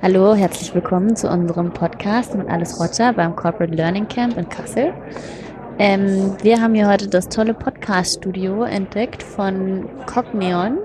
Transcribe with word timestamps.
Hallo, 0.00 0.32
herzlich 0.36 0.72
willkommen 0.76 1.16
zu 1.16 1.28
unserem 1.28 1.72
Podcast 1.72 2.32
mit 2.36 2.48
Alles 2.48 2.78
Roger 2.78 3.12
beim 3.12 3.34
Corporate 3.34 3.74
Learning 3.74 4.06
Camp 4.06 4.38
in 4.38 4.48
Kassel. 4.48 4.94
Ähm, 5.76 6.36
wir 6.40 6.62
haben 6.62 6.72
hier 6.74 6.88
heute 6.88 7.08
das 7.08 7.28
tolle 7.28 7.52
Podcast-Studio 7.52 8.62
entdeckt 8.62 9.24
von 9.24 9.88
Cogneon 10.06 10.78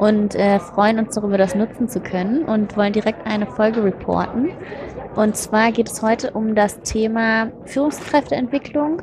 und 0.00 0.34
äh, 0.34 0.58
freuen 0.58 0.98
uns 0.98 1.14
darüber, 1.14 1.38
das 1.38 1.54
nutzen 1.54 1.88
zu 1.88 2.00
können 2.00 2.42
und 2.42 2.76
wollen 2.76 2.92
direkt 2.92 3.24
eine 3.24 3.46
Folge 3.46 3.84
reporten. 3.84 4.50
Und 5.14 5.36
zwar 5.36 5.70
geht 5.70 5.88
es 5.88 6.02
heute 6.02 6.32
um 6.32 6.56
das 6.56 6.80
Thema 6.80 7.52
Führungskräfteentwicklung 7.66 9.00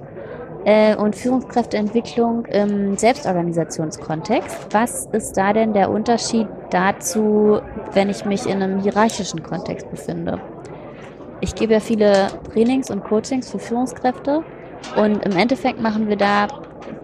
äh, 0.68 0.97
und 0.97 1.15
Führungskräfteentwicklung 1.15 2.45
im 2.47 2.97
Selbstorganisationskontext. 2.97 4.68
Was 4.71 5.05
ist 5.13 5.38
da 5.38 5.54
denn 5.54 5.71
der 5.71 5.89
Unterschied 5.89 6.45
dazu, 6.71 7.61
wenn 7.93 8.09
ich 8.09 8.25
mich 8.25 8.45
in 8.45 8.61
einem 8.61 8.82
hierarchischen 8.82 9.41
Kontext 9.41 9.89
befinde? 9.89 10.41
Ich 11.39 11.56
gebe 11.56 11.71
ja 11.71 11.79
viele 11.79 12.28
Trainings 12.51 12.92
und 12.92 13.06
Coachings 13.06 13.50
für 13.50 13.59
Führungskräfte 13.59 14.43
und 14.97 15.25
im 15.25 15.37
Endeffekt 15.37 15.82
machen 15.82 16.09
wir 16.09 16.18
da, 16.18 16.47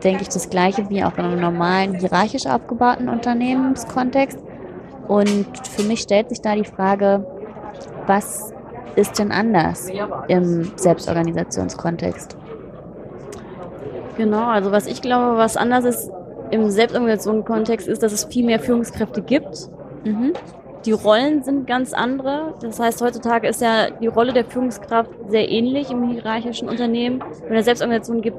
denke 0.04 0.24
ich, 0.24 0.30
das 0.30 0.50
Gleiche 0.50 0.90
wie 0.90 1.02
auch 1.02 1.18
in 1.18 1.24
einem 1.24 1.40
normalen 1.40 1.96
hierarchisch 1.96 2.46
aufgebauten 2.46 3.08
Unternehmenskontext. 3.08 4.40
Und 5.08 5.66
für 5.70 5.84
mich 5.84 6.02
stellt 6.02 6.30
sich 6.30 6.42
da 6.42 6.56
die 6.56 6.66
Frage, 6.66 7.26
was 8.08 8.54
ist 8.98 9.20
denn 9.20 9.32
anders 9.32 9.90
im 10.28 10.70
Selbstorganisationskontext? 10.76 12.38
Genau, 14.18 14.46
also 14.46 14.72
was 14.72 14.88
ich 14.88 15.02
glaube, 15.02 15.38
was 15.38 15.58
anders 15.58 15.86
ist 15.86 16.12
im 16.52 16.70
Selbstorganisationskontext, 16.70 17.88
ist, 17.88 18.04
dass 18.04 18.14
es 18.14 18.26
viel 18.26 18.46
mehr 18.46 18.60
Führungskräfte 18.60 19.22
gibt. 19.22 19.70
Mhm. 20.04 20.34
Die 20.86 20.92
Rollen 20.92 21.44
sind 21.44 21.66
ganz 21.66 21.94
andere. 21.94 22.56
Das 22.62 22.80
heißt, 22.80 23.02
heutzutage 23.02 23.48
ist 23.48 23.62
ja 23.62 23.90
die 23.90 24.08
Rolle 24.08 24.34
der 24.34 24.46
Führungskraft 24.46 25.10
sehr 25.30 25.50
ähnlich 25.50 25.90
im 25.90 26.10
hierarchischen 26.10 26.68
Unternehmen. 26.68 27.24
Wenn 27.48 27.58
es 27.58 27.66
Selbstorganisation 27.66 28.22
gibt, 28.22 28.38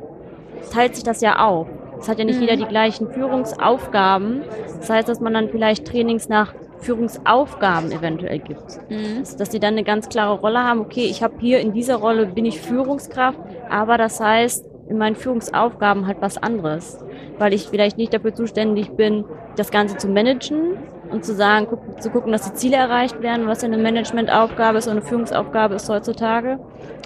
teilt 0.72 0.94
sich 0.94 1.04
das 1.04 1.22
ja 1.22 1.44
auf. 1.44 1.66
Es 1.98 2.08
hat 2.08 2.18
ja 2.18 2.24
nicht 2.24 2.36
mhm. 2.36 2.42
jeder 2.42 2.56
die 2.56 2.66
gleichen 2.66 3.10
Führungsaufgaben. 3.10 4.42
Das 4.78 4.90
heißt, 4.90 5.08
dass 5.08 5.20
man 5.20 5.32
dann 5.32 5.48
vielleicht 5.48 5.86
Trainings 5.86 6.28
nach 6.28 6.54
Führungsaufgaben 6.80 7.92
eventuell 7.92 8.40
gibt. 8.40 8.78
Mhm. 8.90 9.20
Dass, 9.20 9.36
dass 9.36 9.48
die 9.48 9.60
dann 9.60 9.74
eine 9.74 9.84
ganz 9.84 10.08
klare 10.08 10.38
Rolle 10.38 10.62
haben. 10.62 10.80
Okay, 10.80 11.06
ich 11.06 11.22
habe 11.22 11.34
hier 11.40 11.60
in 11.60 11.72
dieser 11.72 11.96
Rolle 11.96 12.26
bin 12.26 12.44
ich 12.44 12.60
Führungskraft, 12.60 13.38
aber 13.70 13.96
das 13.96 14.20
heißt, 14.20 14.66
in 14.88 14.98
meinen 14.98 15.16
Führungsaufgaben 15.16 16.06
halt 16.06 16.18
was 16.20 16.36
anderes, 16.36 17.04
weil 17.38 17.54
ich 17.54 17.68
vielleicht 17.68 17.96
nicht 17.96 18.12
dafür 18.12 18.34
zuständig 18.34 18.92
bin, 18.92 19.24
das 19.56 19.70
Ganze 19.70 19.96
zu 19.96 20.08
managen 20.08 20.76
und 21.10 21.24
zu 21.24 21.34
sagen, 21.34 21.66
guck, 21.70 22.02
zu 22.02 22.10
gucken, 22.10 22.32
dass 22.32 22.50
die 22.50 22.54
Ziele 22.54 22.76
erreicht 22.76 23.22
werden, 23.22 23.46
was 23.46 23.62
ja 23.62 23.68
eine 23.68 23.78
Managementaufgabe 23.78 24.78
ist 24.78 24.86
und 24.86 24.92
eine 24.92 25.02
Führungsaufgabe 25.02 25.74
ist 25.76 25.88
heutzutage, 25.88 26.58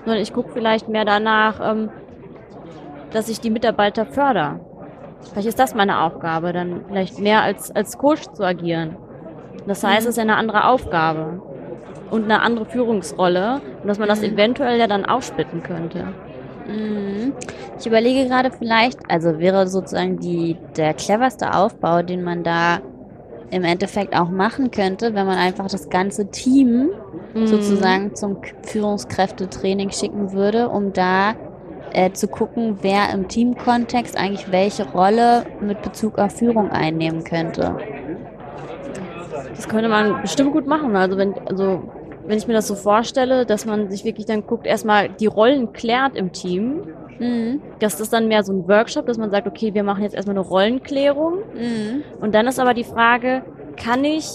sondern 0.05 0.23
ich 0.23 0.33
gucke 0.33 0.51
vielleicht 0.53 0.89
mehr 0.89 1.05
danach, 1.05 1.61
ähm, 1.63 1.91
dass 3.13 3.29
ich 3.29 3.41
die 3.41 3.51
Mitarbeiter 3.51 4.07
fördere. 4.07 4.61
Vielleicht 5.31 5.49
ist 5.49 5.59
das 5.59 5.75
meine 5.75 6.01
Aufgabe, 6.01 6.53
dann 6.53 6.85
vielleicht 6.89 7.19
mehr 7.19 7.43
als, 7.43 7.75
als 7.75 7.99
Coach 7.99 8.23
zu 8.33 8.45
agieren. 8.45 8.97
Das 9.67 9.85
heißt, 9.85 10.03
mhm. 10.03 10.03
es 10.03 10.07
ist 10.07 10.17
ja 10.17 10.23
eine 10.23 10.37
andere 10.37 10.65
Aufgabe 10.65 11.43
und 12.11 12.25
eine 12.25 12.41
andere 12.41 12.65
Führungsrolle 12.65 13.61
und 13.83 13.89
dass 13.89 13.99
man 13.99 14.09
das 14.09 14.21
mhm. 14.21 14.35
eventuell 14.35 14.79
ja 14.79 14.87
dann 14.87 15.05
aufsplitten 15.05 15.63
könnte. 15.63 16.09
Mhm. 16.69 17.33
Ich 17.79 17.87
überlege 17.87 18.29
gerade 18.29 18.51
vielleicht, 18.51 18.99
also 19.11 19.39
wäre 19.39 19.67
sozusagen 19.67 20.19
die, 20.19 20.57
der 20.77 20.95
cleverste 20.95 21.55
Aufbau, 21.55 22.03
den 22.03 22.23
man 22.23 22.43
da 22.43 22.81
im 23.51 23.65
Endeffekt 23.65 24.15
auch 24.15 24.29
machen 24.29 24.71
könnte, 24.71 25.15
wenn 25.15 25.27
man 25.27 25.39
einfach 25.39 25.69
das 25.69 25.89
ganze 25.89 26.31
Team 26.31 26.91
mhm. 27.35 27.47
sozusagen 27.47 28.15
zum 28.15 28.39
Führungskräftetraining 28.63 29.91
schicken 29.91 30.33
würde, 30.33 30.69
um 30.69 30.93
da 30.93 31.35
äh, 31.93 32.13
zu 32.13 32.29
gucken, 32.29 32.79
wer 32.83 33.11
im 33.13 33.29
Teamkontext 33.29 34.19
eigentlich 34.19 34.53
welche 34.53 34.87
Rolle 34.91 35.47
mit 35.61 35.81
Bezug 35.83 36.19
auf 36.19 36.33
Führung 36.33 36.71
einnehmen 36.71 37.25
könnte. 37.25 37.77
Das 39.57 39.69
könnte 39.69 39.89
man 39.89 40.21
bestimmt 40.23 40.53
gut 40.53 40.67
machen. 40.67 40.95
Also 40.95 41.17
wenn, 41.17 41.35
also 41.47 41.83
wenn 42.29 42.37
ich 42.37 42.47
mir 42.47 42.53
das 42.53 42.69
so 42.69 42.75
vorstelle, 42.75 43.47
dass 43.47 43.65
man 43.65 43.91
sich 43.91 44.05
wirklich 44.05 44.27
dann 44.27 44.47
guckt, 44.47 44.67
erstmal 44.67 45.09
die 45.09 45.27
Rollen 45.27 45.73
klärt 45.73 46.15
im 46.15 46.31
Team. 46.33 46.83
Mhm. 47.19 47.63
Das 47.79 48.01
ist 48.01 48.13
dann 48.13 48.29
mehr 48.29 48.45
so 48.45 48.53
ein 48.53 48.69
Workshop, 48.69 49.07
dass 49.07 49.17
man 49.17 49.31
sagt, 49.31 49.47
okay, 49.47 49.73
wir 49.73 49.83
machen 49.83 50.03
jetzt 50.03 50.15
erstmal 50.15 50.37
eine 50.37 50.47
Rollenklärung. 50.47 51.39
Mhm. 51.55 52.05
Und 52.21 52.35
dann 52.35 52.47
ist 52.47 52.61
aber 52.61 52.75
die 52.75 52.85
Frage, 52.85 53.43
kann 53.77 54.05
ich, 54.05 54.29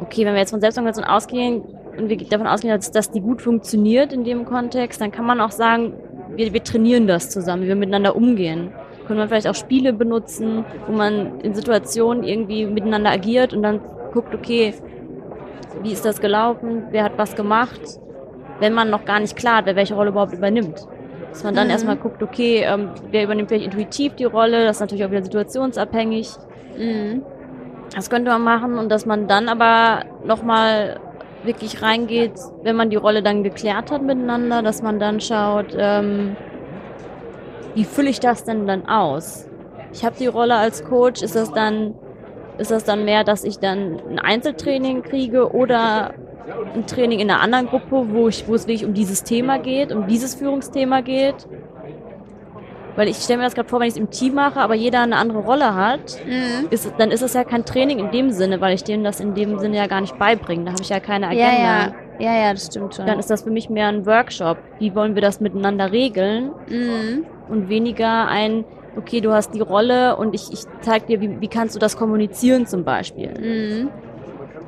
okay, 0.00 0.24
wenn 0.24 0.34
wir 0.34 0.40
jetzt 0.40 0.52
von 0.52 0.60
Selbstorganisation 0.60 1.10
ausgehen 1.10 1.62
und 1.98 2.08
wir 2.08 2.18
davon 2.18 2.46
ausgehen, 2.46 2.72
dass, 2.72 2.92
dass 2.92 3.10
die 3.10 3.20
gut 3.20 3.42
funktioniert 3.42 4.12
in 4.12 4.22
dem 4.22 4.44
Kontext, 4.44 5.00
dann 5.00 5.10
kann 5.10 5.26
man 5.26 5.40
auch 5.40 5.50
sagen, 5.50 5.94
wir, 6.36 6.52
wir 6.52 6.62
trainieren 6.62 7.08
das 7.08 7.30
zusammen, 7.30 7.64
wie 7.64 7.68
wir 7.68 7.76
miteinander 7.76 8.14
umgehen. 8.14 8.72
Können 9.08 9.18
wir 9.18 9.26
vielleicht 9.26 9.48
auch 9.48 9.54
Spiele 9.56 9.92
benutzen, 9.92 10.64
wo 10.86 10.92
man 10.92 11.40
in 11.40 11.52
Situationen 11.52 12.22
irgendwie 12.22 12.64
miteinander 12.64 13.10
agiert 13.10 13.52
und 13.52 13.62
dann 13.62 13.80
guckt, 14.12 14.34
okay, 14.34 14.72
wie 15.86 15.92
ist 15.92 16.04
das 16.04 16.20
gelaufen, 16.20 16.88
wer 16.90 17.04
hat 17.04 17.12
was 17.16 17.36
gemacht, 17.36 17.80
wenn 18.58 18.72
man 18.72 18.90
noch 18.90 19.04
gar 19.04 19.20
nicht 19.20 19.36
klar 19.36 19.58
hat, 19.58 19.66
wer 19.66 19.76
welche 19.76 19.94
Rolle 19.94 20.10
überhaupt 20.10 20.34
übernimmt. 20.34 20.84
Dass 21.30 21.44
man 21.44 21.54
dann 21.54 21.66
mhm. 21.66 21.70
erstmal 21.70 21.96
guckt, 21.96 22.22
okay, 22.22 22.64
ähm, 22.64 22.90
wer 23.12 23.22
übernimmt 23.22 23.50
vielleicht 23.50 23.66
intuitiv 23.66 24.14
die 24.14 24.24
Rolle, 24.24 24.64
das 24.64 24.76
ist 24.76 24.80
natürlich 24.80 25.04
auch 25.04 25.10
wieder 25.10 25.22
situationsabhängig. 25.22 26.30
Mhm. 26.76 27.22
Das 27.94 28.10
könnte 28.10 28.32
man 28.32 28.42
machen 28.42 28.78
und 28.78 28.88
dass 28.88 29.06
man 29.06 29.28
dann 29.28 29.48
aber 29.48 30.04
nochmal 30.24 30.98
wirklich 31.44 31.82
reingeht, 31.82 32.32
wenn 32.64 32.74
man 32.74 32.90
die 32.90 32.96
Rolle 32.96 33.22
dann 33.22 33.44
geklärt 33.44 33.92
hat 33.92 34.02
miteinander, 34.02 34.62
dass 34.62 34.82
man 34.82 34.98
dann 34.98 35.20
schaut, 35.20 35.66
ähm, 35.78 36.36
wie 37.74 37.84
fülle 37.84 38.10
ich 38.10 38.18
das 38.18 38.42
denn 38.42 38.66
dann 38.66 38.88
aus? 38.88 39.48
Ich 39.92 40.04
habe 40.04 40.16
die 40.18 40.26
Rolle 40.26 40.56
als 40.56 40.84
Coach, 40.84 41.22
ist 41.22 41.36
das 41.36 41.52
dann 41.52 41.94
ist 42.58 42.70
das 42.70 42.84
dann 42.84 43.04
mehr, 43.04 43.24
dass 43.24 43.44
ich 43.44 43.58
dann 43.58 44.00
ein 44.08 44.18
Einzeltraining 44.18 45.02
kriege 45.02 45.52
oder 45.52 46.14
ein 46.74 46.86
Training 46.86 47.20
in 47.20 47.30
einer 47.30 47.40
anderen 47.40 47.66
Gruppe, 47.66 48.06
wo, 48.10 48.28
ich, 48.28 48.46
wo 48.48 48.54
es 48.54 48.66
wirklich 48.66 48.84
um 48.84 48.94
dieses 48.94 49.24
Thema 49.24 49.58
geht, 49.58 49.92
um 49.92 50.06
dieses 50.06 50.34
Führungsthema 50.34 51.00
geht? 51.00 51.46
Weil 52.94 53.08
ich 53.08 53.16
stelle 53.16 53.38
mir 53.38 53.44
das 53.44 53.54
gerade 53.54 53.68
vor, 53.68 53.80
wenn 53.80 53.88
ich 53.88 53.94
es 53.94 54.00
im 54.00 54.10
Team 54.10 54.34
mache, 54.34 54.58
aber 54.58 54.74
jeder 54.74 55.02
eine 55.02 55.16
andere 55.16 55.40
Rolle 55.40 55.74
hat, 55.74 56.18
mhm. 56.24 56.68
ist, 56.70 56.90
dann 56.96 57.10
ist 57.10 57.22
es 57.22 57.34
ja 57.34 57.44
kein 57.44 57.64
Training 57.64 57.98
in 57.98 58.10
dem 58.10 58.30
Sinne, 58.30 58.60
weil 58.62 58.74
ich 58.74 58.84
dem 58.84 59.04
das 59.04 59.20
in 59.20 59.34
dem 59.34 59.58
Sinne 59.58 59.76
ja 59.76 59.86
gar 59.86 60.00
nicht 60.00 60.18
beibringe. 60.18 60.64
Da 60.64 60.72
habe 60.72 60.82
ich 60.82 60.88
ja 60.88 60.98
keine 60.98 61.26
Agenda. 61.26 61.52
Ja, 61.52 61.86
ja. 61.86 61.94
Ja, 62.18 62.34
ja, 62.34 62.52
das 62.52 62.66
stimmt 62.66 62.94
schon. 62.94 63.06
Dann 63.06 63.18
ist 63.18 63.30
das 63.30 63.42
für 63.42 63.50
mich 63.50 63.68
mehr 63.68 63.88
ein 63.88 64.06
Workshop. 64.06 64.56
Wie 64.78 64.94
wollen 64.94 65.14
wir 65.14 65.20
das 65.20 65.40
miteinander 65.40 65.92
regeln? 65.92 66.52
Mhm. 66.68 67.26
Und 67.48 67.68
weniger 67.68 68.26
ein, 68.28 68.64
okay, 68.96 69.20
du 69.20 69.32
hast 69.32 69.54
die 69.54 69.60
Rolle 69.60 70.16
und 70.16 70.34
ich, 70.34 70.52
ich 70.52 70.60
zeige 70.80 71.06
dir, 71.06 71.20
wie, 71.20 71.40
wie 71.40 71.48
kannst 71.48 71.74
du 71.74 71.78
das 71.78 71.96
kommunizieren 71.96 72.66
zum 72.66 72.84
Beispiel. 72.84 73.30
Mhm. 73.30 73.90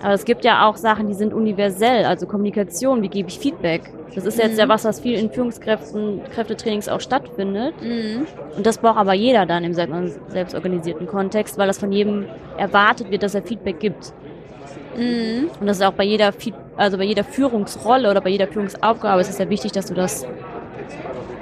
Aber 0.03 0.13
es 0.13 0.25
gibt 0.25 0.45
ja 0.45 0.67
auch 0.69 0.77
Sachen, 0.77 1.09
die 1.09 1.15
sind 1.15 1.35
universell, 1.35 2.05
also 2.05 2.27
Kommunikation, 2.27 3.03
wie 3.03 3.09
gebe 3.09 3.29
ich 3.29 3.39
Feedback. 3.39 3.83
Das 4.15 4.25
ist 4.25 4.39
jetzt 4.39 4.53
mhm. 4.53 4.59
ja 4.59 4.69
was, 4.69 4.85
was 4.85 5.01
viel 5.01 5.19
in 5.19 5.31
Führungskräften, 5.31 6.23
Kräftetrainings 6.33 6.89
auch 6.89 7.01
stattfindet. 7.01 7.75
Mhm. 7.83 8.27
Und 8.57 8.67
das 8.67 8.79
braucht 8.79 8.99
aber 8.99 9.15
jeder 9.15 9.45
dann 9.47 9.65
im 9.65 9.75
selbstorganisierten 9.75 11.07
Kontext, 11.07 11.59
weil 11.59 11.67
das 11.67 11.79
von 11.79 11.93
jedem 11.93 12.27
erwartet 12.57 13.11
wird, 13.11 13.23
dass 13.23 13.35
er 13.35 13.43
Feedback 13.43 13.81
gibt. 13.81 14.13
Mhm. 14.97 15.51
Und 15.61 15.67
das 15.67 15.79
ist 15.79 15.85
auch 15.85 15.93
bei 15.93 16.05
jeder, 16.05 16.33
also 16.77 16.99
bei 16.99 17.05
jeder 17.05 17.25
Führungsrolle 17.25 18.11
oder 18.11 18.21
bei 18.21 18.31
jeder 18.31 18.47
Führungsaufgabe 18.47 19.21
ist 19.21 19.31
es 19.31 19.39
ja 19.39 19.51
wichtig, 19.51 19.73
dass 19.73 19.87
du 19.87 19.95
das 19.95 20.27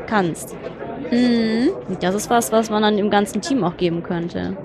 kannst. 0.07 0.57
Mhm. 1.11 1.71
Das 2.01 2.15
ist 2.15 2.31
was, 2.31 2.53
was 2.53 2.71
man 2.71 2.83
dann 2.83 2.99
im 2.99 3.11
ganzen 3.11 3.41
Team 3.41 3.65
auch 3.65 3.77
geben 3.77 4.03
könnte. 4.03 4.57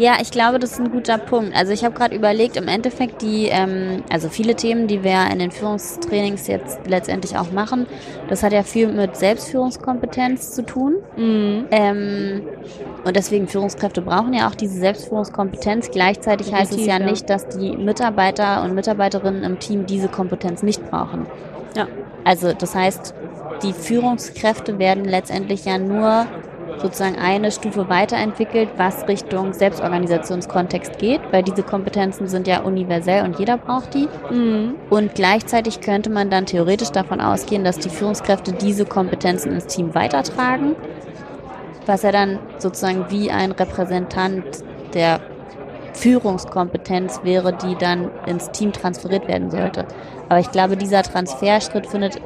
Ja, 0.00 0.14
ich 0.18 0.30
glaube, 0.30 0.58
das 0.58 0.72
ist 0.72 0.80
ein 0.80 0.90
guter 0.90 1.18
Punkt. 1.18 1.54
Also 1.54 1.72
ich 1.72 1.84
habe 1.84 1.94
gerade 1.94 2.16
überlegt, 2.16 2.56
im 2.56 2.68
Endeffekt 2.68 3.20
die, 3.20 3.48
ähm, 3.48 4.02
also 4.10 4.30
viele 4.30 4.54
Themen, 4.54 4.86
die 4.86 5.04
wir 5.04 5.30
in 5.30 5.38
den 5.38 5.50
Führungstrainings 5.50 6.46
jetzt 6.46 6.80
letztendlich 6.86 7.36
auch 7.36 7.52
machen, 7.52 7.86
das 8.30 8.42
hat 8.42 8.54
ja 8.54 8.62
viel 8.62 8.88
mit 8.88 9.14
Selbstführungskompetenz 9.14 10.52
zu 10.52 10.64
tun. 10.64 10.94
Mhm. 11.18 11.66
Ähm, 11.70 12.40
und 13.04 13.14
deswegen 13.14 13.46
Führungskräfte 13.46 14.00
brauchen 14.00 14.32
ja 14.32 14.48
auch 14.48 14.54
diese 14.54 14.78
Selbstführungskompetenz. 14.78 15.90
Gleichzeitig 15.90 16.46
Definitiv, 16.46 16.70
heißt 16.70 16.80
es 16.80 16.86
ja, 16.86 16.98
ja 16.98 17.04
nicht, 17.04 17.28
dass 17.28 17.48
die 17.48 17.76
Mitarbeiter 17.76 18.62
und 18.62 18.74
Mitarbeiterinnen 18.74 19.42
im 19.42 19.58
Team 19.58 19.84
diese 19.84 20.08
Kompetenz 20.08 20.62
nicht 20.62 20.82
brauchen. 20.90 21.26
Ja. 21.76 21.88
Also 22.24 22.54
das 22.54 22.74
heißt, 22.74 23.14
die 23.62 23.72
Führungskräfte 23.72 24.78
werden 24.78 25.04
letztendlich 25.04 25.64
ja 25.64 25.78
nur 25.78 26.26
sozusagen 26.78 27.16
eine 27.16 27.50
Stufe 27.50 27.88
weiterentwickelt, 27.88 28.70
was 28.76 29.06
Richtung 29.08 29.52
Selbstorganisationskontext 29.52 30.98
geht, 30.98 31.20
weil 31.30 31.42
diese 31.42 31.62
Kompetenzen 31.62 32.28
sind 32.28 32.46
ja 32.46 32.60
universell 32.60 33.24
und 33.24 33.38
jeder 33.38 33.58
braucht 33.58 33.94
die. 33.94 34.08
Mhm. 34.30 34.74
Und 34.88 35.14
gleichzeitig 35.14 35.80
könnte 35.80 36.10
man 36.10 36.30
dann 36.30 36.46
theoretisch 36.46 36.90
davon 36.90 37.20
ausgehen, 37.20 37.64
dass 37.64 37.78
die 37.78 37.90
Führungskräfte 37.90 38.52
diese 38.52 38.84
Kompetenzen 38.84 39.52
ins 39.52 39.66
Team 39.66 39.94
weitertragen, 39.94 40.76
was 41.86 42.02
ja 42.02 42.12
dann 42.12 42.38
sozusagen 42.58 43.06
wie 43.10 43.30
ein 43.30 43.52
Repräsentant 43.52 44.44
der 44.94 45.20
Führungskompetenz 45.92 47.20
wäre, 47.24 47.52
die 47.52 47.76
dann 47.76 48.10
ins 48.26 48.50
Team 48.52 48.72
transferiert 48.72 49.28
werden 49.28 49.50
sollte. 49.50 49.86
Aber 50.28 50.38
ich 50.38 50.50
glaube, 50.50 50.76
dieser 50.76 51.02
Transferschritt 51.02 51.86
findet 51.86 52.20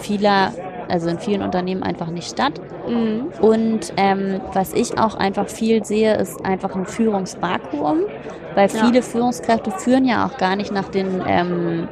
vieler 0.00 0.52
also 0.90 1.08
in 1.08 1.18
vielen 1.18 1.42
Unternehmen 1.42 1.82
einfach 1.82 2.08
nicht 2.08 2.28
statt. 2.30 2.60
Mhm. 2.88 3.28
Und 3.40 3.92
ähm, 3.96 4.40
was 4.52 4.72
ich 4.72 4.98
auch 4.98 5.14
einfach 5.14 5.48
viel 5.48 5.84
sehe, 5.84 6.16
ist 6.16 6.44
einfach 6.44 6.74
ein 6.74 6.86
Führungsvakuum, 6.86 8.00
weil 8.54 8.68
viele 8.68 8.96
ja. 8.96 9.02
Führungskräfte 9.02 9.70
führen 9.70 10.04
ja 10.04 10.26
auch 10.26 10.36
gar 10.38 10.56
nicht 10.56 10.72
nach 10.72 10.88
den, 10.88 11.22
ähm, 11.26 11.88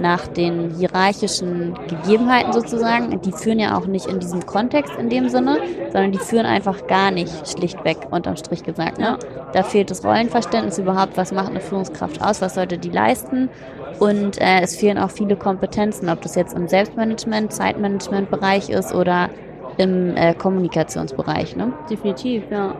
nach 0.00 0.26
den 0.26 0.70
hierarchischen 0.70 1.74
Gegebenheiten 1.88 2.52
sozusagen. 2.52 3.20
Die 3.20 3.32
führen 3.32 3.58
ja 3.58 3.76
auch 3.76 3.86
nicht 3.86 4.06
in 4.06 4.20
diesem 4.20 4.44
Kontext 4.46 4.94
in 4.98 5.08
dem 5.08 5.28
Sinne, 5.28 5.58
sondern 5.92 6.12
die 6.12 6.18
führen 6.18 6.46
einfach 6.46 6.86
gar 6.86 7.10
nicht, 7.10 7.48
schlichtweg 7.48 7.98
unterm 8.10 8.36
Strich 8.36 8.62
gesagt. 8.62 8.98
Ne? 8.98 9.18
Ja. 9.18 9.18
Da 9.52 9.62
fehlt 9.62 9.90
das 9.90 10.04
Rollenverständnis 10.04 10.78
überhaupt, 10.78 11.16
was 11.16 11.32
macht 11.32 11.50
eine 11.50 11.60
Führungskraft 11.60 12.22
aus, 12.22 12.40
was 12.40 12.54
sollte 12.54 12.78
die 12.78 12.90
leisten. 12.90 13.48
Und 13.98 14.40
äh, 14.40 14.60
es 14.60 14.76
fehlen 14.76 14.98
auch 14.98 15.10
viele 15.10 15.36
Kompetenzen, 15.36 16.08
ob 16.10 16.20
das 16.20 16.34
jetzt 16.34 16.54
im 16.54 16.68
Selbstmanagement, 16.68 17.52
Zeitmanagement-Bereich 17.52 18.68
ist 18.68 18.94
oder 18.94 19.30
im 19.78 20.16
äh, 20.16 20.34
Kommunikationsbereich. 20.34 21.56
Ne? 21.56 21.72
Definitiv, 21.90 22.44
ja. 22.50 22.74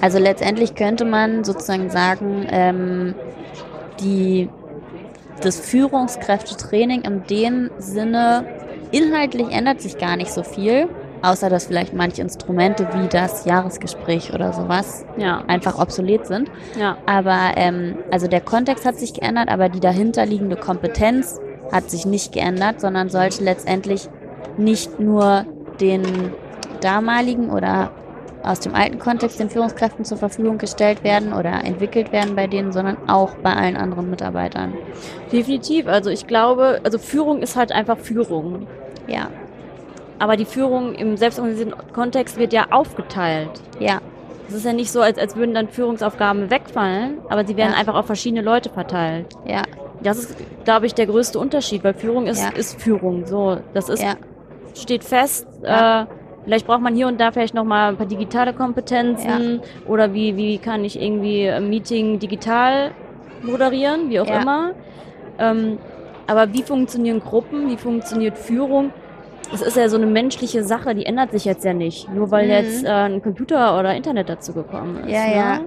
Also 0.00 0.18
letztendlich 0.18 0.74
könnte 0.74 1.04
man 1.04 1.44
sozusagen 1.44 1.90
sagen, 1.90 2.46
ähm, 2.50 3.14
die, 4.00 4.48
das 5.40 5.58
Führungskräftetraining 5.58 7.02
in 7.02 7.22
dem 7.24 7.70
Sinne, 7.78 8.44
inhaltlich 8.92 9.50
ändert 9.50 9.80
sich 9.80 9.98
gar 9.98 10.16
nicht 10.16 10.30
so 10.30 10.42
viel. 10.42 10.88
Außer 11.22 11.48
dass 11.48 11.66
vielleicht 11.66 11.94
manche 11.94 12.20
Instrumente 12.20 12.86
wie 12.92 13.08
das 13.08 13.46
Jahresgespräch 13.46 14.34
oder 14.34 14.52
sowas 14.52 15.04
ja. 15.16 15.42
einfach 15.48 15.78
obsolet 15.78 16.26
sind. 16.26 16.50
Ja. 16.78 16.98
Aber 17.06 17.52
ähm, 17.56 17.96
also 18.10 18.28
der 18.28 18.42
Kontext 18.42 18.84
hat 18.84 18.96
sich 18.96 19.14
geändert, 19.14 19.48
aber 19.48 19.70
die 19.70 19.80
dahinterliegende 19.80 20.56
Kompetenz 20.56 21.40
hat 21.72 21.90
sich 21.90 22.04
nicht 22.04 22.32
geändert, 22.32 22.82
sondern 22.82 23.08
sollte 23.08 23.42
letztendlich 23.42 24.08
nicht 24.58 25.00
nur 25.00 25.46
den 25.80 26.32
damaligen 26.80 27.50
oder 27.50 27.90
aus 28.42 28.60
dem 28.60 28.74
alten 28.74 28.98
Kontext 28.98 29.40
den 29.40 29.50
Führungskräften 29.50 30.04
zur 30.04 30.18
Verfügung 30.18 30.58
gestellt 30.58 31.02
werden 31.02 31.32
oder 31.32 31.64
entwickelt 31.64 32.12
werden 32.12 32.36
bei 32.36 32.46
denen, 32.46 32.72
sondern 32.72 32.96
auch 33.08 33.34
bei 33.36 33.52
allen 33.52 33.76
anderen 33.76 34.08
Mitarbeitern. 34.08 34.74
Definitiv. 35.32 35.88
Also 35.88 36.10
ich 36.10 36.26
glaube, 36.26 36.80
also 36.84 36.98
Führung 36.98 37.42
ist 37.42 37.56
halt 37.56 37.72
einfach 37.72 37.98
Führung. 37.98 38.68
Ja. 39.08 39.30
Aber 40.18 40.36
die 40.36 40.44
Führung 40.44 40.94
im 40.94 41.16
selbstorganisierten 41.16 41.74
Kontext 41.92 42.38
wird 42.38 42.52
ja 42.52 42.68
aufgeteilt. 42.70 43.50
Ja. 43.80 44.00
Es 44.48 44.54
ist 44.54 44.64
ja 44.64 44.72
nicht 44.72 44.92
so, 44.92 45.00
als, 45.00 45.18
als 45.18 45.34
würden 45.34 45.54
dann 45.54 45.68
Führungsaufgaben 45.68 46.48
wegfallen, 46.48 47.18
aber 47.28 47.44
sie 47.44 47.56
werden 47.56 47.72
ja. 47.72 47.78
einfach 47.78 47.96
auf 47.96 48.06
verschiedene 48.06 48.42
Leute 48.42 48.70
verteilt. 48.70 49.26
Ja. 49.44 49.62
Das 50.02 50.18
ist, 50.18 50.36
glaube 50.64 50.86
ich, 50.86 50.94
der 50.94 51.06
größte 51.06 51.38
Unterschied, 51.38 51.82
weil 51.82 51.94
Führung 51.94 52.28
ist, 52.28 52.42
ja. 52.42 52.50
ist 52.50 52.80
Führung. 52.80 53.26
So, 53.26 53.58
das 53.74 53.88
ist, 53.88 54.02
ja. 54.02 54.14
Steht 54.76 55.04
fest. 55.04 55.46
Ja. 55.62 56.02
Äh, 56.02 56.06
vielleicht 56.44 56.66
braucht 56.66 56.80
man 56.80 56.94
hier 56.94 57.08
und 57.08 57.20
da 57.20 57.32
vielleicht 57.32 57.54
nochmal 57.54 57.90
ein 57.90 57.96
paar 57.96 58.06
digitale 58.06 58.52
Kompetenzen 58.52 59.60
oder 59.86 60.14
wie, 60.14 60.36
wie 60.36 60.58
kann 60.58 60.84
ich 60.84 61.00
irgendwie 61.00 61.48
ein 61.48 61.68
Meeting 61.68 62.18
digital 62.18 62.92
moderieren, 63.42 64.10
wie 64.10 64.20
auch 64.20 64.26
immer. 64.28 64.72
Ähm, 65.38 65.78
aber 66.26 66.52
wie 66.52 66.62
funktionieren 66.62 67.20
Gruppen, 67.20 67.68
wie 67.70 67.76
funktioniert 67.76 68.36
Führung? 68.36 68.92
es 69.52 69.62
ist 69.62 69.76
ja 69.76 69.88
so 69.88 69.96
eine 69.96 70.06
menschliche 70.06 70.64
Sache, 70.64 70.94
die 70.94 71.06
ändert 71.06 71.32
sich 71.32 71.44
jetzt 71.44 71.64
ja 71.64 71.72
nicht, 71.72 72.12
nur 72.12 72.30
weil 72.30 72.46
mhm. 72.46 72.50
jetzt 72.50 72.84
äh, 72.84 72.88
ein 72.88 73.22
Computer 73.22 73.78
oder 73.78 73.94
Internet 73.94 74.28
dazu 74.28 74.52
gekommen 74.52 75.04
ist. 75.04 75.12
Ja, 75.12 75.26
ne? 75.26 75.34
ja. 75.34 75.60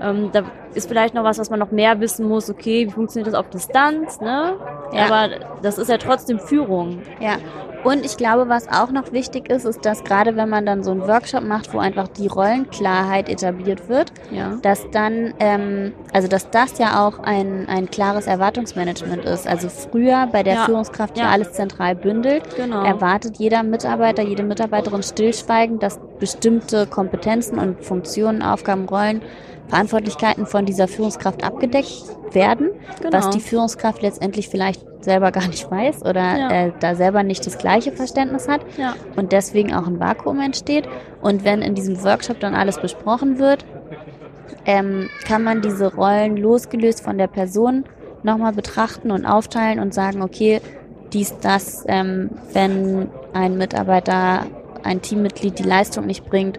Ähm, 0.00 0.30
da 0.32 0.42
ist 0.74 0.88
vielleicht 0.88 1.14
noch 1.14 1.24
was, 1.24 1.38
was 1.38 1.50
man 1.50 1.60
noch 1.60 1.70
mehr 1.70 2.00
wissen 2.00 2.28
muss. 2.28 2.50
Okay, 2.50 2.86
wie 2.86 2.90
funktioniert 2.90 3.28
das 3.28 3.34
auf 3.38 3.48
Distanz, 3.48 4.20
ne? 4.20 4.56
Ja. 4.92 5.06
Aber 5.06 5.34
das 5.62 5.78
ist 5.78 5.88
ja 5.88 5.98
trotzdem 5.98 6.40
Führung. 6.40 7.02
Ja. 7.20 7.36
Und 7.84 8.04
ich 8.04 8.16
glaube, 8.16 8.48
was 8.48 8.66
auch 8.68 8.90
noch 8.90 9.12
wichtig 9.12 9.50
ist, 9.50 9.64
ist, 9.66 9.84
dass 9.84 10.02
gerade 10.04 10.36
wenn 10.36 10.48
man 10.48 10.64
dann 10.64 10.82
so 10.82 10.90
einen 10.90 11.02
Workshop 11.02 11.44
macht, 11.44 11.74
wo 11.74 11.78
einfach 11.78 12.08
die 12.08 12.26
Rollenklarheit 12.26 13.28
etabliert 13.28 13.88
wird, 13.88 14.10
ja. 14.30 14.56
dass 14.62 14.90
dann, 14.90 15.34
ähm, 15.38 15.92
also 16.12 16.26
dass 16.26 16.50
das 16.50 16.78
ja 16.78 17.06
auch 17.06 17.18
ein, 17.18 17.68
ein 17.68 17.90
klares 17.90 18.26
Erwartungsmanagement 18.26 19.24
ist. 19.24 19.46
Also 19.46 19.68
früher 19.68 20.26
bei 20.32 20.42
der 20.42 20.54
ja. 20.54 20.64
Führungskraft, 20.64 21.16
die 21.16 21.20
ja. 21.20 21.28
alles 21.28 21.52
zentral 21.52 21.94
bündelt, 21.94 22.56
genau. 22.56 22.82
erwartet 22.82 23.36
jeder 23.38 23.62
Mitarbeiter, 23.62 24.22
jede 24.22 24.42
Mitarbeiterin 24.42 25.02
stillschweigend, 25.02 25.82
dass 25.82 26.00
bestimmte 26.18 26.86
Kompetenzen 26.86 27.58
und 27.58 27.84
Funktionen, 27.84 28.42
Aufgaben, 28.42 28.88
Rollen 28.88 29.20
Verantwortlichkeiten 29.68 30.46
von 30.46 30.66
dieser 30.66 30.88
Führungskraft 30.88 31.42
abgedeckt 31.42 32.04
werden, 32.32 32.70
genau. 33.00 33.16
was 33.16 33.30
die 33.30 33.40
Führungskraft 33.40 34.02
letztendlich 34.02 34.48
vielleicht 34.48 34.84
selber 35.04 35.30
gar 35.30 35.46
nicht 35.46 35.70
weiß 35.70 36.02
oder 36.02 36.38
ja. 36.38 36.50
äh, 36.50 36.72
da 36.80 36.94
selber 36.94 37.22
nicht 37.22 37.46
das 37.46 37.58
gleiche 37.58 37.92
Verständnis 37.92 38.48
hat 38.48 38.62
ja. 38.76 38.94
und 39.16 39.32
deswegen 39.32 39.74
auch 39.74 39.86
ein 39.86 40.00
Vakuum 40.00 40.40
entsteht. 40.40 40.88
Und 41.20 41.44
wenn 41.44 41.62
in 41.62 41.74
diesem 41.74 42.02
Workshop 42.02 42.40
dann 42.40 42.54
alles 42.54 42.78
besprochen 42.78 43.38
wird, 43.38 43.64
ähm, 44.66 45.08
kann 45.26 45.44
man 45.44 45.60
diese 45.60 45.94
Rollen 45.94 46.36
losgelöst 46.36 47.02
von 47.02 47.18
der 47.18 47.28
Person 47.28 47.84
nochmal 48.22 48.52
betrachten 48.52 49.10
und 49.10 49.26
aufteilen 49.26 49.78
und 49.78 49.94
sagen, 49.94 50.22
okay, 50.22 50.60
dies, 51.12 51.38
das, 51.40 51.84
ähm, 51.86 52.30
wenn 52.52 53.08
ein 53.32 53.56
Mitarbeiter, 53.56 54.46
ein 54.82 55.02
Teammitglied 55.02 55.58
die 55.58 55.64
Leistung 55.64 56.06
nicht 56.06 56.24
bringt, 56.24 56.58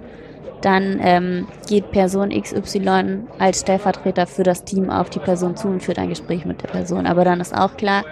dann 0.61 0.99
ähm, 1.01 1.47
geht 1.67 1.91
Person 1.91 2.29
XY 2.29 3.25
als 3.37 3.61
Stellvertreter 3.61 4.25
für 4.25 4.43
das 4.43 4.63
Team 4.63 4.89
auf 4.89 5.09
die 5.09 5.19
Person 5.19 5.55
zu 5.55 5.67
und 5.67 5.83
führt 5.83 5.99
ein 5.99 6.09
Gespräch 6.09 6.45
mit 6.45 6.63
der 6.63 6.69
Person. 6.69 7.05
Aber 7.05 7.23
dann 7.23 7.39
ist 7.39 7.55
auch 7.55 7.77
klar, 7.77 8.03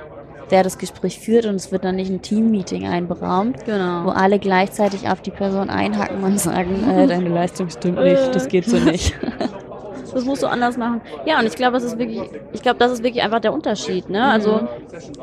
wer 0.53 0.61
das 0.61 0.77
Gespräch 0.77 1.19
führt 1.19 1.47
und 1.47 1.55
es 1.55 1.71
wird 1.71 1.83
dann 1.83 1.95
nicht 1.95 2.11
ein 2.11 2.21
Team-Meeting 2.21 2.87
einberaumt, 2.87 3.65
genau. 3.65 4.05
wo 4.05 4.09
alle 4.09 4.37
gleichzeitig 4.37 5.09
auf 5.09 5.19
die 5.19 5.31
Person 5.31 5.71
einhacken 5.71 6.23
und 6.23 6.39
sagen, 6.39 6.87
äh, 6.87 7.07
deine 7.07 7.29
Leistung 7.29 7.71
stimmt 7.71 7.99
nicht, 7.99 8.35
das 8.35 8.47
geht 8.47 8.65
so 8.65 8.77
nicht. 8.77 9.15
das 10.13 10.25
musst 10.25 10.43
du 10.43 10.47
anders 10.47 10.77
machen. 10.77 11.01
Ja, 11.25 11.39
und 11.39 11.47
ich 11.47 11.55
glaube, 11.55 11.73
das 11.73 11.83
ist 11.83 11.97
wirklich, 11.97 12.21
ich 12.51 12.61
glaube, 12.61 12.77
das 12.77 12.91
ist 12.91 13.03
wirklich 13.03 13.23
einfach 13.23 13.39
der 13.39 13.51
Unterschied. 13.51 14.11
Ne? 14.11 14.23
Also 14.23 14.57
mhm. 14.57 14.67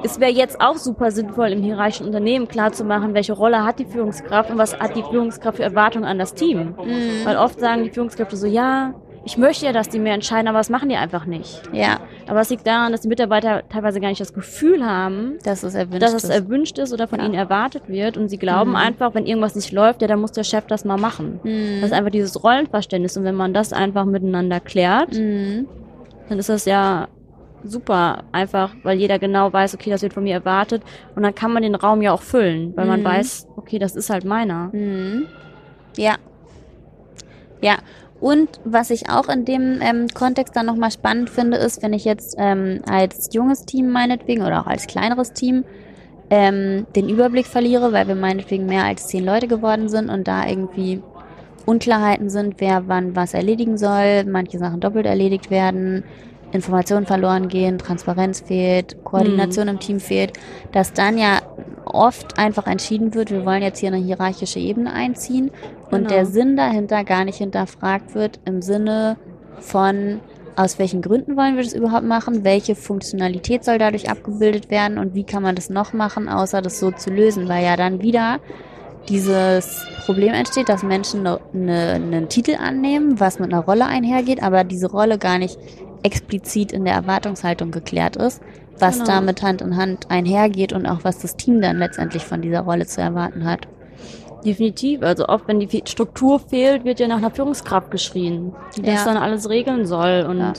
es 0.02 0.18
wäre 0.18 0.32
jetzt 0.32 0.60
auch 0.60 0.76
super 0.76 1.12
sinnvoll, 1.12 1.52
im 1.52 1.62
hierarchischen 1.62 2.06
Unternehmen 2.06 2.48
klarzumachen, 2.48 3.14
welche 3.14 3.32
Rolle 3.32 3.64
hat 3.64 3.78
die 3.78 3.84
Führungskraft 3.84 4.50
und 4.50 4.58
was 4.58 4.76
hat 4.80 4.96
die 4.96 5.04
Führungskraft 5.04 5.58
für 5.58 5.62
Erwartungen 5.62 6.06
an 6.06 6.18
das 6.18 6.34
Team. 6.34 6.74
Mhm. 6.76 7.24
Weil 7.24 7.36
oft 7.36 7.60
sagen 7.60 7.84
die 7.84 7.90
Führungskräfte 7.90 8.36
so, 8.36 8.48
ja, 8.48 8.94
ich 9.24 9.36
möchte 9.36 9.66
ja, 9.66 9.72
dass 9.72 9.88
die 9.88 9.98
mehr 9.98 10.14
entscheiden, 10.14 10.48
aber 10.48 10.58
das 10.58 10.70
machen 10.70 10.88
die 10.88 10.96
einfach 10.96 11.26
nicht. 11.26 11.62
Ja. 11.72 12.00
Aber 12.26 12.40
es 12.40 12.48
liegt 12.48 12.66
daran, 12.66 12.92
dass 12.92 13.02
die 13.02 13.08
Mitarbeiter 13.08 13.62
teilweise 13.68 14.00
gar 14.00 14.08
nicht 14.08 14.20
das 14.20 14.32
Gefühl 14.32 14.84
haben, 14.84 15.38
dass 15.44 15.62
es 15.62 15.74
erwünscht, 15.74 16.02
dass 16.02 16.14
es 16.14 16.30
erwünscht 16.30 16.78
ist 16.78 16.92
oder 16.92 17.06
von 17.06 17.18
ja. 17.18 17.26
ihnen 17.26 17.34
erwartet 17.34 17.88
wird. 17.88 18.16
Und 18.16 18.28
sie 18.28 18.38
glauben 18.38 18.70
mhm. 18.70 18.76
einfach, 18.76 19.14
wenn 19.14 19.26
irgendwas 19.26 19.54
nicht 19.54 19.72
läuft, 19.72 20.00
ja, 20.00 20.08
dann 20.08 20.20
muss 20.20 20.32
der 20.32 20.44
Chef 20.44 20.66
das 20.66 20.86
mal 20.86 20.96
machen. 20.96 21.38
Mhm. 21.42 21.80
Das 21.80 21.90
ist 21.90 21.96
einfach 21.96 22.10
dieses 22.10 22.42
Rollenverständnis. 22.42 23.16
Und 23.16 23.24
wenn 23.24 23.34
man 23.34 23.52
das 23.52 23.74
einfach 23.74 24.06
miteinander 24.06 24.58
klärt, 24.58 25.12
mhm. 25.12 25.68
dann 26.28 26.38
ist 26.38 26.48
das 26.48 26.64
ja 26.64 27.08
super 27.62 28.24
einfach, 28.32 28.74
weil 28.84 28.98
jeder 28.98 29.18
genau 29.18 29.52
weiß, 29.52 29.74
okay, 29.74 29.90
das 29.90 30.00
wird 30.00 30.14
von 30.14 30.22
mir 30.22 30.32
erwartet. 30.32 30.82
Und 31.14 31.24
dann 31.24 31.34
kann 31.34 31.52
man 31.52 31.62
den 31.62 31.74
Raum 31.74 32.00
ja 32.00 32.12
auch 32.12 32.22
füllen, 32.22 32.74
weil 32.74 32.86
man 32.86 33.00
mhm. 33.00 33.04
weiß, 33.04 33.48
okay, 33.56 33.78
das 33.78 33.96
ist 33.96 34.08
halt 34.08 34.24
meiner. 34.24 34.70
Mhm. 34.72 35.26
Ja. 35.96 36.14
Ja, 37.60 37.76
und 38.20 38.48
was 38.64 38.90
ich 38.90 39.08
auch 39.08 39.28
in 39.28 39.44
dem 39.44 39.80
ähm, 39.80 40.08
Kontext 40.08 40.54
dann 40.54 40.66
nochmal 40.66 40.90
spannend 40.90 41.30
finde, 41.30 41.56
ist, 41.56 41.82
wenn 41.82 41.94
ich 41.94 42.04
jetzt 42.04 42.36
ähm, 42.38 42.80
als 42.88 43.30
junges 43.32 43.64
Team 43.64 43.90
meinetwegen 43.90 44.42
oder 44.42 44.60
auch 44.60 44.66
als 44.66 44.86
kleineres 44.86 45.32
Team 45.32 45.64
ähm, 46.28 46.86
den 46.94 47.08
Überblick 47.08 47.46
verliere, 47.46 47.92
weil 47.92 48.08
wir 48.08 48.14
meinetwegen 48.14 48.66
mehr 48.66 48.84
als 48.84 49.08
zehn 49.08 49.24
Leute 49.24 49.48
geworden 49.48 49.88
sind 49.88 50.10
und 50.10 50.28
da 50.28 50.46
irgendwie 50.46 51.02
Unklarheiten 51.64 52.28
sind, 52.28 52.56
wer 52.58 52.88
wann 52.88 53.16
was 53.16 53.34
erledigen 53.34 53.78
soll, 53.78 54.24
manche 54.24 54.58
Sachen 54.58 54.80
doppelt 54.80 55.06
erledigt 55.06 55.50
werden, 55.50 56.04
Informationen 56.52 57.06
verloren 57.06 57.48
gehen, 57.48 57.78
Transparenz 57.78 58.40
fehlt, 58.40 59.04
Koordination 59.04 59.66
mhm. 59.66 59.70
im 59.74 59.80
Team 59.80 60.00
fehlt, 60.00 60.32
dass 60.72 60.92
dann 60.92 61.18
ja 61.18 61.40
oft 61.84 62.38
einfach 62.38 62.66
entschieden 62.66 63.14
wird, 63.14 63.30
wir 63.30 63.44
wollen 63.44 63.62
jetzt 63.62 63.78
hier 63.78 63.92
eine 63.92 64.02
hierarchische 64.02 64.58
Ebene 64.58 64.92
einziehen 64.92 65.50
und 65.90 65.98
genau. 65.98 66.08
der 66.08 66.26
Sinn 66.26 66.56
dahinter 66.56 67.04
gar 67.04 67.24
nicht 67.24 67.38
hinterfragt 67.38 68.14
wird 68.14 68.40
im 68.44 68.62
Sinne 68.62 69.16
von, 69.58 70.20
aus 70.56 70.78
welchen 70.78 71.02
Gründen 71.02 71.36
wollen 71.36 71.56
wir 71.56 71.64
das 71.64 71.72
überhaupt 71.72 72.04
machen, 72.04 72.44
welche 72.44 72.74
Funktionalität 72.74 73.64
soll 73.64 73.78
dadurch 73.78 74.10
abgebildet 74.10 74.70
werden 74.70 74.98
und 74.98 75.14
wie 75.14 75.24
kann 75.24 75.42
man 75.42 75.54
das 75.54 75.70
noch 75.70 75.92
machen, 75.92 76.28
außer 76.28 76.62
das 76.62 76.78
so 76.78 76.90
zu 76.90 77.10
lösen, 77.10 77.48
weil 77.48 77.64
ja 77.64 77.76
dann 77.76 78.02
wieder 78.02 78.38
dieses 79.08 79.84
Problem 80.04 80.34
entsteht, 80.34 80.68
dass 80.68 80.82
Menschen 80.82 81.22
ne, 81.22 81.40
ne, 81.52 81.94
einen 81.94 82.28
Titel 82.28 82.56
annehmen, 82.56 83.18
was 83.18 83.38
mit 83.38 83.52
einer 83.52 83.64
Rolle 83.64 83.86
einhergeht, 83.86 84.42
aber 84.42 84.64
diese 84.64 84.90
Rolle 84.90 85.18
gar 85.18 85.38
nicht 85.38 85.58
explizit 86.02 86.72
in 86.72 86.84
der 86.84 86.94
Erwartungshaltung 86.94 87.70
geklärt 87.70 88.16
ist, 88.16 88.42
was 88.78 88.98
genau. 88.98 89.06
damit 89.06 89.42
Hand 89.42 89.62
in 89.62 89.76
Hand 89.76 90.10
einhergeht 90.10 90.72
und 90.72 90.86
auch 90.86 91.00
was 91.02 91.18
das 91.18 91.36
Team 91.36 91.60
dann 91.60 91.78
letztendlich 91.78 92.24
von 92.24 92.42
dieser 92.42 92.60
Rolle 92.60 92.86
zu 92.86 93.00
erwarten 93.00 93.44
hat. 93.44 93.68
Definitiv. 94.44 95.02
Also 95.02 95.26
oft, 95.26 95.46
wenn 95.48 95.60
die 95.60 95.82
Struktur 95.86 96.40
fehlt, 96.40 96.84
wird 96.84 97.00
ja 97.00 97.08
nach 97.08 97.18
einer 97.18 97.30
Führungskraft 97.30 97.90
geschrien, 97.90 98.54
die 98.76 98.82
ja. 98.82 98.94
das 98.94 99.04
dann 99.04 99.16
alles 99.16 99.48
regeln 99.48 99.86
soll. 99.86 100.26
Und 100.28 100.38
ja. 100.38 100.52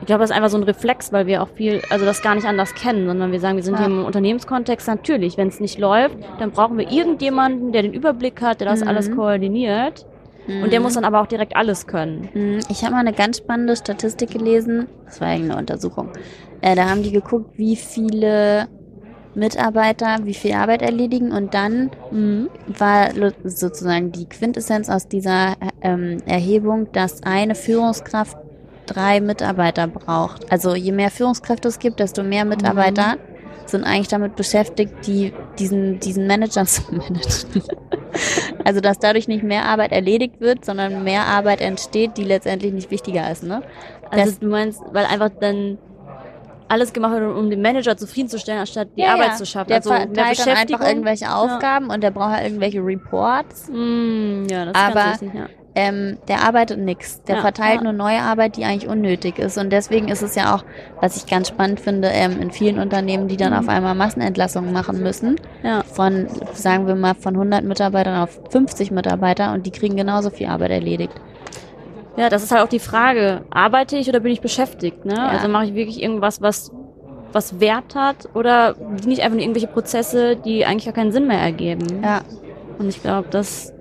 Ich 0.00 0.06
glaube, 0.06 0.20
das 0.20 0.30
ist 0.30 0.36
einfach 0.36 0.50
so 0.50 0.58
ein 0.58 0.64
Reflex, 0.64 1.12
weil 1.12 1.26
wir 1.26 1.42
auch 1.42 1.48
viel, 1.48 1.80
also 1.88 2.04
das 2.04 2.20
gar 2.20 2.34
nicht 2.34 2.46
anders 2.46 2.74
kennen, 2.74 3.06
sondern 3.06 3.32
wir 3.32 3.40
sagen, 3.40 3.56
wir 3.56 3.62
sind 3.62 3.74
ja. 3.74 3.80
hier 3.80 3.86
im 3.86 4.04
Unternehmenskontext. 4.04 4.86
Natürlich, 4.88 5.36
wenn 5.36 5.48
es 5.48 5.60
nicht 5.60 5.78
läuft, 5.78 6.16
dann 6.38 6.50
brauchen 6.50 6.76
wir 6.76 6.90
irgendjemanden, 6.90 7.72
der 7.72 7.82
den 7.82 7.94
Überblick 7.94 8.42
hat, 8.42 8.60
der 8.60 8.68
das 8.68 8.80
mhm. 8.80 8.88
alles 8.88 9.10
koordiniert. 9.10 10.06
Mhm. 10.46 10.62
Und 10.62 10.72
der 10.72 10.80
muss 10.80 10.94
dann 10.94 11.04
aber 11.04 11.20
auch 11.20 11.26
direkt 11.26 11.56
alles 11.56 11.86
können. 11.86 12.28
Mhm. 12.34 12.60
Ich 12.68 12.82
habe 12.82 12.92
mal 12.92 13.00
eine 13.00 13.12
ganz 13.12 13.38
spannende 13.38 13.76
Statistik 13.76 14.30
gelesen. 14.30 14.88
Das 15.04 15.20
war 15.20 15.32
irgendeine 15.32 15.60
Untersuchung. 15.60 16.10
Äh, 16.60 16.74
da 16.74 16.88
haben 16.88 17.02
die 17.02 17.12
geguckt, 17.12 17.58
wie 17.58 17.76
viele 17.76 18.68
Mitarbeiter 19.34 20.18
wie 20.24 20.34
viel 20.34 20.52
Arbeit 20.52 20.82
erledigen 20.82 21.32
und 21.32 21.54
dann 21.54 21.90
mhm. 22.10 22.48
war 22.66 23.08
sozusagen 23.44 24.12
die 24.12 24.26
Quintessenz 24.26 24.88
aus 24.88 25.08
dieser 25.08 25.56
ähm, 25.82 26.18
Erhebung, 26.26 26.92
dass 26.92 27.22
eine 27.22 27.54
Führungskraft 27.54 28.36
drei 28.86 29.20
Mitarbeiter 29.20 29.86
braucht. 29.88 30.50
Also 30.52 30.74
je 30.74 30.92
mehr 30.92 31.10
Führungskräfte 31.10 31.68
es 31.68 31.78
gibt, 31.78 32.00
desto 32.00 32.22
mehr 32.22 32.44
Mitarbeiter 32.44 33.16
mhm. 33.16 33.66
sind 33.66 33.84
eigentlich 33.84 34.08
damit 34.08 34.36
beschäftigt, 34.36 34.92
die, 35.06 35.32
diesen, 35.58 35.98
diesen 36.00 36.26
Manager 36.26 36.64
zu 36.66 36.82
managen. 36.92 37.62
Also 38.64 38.80
dass 38.80 38.98
dadurch 38.98 39.28
nicht 39.28 39.44
mehr 39.44 39.64
Arbeit 39.64 39.92
erledigt 39.92 40.40
wird, 40.40 40.64
sondern 40.64 41.04
mehr 41.04 41.26
Arbeit 41.26 41.60
entsteht, 41.60 42.16
die 42.16 42.24
letztendlich 42.24 42.72
nicht 42.72 42.90
wichtiger 42.90 43.30
ist. 43.30 43.42
Ne? 43.42 43.62
Also 44.10 44.30
das, 44.30 44.38
du 44.38 44.48
meinst, 44.48 44.80
weil 44.92 45.06
einfach 45.06 45.30
dann 45.40 45.78
alles 46.68 46.92
gemacht 46.92 47.12
wird, 47.12 47.36
um 47.36 47.50
den 47.50 47.62
Manager 47.62 47.96
zufriedenzustellen, 47.96 48.60
anstatt 48.60 48.88
die 48.96 49.02
ja, 49.02 49.12
Arbeit 49.12 49.28
ja. 49.28 49.34
zu 49.34 49.46
schaffen. 49.46 49.68
Der 49.68 49.76
also 49.76 49.90
verteilt 49.90 50.40
dann 50.40 50.56
einfach 50.56 50.86
irgendwelche 50.86 51.32
Aufgaben 51.32 51.88
ja. 51.88 51.94
und 51.94 52.00
der 52.02 52.10
braucht 52.10 52.32
halt 52.32 52.44
irgendwelche 52.44 52.80
Reports. 52.80 53.68
Mm, 53.68 54.46
ja, 54.48 54.64
das 54.64 54.74
Aber 54.74 55.12
wichtig, 55.12 55.34
ja. 55.34 55.46
Ähm, 55.76 56.18
der 56.28 56.42
arbeitet 56.42 56.78
nichts. 56.78 57.22
Der 57.24 57.38
verteilt 57.38 57.82
nur 57.82 57.92
neue 57.92 58.20
Arbeit, 58.20 58.56
die 58.56 58.64
eigentlich 58.64 58.88
unnötig 58.88 59.40
ist. 59.40 59.58
Und 59.58 59.70
deswegen 59.70 60.06
ist 60.06 60.22
es 60.22 60.36
ja 60.36 60.54
auch, 60.54 60.64
was 61.00 61.16
ich 61.16 61.26
ganz 61.26 61.48
spannend 61.48 61.80
finde, 61.80 62.08
ähm, 62.08 62.40
in 62.40 62.52
vielen 62.52 62.78
Unternehmen, 62.78 63.26
die 63.26 63.36
dann 63.36 63.52
mhm. 63.52 63.58
auf 63.58 63.68
einmal 63.68 63.96
Massenentlassungen 63.96 64.72
machen 64.72 65.02
müssen, 65.02 65.40
von, 65.92 66.28
sagen 66.52 66.86
wir 66.86 66.94
mal, 66.94 67.14
von 67.14 67.34
100 67.34 67.64
Mitarbeitern 67.64 68.22
auf 68.22 68.38
50 68.50 68.92
Mitarbeiter 68.92 69.52
und 69.52 69.66
die 69.66 69.72
kriegen 69.72 69.96
genauso 69.96 70.30
viel 70.30 70.46
Arbeit 70.46 70.70
erledigt. 70.70 71.14
Ja, 72.16 72.28
das 72.28 72.42
ist 72.44 72.52
halt 72.52 72.62
auch 72.62 72.68
die 72.68 72.78
Frage, 72.78 73.42
arbeite 73.50 73.96
ich 73.96 74.08
oder 74.08 74.20
bin 74.20 74.32
ich 74.32 74.40
beschäftigt? 74.40 75.04
Ne? 75.04 75.14
Ja. 75.14 75.28
Also 75.28 75.48
mache 75.48 75.66
ich 75.66 75.74
wirklich 75.74 76.00
irgendwas, 76.02 76.40
was, 76.40 76.70
was 77.32 77.58
Wert 77.58 77.94
hat 77.96 78.28
oder 78.34 78.76
nicht 79.04 79.22
einfach 79.22 79.34
nur 79.34 79.42
irgendwelche 79.42 79.66
Prozesse, 79.66 80.36
die 80.36 80.64
eigentlich 80.64 80.84
gar 80.84 80.94
keinen 80.94 81.12
Sinn 81.12 81.26
mehr 81.26 81.40
ergeben? 81.40 82.02
Ja. 82.02 82.20
Und 82.78 82.88
ich 82.88 83.02
glaube, 83.02 83.28
das 83.30 83.73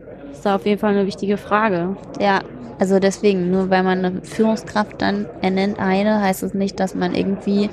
da 0.44 0.56
auf 0.56 0.66
jeden 0.66 0.80
Fall 0.80 0.92
eine 0.92 1.08
wichtige 1.08 1.38
Frage. 1.38 1.96
Ja, 2.20 2.42
also 2.80 3.00
deswegen, 3.00 3.52
nur 3.52 3.70
weil 3.70 3.84
man 3.84 4.04
eine 4.04 4.22
Führungskraft 4.24 5.02
dann 5.02 5.26
ernennt 5.42 5.80
eine, 5.80 6.22
heißt 6.22 6.44
es 6.44 6.54
nicht, 6.54 6.80
dass 6.80 6.96
man 6.96 7.16
irgendwie, 7.16 7.70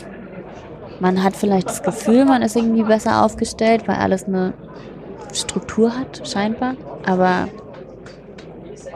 man 1.01 1.23
hat 1.23 1.37
vielleicht 1.37 1.69
das 1.69 1.83
Gefühl, 1.83 2.25
man 2.25 2.43
ist 2.43 2.57
irgendwie 2.57 2.83
besser 2.83 3.25
aufgestellt, 3.25 3.89
weil 3.89 3.97
alles 3.97 4.25
eine 4.25 4.53
Struktur 5.33 5.97
hat, 5.99 6.29
scheinbar. 6.29 6.75
Aber 7.07 7.49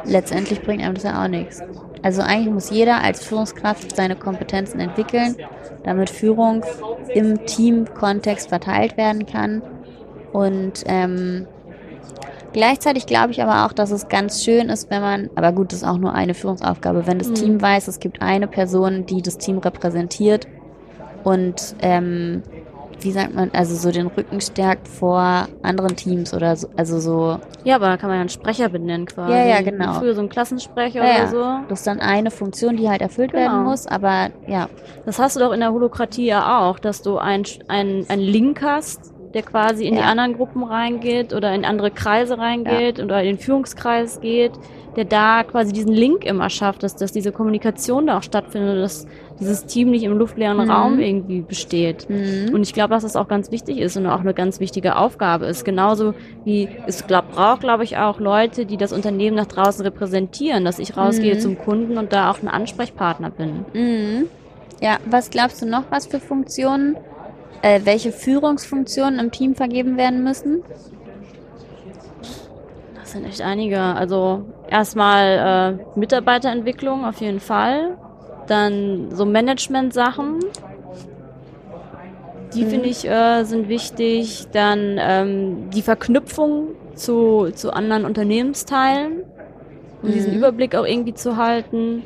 letztendlich 0.05 0.63
bringt 0.63 0.83
einem 0.83 0.95
das 0.95 1.05
ja 1.05 1.23
auch 1.23 1.29
nichts. 1.29 1.63
Also 2.03 2.21
eigentlich 2.21 2.53
muss 2.53 2.71
jeder 2.71 3.03
als 3.03 3.25
Führungskraft 3.25 3.97
seine 3.97 4.15
Kompetenzen 4.15 4.79
entwickeln, 4.79 5.37
damit 5.85 6.11
Führung 6.11 6.63
im 7.15 7.47
Teamkontext 7.47 8.51
verteilt 8.51 8.99
werden 8.99 9.25
kann. 9.25 9.63
Und 10.33 10.85
ähm, 10.87 11.47
gleichzeitig 12.55 13.05
glaube 13.05 13.33
ich 13.33 13.43
aber 13.43 13.67
auch, 13.67 13.75
dass 13.75 13.91
es 13.91 14.09
ganz 14.09 14.43
schön 14.43 14.71
ist, 14.71 14.91
wenn 14.91 15.03
man, 15.03 15.29
aber 15.35 15.53
gut, 15.53 15.73
das 15.73 15.83
ist 15.83 15.85
auch 15.85 15.99
nur 15.99 16.15
eine 16.15 16.33
Führungsaufgabe, 16.33 17.07
wenn 17.07 17.19
das 17.19 17.29
mhm. 17.29 17.35
Team 17.35 17.63
weiß, 17.63 17.89
es 17.89 18.01
gibt 18.01 18.23
eine 18.23 18.47
Person, 18.47 19.05
die 19.05 19.21
das 19.21 19.37
Team 19.37 19.59
repräsentiert 19.59 20.47
und 21.25 21.77
ähm, 21.83 22.43
wie 23.01 23.13
sagt 23.13 23.35
man, 23.35 23.51
also 23.53 23.75
so 23.75 23.91
den 23.91 24.07
Rücken 24.07 24.41
stärkt 24.41 24.89
vor 24.89 25.49
anderen 25.63 25.97
Teams 25.97 26.33
oder 26.35 26.57
so, 26.57 26.69
also 26.77 27.01
so. 27.01 27.39
Ja, 27.65 27.77
aber 27.77 27.87
da 27.89 27.97
kann 27.97 28.09
man 28.09 28.17
ja 28.17 28.21
einen 28.21 28.29
Sprecher 28.29 28.69
benennen 28.69 29.07
quasi. 29.07 29.33
Ja, 29.33 29.45
ja, 29.45 29.63
genau. 29.63 29.95
Früher 29.95 30.15
so 30.15 30.23
ein 30.23 30.29
Klassensprecher 30.29 31.05
ja, 31.05 31.15
oder 31.17 31.29
so. 31.29 31.69
Das 31.69 31.81
ist 31.81 31.87
dann 31.87 32.01
eine 32.01 32.31
Funktion, 32.31 32.77
die 32.77 32.89
halt 32.89 33.03
erfüllt 33.03 33.33
genau. 33.33 33.45
werden 33.45 33.65
muss, 33.65 33.87
aber 33.87 34.31
ja. 34.47 34.69
Das 35.05 35.19
hast 35.19 35.37
du 35.37 35.41
doch 35.41 35.53
in 35.53 35.61
der 35.61 35.73
Holokratie 35.73 36.27
ja 36.27 36.61
auch, 36.61 36.79
dass 36.79 37.03
du 37.03 37.19
ein, 37.19 37.45
ein, 37.69 38.07
ein 38.09 38.21
Link 38.21 38.63
hast, 38.63 39.14
der 39.35 39.43
quasi 39.43 39.87
in 39.87 39.95
ja. 39.95 40.03
die 40.03 40.07
anderen 40.07 40.35
Gruppen 40.35 40.63
reingeht 40.63 41.35
oder 41.35 41.55
in 41.55 41.65
andere 41.65 41.91
Kreise 41.91 42.39
reingeht 42.39 42.99
ja. 42.99 43.05
oder 43.05 43.21
in 43.21 43.27
den 43.27 43.39
Führungskreis 43.39 44.21
geht, 44.21 44.53
der 44.97 45.05
da 45.05 45.43
quasi 45.43 45.73
diesen 45.73 45.93
Link 45.93 46.25
immer 46.25 46.49
schafft, 46.51 46.85
dass, 46.85 46.95
dass 46.95 47.11
diese 47.13 47.33
Kommunikation 47.33 48.07
da 48.07 48.19
auch 48.19 48.23
stattfindet, 48.23 48.81
dass 48.81 49.07
dieses 49.41 49.67
Team 49.67 49.91
nicht 49.91 50.05
im 50.05 50.17
luftleeren 50.17 50.59
mhm. 50.59 50.71
Raum 50.71 50.99
irgendwie 51.01 51.41
besteht. 51.41 52.09
Mhm. 52.09 52.55
Und 52.55 52.63
ich 52.63 52.73
glaube, 52.73 52.95
dass 52.95 53.03
das 53.03 53.17
auch 53.17 53.27
ganz 53.27 53.51
wichtig 53.51 53.79
ist 53.79 53.97
und 53.97 54.07
auch 54.07 54.21
eine 54.21 54.35
ganz 54.35 54.61
wichtige 54.61 54.97
Aufgabe 54.97 55.47
ist. 55.47 55.65
Genauso 55.65 56.15
wie 56.45 56.69
es 56.87 57.07
glaub, 57.07 57.33
braucht, 57.33 57.61
glaube 57.61 57.83
ich, 57.83 57.97
auch 57.97 58.21
Leute, 58.21 58.67
die 58.67 58.77
das 58.77 58.93
Unternehmen 58.93 59.37
nach 59.37 59.47
draußen 59.47 59.85
repräsentieren, 59.85 60.65
dass 60.65 60.79
ich 60.79 60.97
rausgehe 60.97 61.35
mhm. 61.35 61.41
zum 61.41 61.59
Kunden 61.59 61.99
und 61.99 62.13
da 62.13 62.31
auch 62.31 62.41
ein 62.41 62.49
Ansprechpartner 62.49 63.31
bin. 63.31 63.65
Mhm. 63.73 64.27
Ja, 64.81 64.99
was 65.07 65.31
glaubst 65.31 65.63
du 65.63 65.67
noch, 65.67 65.85
was 65.91 66.07
für 66.07 66.21
Funktionen, 66.21 66.97
äh, 67.65 67.81
welche 67.85 68.13
Führungsfunktionen 68.13 69.19
im 69.19 69.31
Team 69.31 69.55
vergeben 69.55 69.97
werden 69.97 70.23
müssen? 70.23 70.63
Das 72.95 73.13
sind 73.13 73.25
echt 73.25 73.41
einige. 73.41 73.81
Also 73.81 74.45
erstmal 74.69 75.79
äh, 75.97 75.99
Mitarbeiterentwicklung 75.99 77.07
auf 77.07 77.23
jeden 77.23 77.41
Fall. 77.41 77.97
Dann 78.49 79.09
so 79.13 79.25
Management-Sachen. 79.25 80.41
Die 82.53 82.65
mhm. 82.65 82.69
finde 82.69 82.89
ich 82.91 83.09
äh, 83.09 83.45
sind 83.45 83.71
wichtig. 83.71 84.47
Dann 84.53 84.99
ähm, 85.01 85.71
die 85.71 85.81
Verknüpfung 85.81 86.69
zu, 86.95 87.51
zu 87.55 87.73
anderen 87.73 88.05
Unternehmensteilen, 88.05 89.23
um 90.03 90.11
mhm. 90.11 90.13
diesen 90.13 90.35
Überblick 90.35 90.75
auch 90.75 90.85
irgendwie 90.85 91.15
zu 91.15 91.39
halten. 91.39 92.03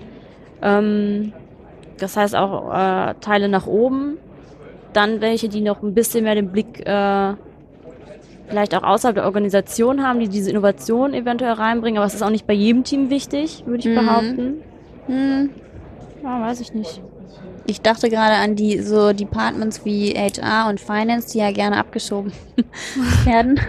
Ähm, 0.62 1.32
das 1.98 2.16
heißt 2.16 2.36
auch 2.36 2.72
äh, 2.72 3.14
Teile 3.20 3.48
nach 3.48 3.66
oben. 3.66 4.18
Dann 4.92 5.20
welche, 5.20 5.48
die 5.48 5.60
noch 5.60 5.82
ein 5.82 5.94
bisschen 5.94 6.24
mehr 6.24 6.34
den 6.34 6.50
Blick 6.50 6.86
äh, 6.86 7.34
vielleicht 8.48 8.74
auch 8.74 8.82
außerhalb 8.82 9.14
der 9.14 9.24
Organisation 9.24 10.02
haben, 10.02 10.20
die 10.20 10.28
diese 10.28 10.50
Innovation 10.50 11.14
eventuell 11.14 11.52
reinbringen. 11.52 11.98
Aber 11.98 12.06
es 12.06 12.14
ist 12.14 12.22
auch 12.22 12.30
nicht 12.30 12.46
bei 12.46 12.54
jedem 12.54 12.84
Team 12.84 13.10
wichtig, 13.10 13.64
würde 13.66 13.80
ich 13.80 13.86
mhm. 13.86 13.94
behaupten. 13.94 14.54
Mhm. 15.06 15.50
Ja, 16.22 16.40
weiß 16.40 16.60
ich 16.60 16.74
nicht. 16.74 17.00
Ich 17.70 17.82
dachte 17.82 18.08
gerade 18.08 18.36
an 18.36 18.56
die 18.56 18.80
so 18.80 19.12
Departments 19.12 19.84
wie 19.84 20.14
HR 20.14 20.70
und 20.70 20.80
Finance, 20.80 21.28
die 21.34 21.38
ja 21.38 21.52
gerne 21.52 21.76
abgeschoben 21.76 22.32
werden 23.26 23.60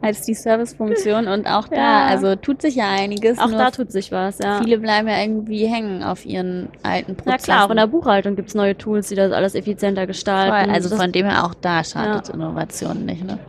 als 0.00 0.22
die 0.22 0.34
Servicefunktion. 0.34 1.26
Und 1.26 1.48
auch 1.48 1.66
da, 1.66 1.76
ja. 1.76 2.06
also 2.06 2.36
tut 2.36 2.62
sich 2.62 2.76
ja 2.76 2.88
einiges. 2.88 3.40
Auch 3.40 3.50
da 3.50 3.72
tut 3.72 3.90
sich 3.90 4.12
was, 4.12 4.38
ja. 4.38 4.62
Viele 4.62 4.78
bleiben 4.78 5.08
ja 5.08 5.20
irgendwie 5.20 5.66
hängen 5.66 6.04
auf 6.04 6.24
ihren 6.24 6.68
alten 6.84 7.16
Prozessen. 7.16 7.30
Ja 7.30 7.38
klar, 7.38 7.66
auch 7.66 7.70
in 7.70 7.78
der 7.78 7.88
Buchhaltung 7.88 8.36
gibt 8.36 8.50
es 8.50 8.54
neue 8.54 8.78
Tools, 8.78 9.08
die 9.08 9.16
das 9.16 9.32
alles 9.32 9.56
effizienter 9.56 10.06
gestalten. 10.06 10.66
Voll. 10.66 10.72
Also 10.72 10.88
das 10.88 11.00
von 11.00 11.10
dem 11.10 11.26
her 11.26 11.44
auch 11.44 11.54
da 11.54 11.82
schadet 11.82 12.28
ja. 12.28 12.34
Innovation 12.34 13.04
nicht, 13.04 13.24
ne? 13.24 13.40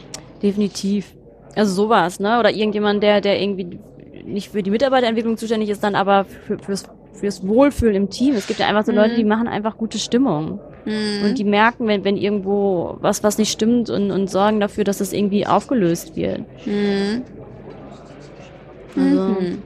Definitiv. 0.41 1.13
Also 1.55 1.73
sowas, 1.75 2.19
ne? 2.19 2.39
Oder 2.39 2.49
irgendjemand, 2.49 3.03
der, 3.03 3.21
der 3.21 3.39
irgendwie 3.39 3.77
nicht 4.25 4.51
für 4.51 4.63
die 4.63 4.71
Mitarbeiterentwicklung 4.71 5.37
zuständig 5.37 5.69
ist, 5.69 5.83
dann 5.83 5.93
aber 5.93 6.25
für, 6.25 6.57
fürs 6.57 6.85
fürs 7.13 7.45
Wohlfühlen 7.47 7.95
im 7.95 8.09
Team. 8.09 8.35
Es 8.35 8.47
gibt 8.47 8.59
ja 8.59 8.67
einfach 8.67 8.85
so. 8.85 8.91
Leute, 8.91 9.15
die 9.15 9.23
mhm. 9.23 9.29
machen 9.29 9.47
einfach 9.47 9.77
gute 9.77 9.99
Stimmung. 9.99 10.59
Mhm. 10.85 11.25
Und 11.25 11.37
die 11.37 11.43
merken, 11.43 11.87
wenn, 11.87 12.03
wenn 12.03 12.17
irgendwo 12.17 12.97
was, 13.01 13.23
was 13.23 13.37
nicht 13.37 13.51
stimmt 13.51 13.89
und, 13.89 14.11
und 14.11 14.29
sorgen 14.29 14.59
dafür, 14.59 14.83
dass 14.83 14.97
das 14.97 15.13
irgendwie 15.13 15.45
aufgelöst 15.45 16.15
wird. 16.15 16.41
Mhm. 16.65 17.23
Also. 18.95 19.21
Mhm. 19.21 19.61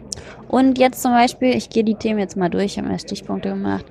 Und 0.48 0.78
jetzt 0.78 1.02
zum 1.02 1.12
Beispiel, 1.12 1.56
ich 1.56 1.70
gehe 1.70 1.84
die 1.84 1.96
Themen 1.96 2.20
jetzt 2.20 2.38
mal 2.38 2.50
durch, 2.50 2.66
ich 2.66 2.78
habe 2.78 2.88
mir 2.88 3.00
Stichpunkte 3.00 3.50
gemacht. 3.50 3.86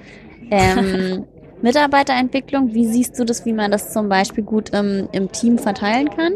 Ähm, 0.51 1.25
Mitarbeiterentwicklung, 1.63 2.75
wie 2.75 2.87
siehst 2.87 3.19
du 3.19 3.25
das, 3.25 3.47
wie 3.47 3.53
man 3.53 3.71
das 3.71 3.93
zum 3.93 4.09
Beispiel 4.09 4.45
gut 4.45 4.71
im, 4.71 5.09
im 5.13 5.33
Team 5.33 5.59
verteilen 5.59 6.11
kann? 6.11 6.35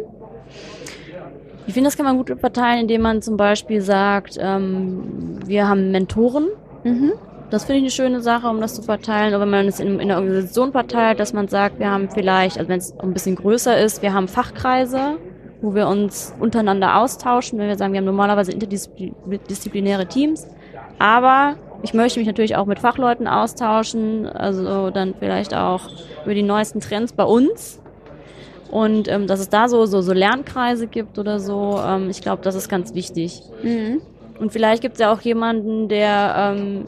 Ich 1.67 1.75
finde, 1.75 1.89
das 1.89 1.99
kann 1.99 2.07
man 2.07 2.17
gut 2.17 2.41
verteilen, 2.41 2.81
indem 2.81 3.03
man 3.03 3.21
zum 3.21 3.37
Beispiel 3.37 3.83
sagt, 3.83 4.39
ähm, 4.41 5.39
wir 5.45 5.69
haben 5.69 5.91
Mentoren, 5.91 6.49
Mhm. 6.85 7.13
Das 7.51 7.65
finde 7.65 7.79
ich 7.79 7.85
eine 7.85 7.91
schöne 7.91 8.21
Sache, 8.21 8.47
um 8.49 8.61
das 8.61 8.75
zu 8.75 8.83
verteilen. 8.83 9.33
Aber 9.33 9.45
wenn 9.45 9.51
man 9.51 9.69
es 9.69 9.81
in, 9.81 9.99
in 10.01 10.09
der 10.09 10.19
Organisation 10.19 10.73
verteilt, 10.73 11.19
dass 11.19 11.33
man 11.33 11.49
sagt, 11.49 11.79
wir 11.79 11.91
haben 11.91 12.11
vielleicht, 12.11 12.59
also 12.59 12.69
wenn 12.69 12.79
es 12.79 12.99
ein 12.99 13.13
bisschen 13.15 13.37
größer 13.37 13.79
ist, 13.81 14.03
wir 14.03 14.13
haben 14.13 14.29
Fachkreise, 14.29 15.19
wo 15.63 15.75
wir 15.75 15.89
uns 15.89 16.35
untereinander 16.39 16.99
austauschen, 16.99 17.59
wenn 17.59 17.69
wir 17.69 17.77
sagen, 17.77 17.95
wir 17.95 17.99
haben 17.99 18.07
normalerweise 18.07 18.53
interdisziplinäre 18.53 20.07
Teams. 20.07 20.47
Aber 20.99 21.57
ich 21.83 21.95
möchte 21.95 22.19
mich 22.19 22.27
natürlich 22.27 22.57
auch 22.57 22.67
mit 22.67 22.81
Fachleuten 22.81 23.27
austauschen, 23.27 24.27
also 24.27 24.91
dann 24.91 25.15
vielleicht 25.19 25.55
auch 25.55 25.89
über 26.25 26.35
die 26.35 26.43
neuesten 26.43 26.81
Trends 26.81 27.13
bei 27.13 27.25
uns. 27.25 27.81
Und 28.71 29.09
ähm, 29.09 29.27
dass 29.27 29.41
es 29.41 29.49
da 29.49 29.69
so, 29.69 29.87
so, 29.87 30.03
so 30.03 30.13
Lernkreise 30.13 30.87
gibt 30.87 31.19
oder 31.19 31.41
so, 31.41 31.81
ähm, 31.83 32.11
ich 32.11 32.21
glaube, 32.21 32.43
das 32.43 32.55
ist 32.55 32.69
ganz 32.69 32.95
wichtig. 32.95 33.43
Mhm. 33.63 34.03
Und 34.39 34.53
vielleicht 34.53 34.83
gibt 34.83 34.95
es 34.95 35.01
ja 35.01 35.13
auch 35.13 35.21
jemanden, 35.21 35.89
der 35.89 36.35
ähm, 36.55 36.87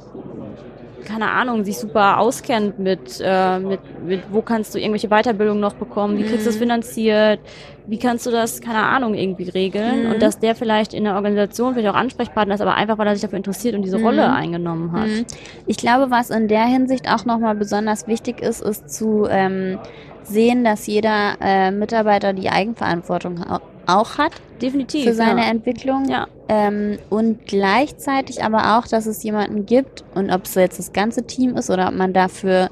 keine 1.06 1.30
Ahnung, 1.30 1.64
sich 1.64 1.78
super 1.78 2.18
auskennt 2.18 2.78
mit, 2.78 3.20
äh, 3.24 3.58
mit, 3.58 3.80
mit 4.06 4.20
wo 4.30 4.42
kannst 4.42 4.74
du 4.74 4.78
irgendwelche 4.78 5.08
Weiterbildungen 5.08 5.60
noch 5.60 5.72
bekommen, 5.72 6.18
wie 6.18 6.22
kriegst 6.24 6.42
du 6.46 6.50
das 6.50 6.56
Mhm. 6.56 6.60
finanziert, 6.60 7.40
wie 7.86 7.98
kannst 7.98 8.26
du 8.26 8.30
das, 8.30 8.60
keine 8.60 8.82
Ahnung, 8.84 9.14
irgendwie 9.14 9.48
regeln 9.48 10.04
Mhm. 10.04 10.10
und 10.12 10.22
dass 10.22 10.38
der 10.38 10.54
vielleicht 10.54 10.92
in 10.94 11.04
der 11.04 11.14
Organisation 11.16 11.72
vielleicht 11.74 11.88
auch 11.90 11.96
Ansprechpartner 11.98 12.54
ist, 12.54 12.60
aber 12.60 12.74
einfach, 12.74 12.98
weil 12.98 13.06
er 13.08 13.14
sich 13.14 13.22
dafür 13.22 13.38
interessiert 13.38 13.74
und 13.74 13.82
diese 13.82 13.98
Mhm. 13.98 14.04
Rolle 14.04 14.30
eingenommen 14.32 14.92
hat. 14.92 15.08
Mhm. 15.08 15.24
Ich 15.66 15.78
glaube, 15.78 16.10
was 16.10 16.30
in 16.30 16.46
der 16.48 16.64
Hinsicht 16.64 17.10
auch 17.12 17.24
nochmal 17.24 17.54
besonders 17.56 18.06
wichtig 18.06 18.40
ist, 18.40 18.60
ist 18.62 18.90
zu 18.90 19.26
ähm, 19.28 19.78
sehen, 20.22 20.62
dass 20.64 20.86
jeder 20.86 21.32
äh, 21.40 21.70
Mitarbeiter 21.72 22.34
die 22.34 22.50
Eigenverantwortung 22.50 23.42
au- 23.50 23.58
auch 23.86 24.18
hat 24.18 24.32
Definitiv. 24.62 25.06
für 25.06 25.14
seine 25.14 25.40
ja. 25.42 25.50
Entwicklung. 25.50 26.08
Ja. 26.08 26.28
Ähm, 26.52 26.98
und 27.10 27.46
gleichzeitig 27.46 28.42
aber 28.42 28.76
auch, 28.76 28.88
dass 28.88 29.06
es 29.06 29.22
jemanden 29.22 29.66
gibt, 29.66 30.02
und 30.16 30.32
ob 30.32 30.46
es 30.46 30.56
jetzt 30.56 30.80
das 30.80 30.92
ganze 30.92 31.22
Team 31.22 31.54
ist 31.54 31.70
oder 31.70 31.86
ob 31.86 31.94
man 31.94 32.12
dafür 32.12 32.70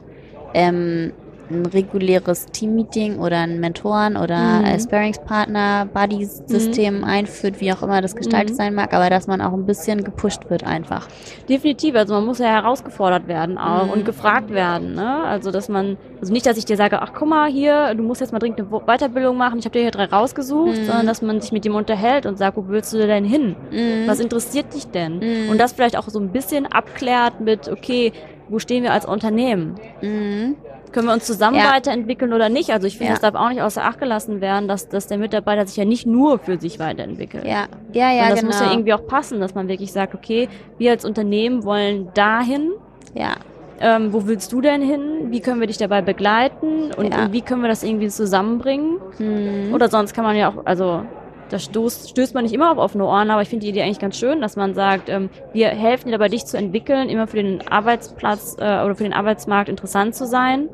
ähm, 0.53 1.13
ein 1.51 1.65
reguläres 1.67 2.47
Teammeeting 2.47 3.19
oder 3.19 3.39
einen 3.39 3.61
Mentoren 3.61 4.17
oder 4.17 4.37
Mhm. 4.61 4.81
Sparringspartner, 4.81 5.89
Buddy-System 5.93 7.05
einführt, 7.05 7.61
wie 7.61 7.73
auch 7.73 7.83
immer 7.83 8.01
das 8.03 8.15
gestaltet 8.15 8.51
Mhm. 8.51 8.55
sein 8.57 8.75
mag, 8.75 8.93
aber 8.93 9.09
dass 9.11 9.27
man 9.27 9.41
auch 9.41 9.53
ein 9.53 9.65
bisschen 9.67 10.05
gepusht 10.05 10.51
wird 10.51 10.65
einfach. 10.65 11.09
Definitiv, 11.49 11.95
also 11.95 12.15
man 12.15 12.27
muss 12.27 12.39
ja 12.39 12.47
herausgefordert 12.49 13.29
werden 13.29 13.57
auch 13.59 13.87
Mhm. 13.87 13.91
und 13.93 14.05
gefragt 14.05 14.51
werden, 14.51 14.95
ne? 14.95 15.25
Also 15.25 15.51
dass 15.51 15.69
man, 15.69 15.97
also 16.21 16.33
nicht, 16.33 16.47
dass 16.47 16.59
ich 16.59 16.65
dir 16.65 16.77
sage, 16.77 17.01
ach 17.01 17.13
guck 17.15 17.29
mal 17.29 17.49
hier, 17.51 17.95
du 17.95 18.03
musst 18.03 18.21
jetzt 18.21 18.33
mal 18.33 18.39
dringend 18.39 18.61
eine 18.61 18.69
Weiterbildung 18.87 19.37
machen, 19.37 19.59
ich 19.59 19.65
habe 19.65 19.73
dir 19.73 19.83
hier 19.83 19.91
drei 19.91 20.05
rausgesucht, 20.05 20.79
Mhm. 20.79 20.85
sondern 20.85 21.07
dass 21.07 21.23
man 21.23 21.41
sich 21.41 21.53
mit 21.53 21.65
dem 21.65 21.75
unterhält 21.75 22.27
und 22.27 22.37
sagt, 22.39 22.57
wo 22.57 22.65
willst 22.69 22.93
du 22.93 22.99
denn 22.99 23.25
hin? 23.25 23.57
Mhm. 23.71 24.07
Was 24.07 24.21
interessiert 24.21 24.75
dich 24.75 24.87
denn? 24.89 25.19
Mhm. 25.19 25.51
Und 25.51 25.59
das 25.59 25.73
vielleicht 25.73 25.97
auch 25.97 26.09
so 26.09 26.19
ein 26.21 26.29
bisschen 26.29 26.67
abklärt 26.67 27.41
mit, 27.41 27.69
okay, 27.69 28.13
wo 28.49 28.59
stehen 28.59 28.83
wir 28.83 28.93
als 28.93 29.05
Unternehmen? 29.07 29.75
Mhm. 30.03 30.57
Können 30.93 31.07
wir 31.07 31.15
uns 31.15 31.25
zusammen 31.25 31.57
Ja. 31.59 31.73
weiterentwickeln 31.73 32.33
oder 32.33 32.49
nicht? 32.49 32.71
Also 32.71 32.87
ich 32.87 32.99
finde, 32.99 33.13
Ja. 33.13 33.19
das 33.19 33.21
darf 33.21 33.35
auch 33.35 33.49
nicht 33.51 33.63
außer 33.63 33.85
Acht 33.85 33.99
gelassen 33.99 34.41
werden, 34.41 34.69
dass, 34.69 34.89
dass 34.89 35.07
der 35.07 35.19
Mitarbeiter 35.19 35.67
sich 35.67 35.77
ja 35.77 35.85
nicht 35.85 36.07
nur 36.07 36.39
für 36.39 36.59
sich 36.59 36.79
weiterentwickelt. 36.79 37.45
Ja, 37.45 37.67
ja, 37.93 38.13
ja, 38.13 38.23
und 38.25 38.31
das 38.31 38.41
genau. 38.41 38.53
muss 38.53 38.61
ja 38.61 38.71
irgendwie 38.71 38.93
auch 38.95 39.07
passen, 39.07 39.41
dass 39.41 39.55
man 39.55 39.69
wirklich 39.69 39.93
sagt, 39.93 40.15
okay, 40.15 40.49
wir 40.79 40.91
als 40.93 41.05
Unternehmen 41.05 41.65
wollen 41.65 42.09
dahin. 42.15 42.73
ja. 43.15 43.33
Ähm, 43.81 44.13
wo 44.13 44.27
willst 44.27 44.51
du 44.53 44.61
denn 44.61 44.83
hin? 44.83 45.31
Wie 45.31 45.39
können 45.39 45.61
wir 45.61 45.69
dich 45.69 45.79
dabei 45.79 46.03
begleiten? 46.03 46.91
Und, 46.97 47.15
Ja. 47.15 47.23
und 47.27 47.33
wie 47.33 47.43
können 47.43 47.63
wir 47.63 47.69
das 47.69 47.85
irgendwie 47.85 48.09
zusammenbringen? 48.09 48.99
Mhm. 49.21 49.73
Oder 49.73 49.89
sonst 49.89 50.15
kann 50.15 50.25
man 50.25 50.35
ja 50.35 50.49
auch, 50.49 50.67
also 50.67 51.03
da 51.49 51.59
stoßt, 51.59 52.11
stößt 52.11 52.35
man 52.35 52.45
nicht 52.45 52.53
immer 52.55 52.71
auf 52.73 52.79
offene 52.79 53.05
Ohren, 53.05 53.31
aber 53.31 53.43
ich 53.43 53.49
finde 53.49 53.65
die 53.65 53.71
Idee 53.71 53.83
eigentlich 53.83 53.99
ganz 53.99 54.17
schön, 54.17 54.41
dass 54.41 54.57
man 54.57 54.75
sagt, 54.75 55.09
ähm, 55.09 55.31
wir 55.53 55.69
helfen 55.69 56.07
dir 56.09 56.13
dabei, 56.13 56.29
dich 56.29 56.45
zu 56.47 56.57
entwickeln, 56.57 57.09
immer 57.09 57.27
für 57.27 57.37
den 57.43 57.67
Arbeitsplatz 57.69 58.57
äh, 58.59 58.63
oder 58.85 58.95
für 58.95 59.05
den 59.05 59.13
Arbeitsmarkt 59.13 59.69
interessant 59.69 60.15
zu 60.15 60.27
sein. 60.27 60.69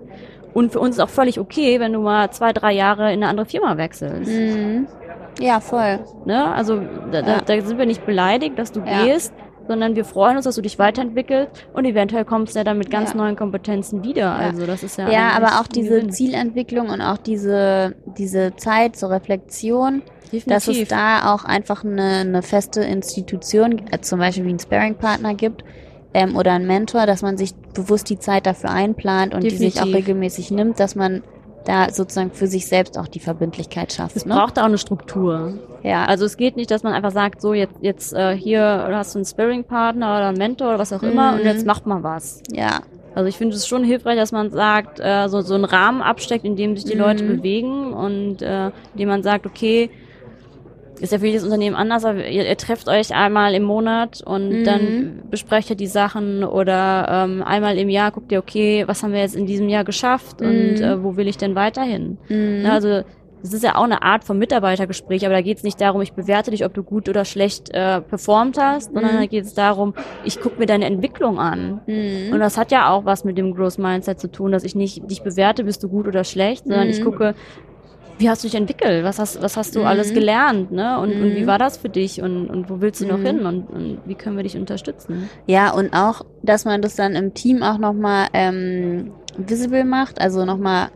Und 0.53 0.73
für 0.73 0.79
uns 0.81 0.97
ist 0.97 1.01
auch 1.01 1.09
völlig 1.11 1.41
okay, 1.41 1.81
wenn 1.81 1.93
du 1.93 2.01
mal 2.01 2.31
zwei, 2.31 2.53
drei 2.53 2.73
Jahre 2.73 3.13
in 3.13 3.23
eine 3.23 3.29
andere 3.29 3.47
Firma 3.47 3.77
wechselst. 3.77 4.31
Mhm. 4.31 4.87
Ja, 5.41 5.61
voll. 5.61 5.99
Ne? 6.27 6.53
Also 6.55 6.81
da, 7.11 7.21
Ja. 7.21 7.41
da 7.41 7.61
sind 7.61 7.79
wir 7.79 7.87
nicht 7.87 8.07
beleidigt, 8.07 8.59
dass 8.59 8.71
du 8.71 8.81
Ja. 8.81 9.05
gehst, 9.05 9.33
sondern 9.67 9.97
wir 9.97 10.05
freuen 10.05 10.37
uns, 10.37 10.45
dass 10.45 10.55
du 10.55 10.63
dich 10.63 10.79
weiterentwickelst 10.79 11.51
und 11.73 11.85
eventuell 11.87 12.25
kommst 12.25 12.55
du 12.55 12.61
ja 12.61 12.65
dann 12.65 12.79
mit 12.79 12.91
ganz 12.91 13.11
Ja. 13.11 13.17
neuen 13.17 13.35
Kompetenzen 13.35 14.05
wieder. 14.05 14.33
Also 14.33 14.67
das 14.67 14.83
ist 14.83 14.97
ja 14.97 15.11
Ja, 15.11 15.31
aber 15.31 15.61
auch 15.61 15.67
diese. 15.67 16.07
Zielentwicklung 16.09 16.89
und 16.91 17.01
auch 17.01 17.19
diese, 17.19 17.95
diese 18.17 18.55
Zeit 18.57 18.97
zur 18.97 19.11
Reflexion, 19.11 20.03
dass 20.47 20.69
es 20.69 20.79
Definitiv. 20.79 20.89
da 20.89 21.35
auch 21.35 21.45
einfach 21.45 21.85
eine, 21.85 22.03
eine 22.21 22.43
feste 22.43 22.81
Institution, 22.83 23.83
äh, 23.91 24.01
zum 24.01 24.19
Beispiel 24.19 24.45
wie 24.45 24.53
ein 24.53 24.59
Sparringpartner 24.59 25.35
gibt 25.35 25.65
ähm, 26.13 26.37
oder 26.37 26.53
ein 26.53 26.67
Mentor, 26.67 27.07
dass 27.07 27.23
man 27.23 27.37
sich 27.37 27.55
bewusst 27.75 28.09
die 28.11 28.19
Zeit 28.19 28.47
dafür 28.47 28.71
einplant 28.71 29.35
und 29.35 29.43
die 29.43 29.51
sich 29.51 29.75
auch 29.77 29.85
Definitiv. 29.85 29.95
regelmäßig 29.97 30.51
nimmt, 30.51 30.81
dass 30.81 30.95
man 30.95 31.23
da 31.65 31.91
sozusagen 31.91 32.31
für 32.31 32.47
sich 32.47 32.67
selbst 32.67 32.99
auch 32.99 33.09
die 33.09 33.21
Verbindlichkeit 33.21 33.91
schafft. 33.93 34.17
es 34.17 34.27
Ne? 34.27 34.35
braucht 34.35 34.59
auch 34.59 34.65
eine 34.65 34.77
Struktur. 34.77 35.55
Ja, 35.83 36.05
Also 36.05 36.27
es 36.27 36.37
geht 36.37 36.57
nicht, 36.57 36.71
dass 36.71 36.83
man 36.83 36.93
einfach 36.93 37.11
sagt, 37.13 37.41
so 37.41 37.55
jetzt 37.55 37.77
jetzt 37.81 38.13
äh, 38.13 38.37
hier 38.37 38.87
hast 38.93 39.15
du 39.15 39.19
einen 39.21 39.25
Sparring-Partner 39.25 40.07
oder 40.17 40.29
einen 40.29 40.37
Mentor 40.39 40.69
oder 40.69 40.79
was 40.79 40.93
auch 40.93 41.03
immer 41.03 41.33
Mhm. 41.33 41.39
und 41.41 41.45
jetzt 41.47 41.65
macht 41.65 41.87
mal 41.87 42.03
was. 42.03 42.43
ja, 42.53 42.81
Also 43.15 43.29
ich 43.29 43.39
finde 43.39 43.57
es 43.57 43.67
schon 43.67 43.83
hilfreich, 43.83 44.17
dass 44.17 44.31
man 44.33 44.51
sagt, 44.51 45.01
äh, 45.01 45.27
so, 45.29 45.41
so 45.41 45.55
einen 45.55 45.65
Rahmen 45.65 46.03
absteckt, 46.03 46.45
in 46.45 46.55
dem 46.57 46.77
sich 46.77 46.85
die 46.85 46.95
Mhm. 46.97 47.01
Leute 47.01 47.25
bewegen 47.25 47.95
und 47.95 48.43
äh, 48.43 48.67
in 48.67 48.73
dem 48.99 49.09
man 49.09 49.23
sagt, 49.23 49.47
okay, 49.47 49.89
ist 51.01 51.13
ja 51.13 51.19
für 51.19 51.27
jedes 51.27 51.45
Unternehmen 51.45 51.77
anders, 51.77 52.05
aber 52.05 52.27
ihr, 52.29 52.47
ihr 52.47 52.57
trefft 52.57 52.89
euch 52.89 53.15
einmal 53.15 53.55
im 53.55 53.65
Monat 53.65 54.23
und 54.25 54.49
Mhm. 54.61 54.65
dann 54.65 55.23
besprecht 55.31 55.71
ihr 55.71 55.77
die 55.77 55.87
Sachen 55.87 56.45
oder 56.45 57.07
ähm, 57.11 57.43
einmal 57.43 57.79
im 57.79 57.89
Jahr 57.89 58.13
guckt 58.13 58.31
ihr, 58.33 58.39
okay, 58.39 58.85
was 58.87 59.03
haben 59.03 59.13
wir 59.13 59.21
jetzt 59.21 59.37
in 59.37 59.47
diesem 59.47 59.69
Jahr 59.69 59.85
geschafft 59.85 60.41
und 60.41 60.75
Mhm. 60.75 60.83
äh, 60.83 61.03
wo 61.03 61.17
will 61.17 61.27
ich 61.29 61.37
denn 61.37 61.55
weiterhin? 61.55 62.19
Mhm. 62.29 62.65
Also 62.67 63.03
es 63.43 63.53
ist 63.53 63.63
ja 63.63 63.75
auch 63.75 63.83
eine 63.85 64.03
Art 64.03 64.25
von 64.25 64.39
Mitarbeitergespräch, 64.39 65.27
aber 65.27 65.35
da 65.35 65.43
geht 65.43 65.59
es 65.59 65.65
nicht 65.65 65.79
darum, 65.79 66.01
ich 66.01 66.15
bewerte 66.15 66.51
dich, 66.51 66.65
ob 66.65 66.73
du 66.73 66.83
gut 66.83 67.11
oder 67.11 67.27
schlecht 67.27 67.69
äh, 67.75 68.01
performt 68.01 68.57
hast, 68.59 68.95
sondern 68.95 69.17
Mhm. 69.17 69.21
da 69.21 69.27
geht 69.27 69.45
es 69.45 69.53
darum, 69.53 69.93
ich 70.23 70.41
gucke 70.41 70.59
mir 70.59 70.65
deine 70.67 70.87
Entwicklung 70.87 71.39
an. 71.39 71.83
Mhm. 71.87 72.31
Und 72.33 72.41
das 72.41 72.57
hat 72.57 72.73
ja 72.73 72.89
auch 72.91 73.05
was 73.05 73.23
mit 73.25 73.37
dem 73.37 73.53
Growth 73.55 73.77
Mindset 73.79 74.19
zu 74.19 74.31
tun, 74.31 74.53
dass 74.53 74.65
ich 74.65 74.75
nicht 74.75 75.11
dich 75.11 75.23
bewerte, 75.23 75.65
bist 75.65 75.83
du 75.83 75.89
gut 75.91 76.07
oder 76.09 76.25
schlecht, 76.25 76.65
sondern 76.67 76.89
ich 76.89 77.01
Mhm. 77.01 77.05
gucke, 77.05 77.35
wie 78.19 78.29
hast 78.31 78.45
du 78.45 78.49
dich 78.49 78.55
entwickelt? 78.55 79.05
Was 79.05 79.19
hast, 79.19 79.43
was 79.43 79.57
hast 79.57 79.75
du 79.75 79.81
Mhm. 79.81 79.87
alles 79.87 80.15
gelernt? 80.15 80.71
Ne? 80.71 80.99
Und, 81.01 81.13
und 81.21 81.35
wie 81.35 81.43
Mhm. 81.43 81.47
war 81.47 81.59
das 81.59 81.77
für 81.77 81.89
dich? 81.89 82.23
Und, 82.23 82.49
und 82.49 82.71
wo 82.71 82.81
willst 82.81 83.01
du 83.01 83.07
noch 83.07 83.19
Mhm. 83.19 83.27
hin? 83.27 83.47
Und, 83.47 83.71
und 83.71 83.99
wie 84.05 84.15
können 84.15 84.37
wir 84.37 84.45
dich 84.45 84.57
unterstützen? 84.57 85.29
Ja, 85.47 85.73
und 85.73 85.93
auch, 85.95 86.23
dass 86.43 86.65
man 86.65 86.81
das 86.83 86.95
dann 86.97 87.15
im 87.17 87.35
Team 87.35 87.63
auch 87.63 87.79
nochmal 87.79 88.29
ähm, 88.33 89.13
visible 89.37 89.85
macht, 89.85 90.21
also 90.21 90.45
nochmal 90.45 90.89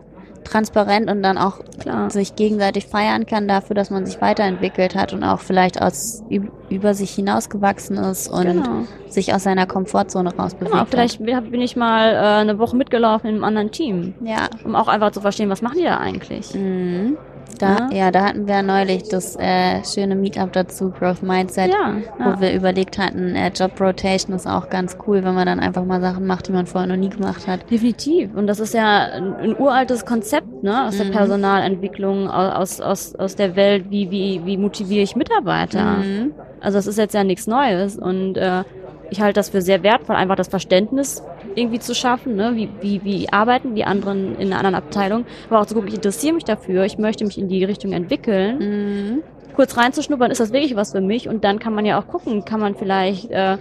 transparent 0.45 1.11
und 1.11 1.23
dann 1.23 1.37
auch 1.39 1.61
Klar. 1.79 2.11
sich 2.11 2.37
gegenseitig 2.37 2.87
feiern 2.87 3.27
kann 3.27 3.49
dafür, 3.49 3.75
dass 3.75 3.91
man 3.91 4.07
sich 4.07 4.21
weiterentwickelt 4.21 4.95
hat 4.95 5.13
und 5.13 5.23
auch 5.25 5.41
vielleicht 5.41 5.81
aus 5.83 6.23
üb- 6.31 6.51
über 6.71 6.95
sich 6.95 7.11
hinausgewachsen 7.11 7.97
ist 7.99 8.29
und 8.29 8.45
Genau. 8.45 8.85
sich 9.09 9.35
aus 9.35 9.43
seiner 9.43 9.67
Komfortzone 9.67 10.35
rausbewegt 10.35 10.73
genau. 10.73 10.85
Vielleicht 10.87 11.23
bin 11.25 11.61
ich 11.61 11.77
mal 11.77 12.13
äh, 12.15 12.17
eine 12.41 12.59
Woche 12.59 12.77
mitgelaufen 12.77 13.29
in 13.29 13.35
einem 13.37 13.45
anderen 13.45 13.71
Team, 13.71 14.15
hat. 14.21 14.29
Ja. 14.29 14.49
um 14.65 14.75
auch 14.75 14.89
einfach 14.89 15.11
zu 15.13 15.21
verstehen, 15.21 15.51
was 15.51 15.63
machen 15.63 15.79
die 15.79 15.85
da 15.85 15.99
eigentlich? 15.99 16.55
Mhm. 16.55 17.17
Da, 17.59 17.89
ja, 17.93 18.11
da 18.11 18.25
hatten 18.27 18.47
wir 18.47 18.63
neulich 18.63 19.09
das 19.09 19.35
äh, 19.37 19.83
schöne 19.85 20.15
Meetup 20.15 20.53
dazu, 20.53 20.91
Growth 20.91 21.23
Mindset, 21.23 21.71
Ja, 21.71 21.97
wo 22.19 22.31
ja. 22.31 22.41
wir 22.41 22.53
überlegt 22.53 22.99
hatten, 22.99 23.35
äh, 23.35 23.51
Job 23.55 23.81
Rotation 23.81 24.35
ist 24.37 24.47
auch 24.47 24.69
ganz 24.71 24.97
cool, 25.07 25.25
wenn 25.25 25.35
man 25.35 25.47
dann 25.47 25.59
einfach 25.59 25.85
mal 25.85 26.01
Sachen 26.01 26.27
macht, 26.27 26.47
die 26.49 26.53
man 26.53 26.67
vorher 26.67 26.87
noch 26.89 26.97
nie 26.97 27.09
gemacht 27.09 27.47
hat. 27.49 27.69
Definitiv. 27.71 28.35
Und 28.35 28.47
das 28.47 28.61
ist 28.61 28.75
ja 28.75 29.07
ein, 29.13 29.35
ein 29.35 29.57
uraltes 29.59 30.05
Konzept, 30.07 30.63
ne, 30.63 30.87
aus 30.87 30.97
der 30.99 31.07
Mhm. 31.07 31.11
Personalentwicklung, 31.13 32.29
au- 32.29 32.51
aus, 32.53 32.81
aus, 32.81 33.15
aus 33.17 33.35
der 33.35 33.57
Welt, 33.57 33.87
wie, 33.91 34.11
wie, 34.11 34.43
wie 34.45 34.57
motiviere 34.57 35.03
ich 35.03 35.17
Mitarbeiter? 35.17 35.83
Mhm. 35.99 36.33
Also 36.61 36.79
das 36.79 36.87
ist 36.87 36.99
jetzt 36.99 37.15
ja 37.15 37.25
nichts 37.25 37.47
Neues 37.47 37.97
und 37.99 38.37
äh, 38.37 38.63
ich 39.11 39.21
halte 39.21 39.35
das 39.35 39.49
für 39.51 39.63
sehr 39.63 39.83
wertvoll, 39.83 40.17
einfach 40.17 40.37
das 40.37 40.49
Verständnis 40.49 41.23
irgendwie 41.55 41.79
zu 41.79 41.95
schaffen, 41.95 42.37
ne? 42.37 42.53
wie, 42.55 42.69
wie, 42.81 43.03
wie 43.05 43.33
arbeiten 43.33 43.75
die 43.75 43.85
anderen 43.85 44.37
in 44.39 44.49
einer 44.49 44.57
anderen 44.59 44.75
Abteilung, 44.75 45.25
aber 45.49 45.61
auch 45.61 45.67
zu 45.67 45.75
gucken, 45.75 45.89
ich 45.89 45.95
interessiere 45.95 46.35
mich 46.35 46.45
dafür, 46.45 46.85
ich 46.85 46.99
möchte 46.99 47.25
mich 47.25 47.39
in 47.39 47.49
die 47.49 47.65
Richtung 47.65 47.93
entwickeln. 47.93 48.59
Mhm. 48.59 49.23
Kurz 49.57 49.77
reinzuschnuppern, 49.77 50.31
ist 50.31 50.41
das 50.41 50.53
wirklich 50.53 50.77
was 50.77 50.93
für 50.93 51.01
mich? 51.01 51.29
Und 51.29 51.43
dann 51.45 51.59
kann 51.59 51.75
man 51.75 51.85
ja 51.85 51.99
auch 52.01 52.07
gucken, 52.07 52.45
kann 52.45 52.61
man 52.61 52.75
vielleicht, 52.77 53.31
äh, 53.31 53.59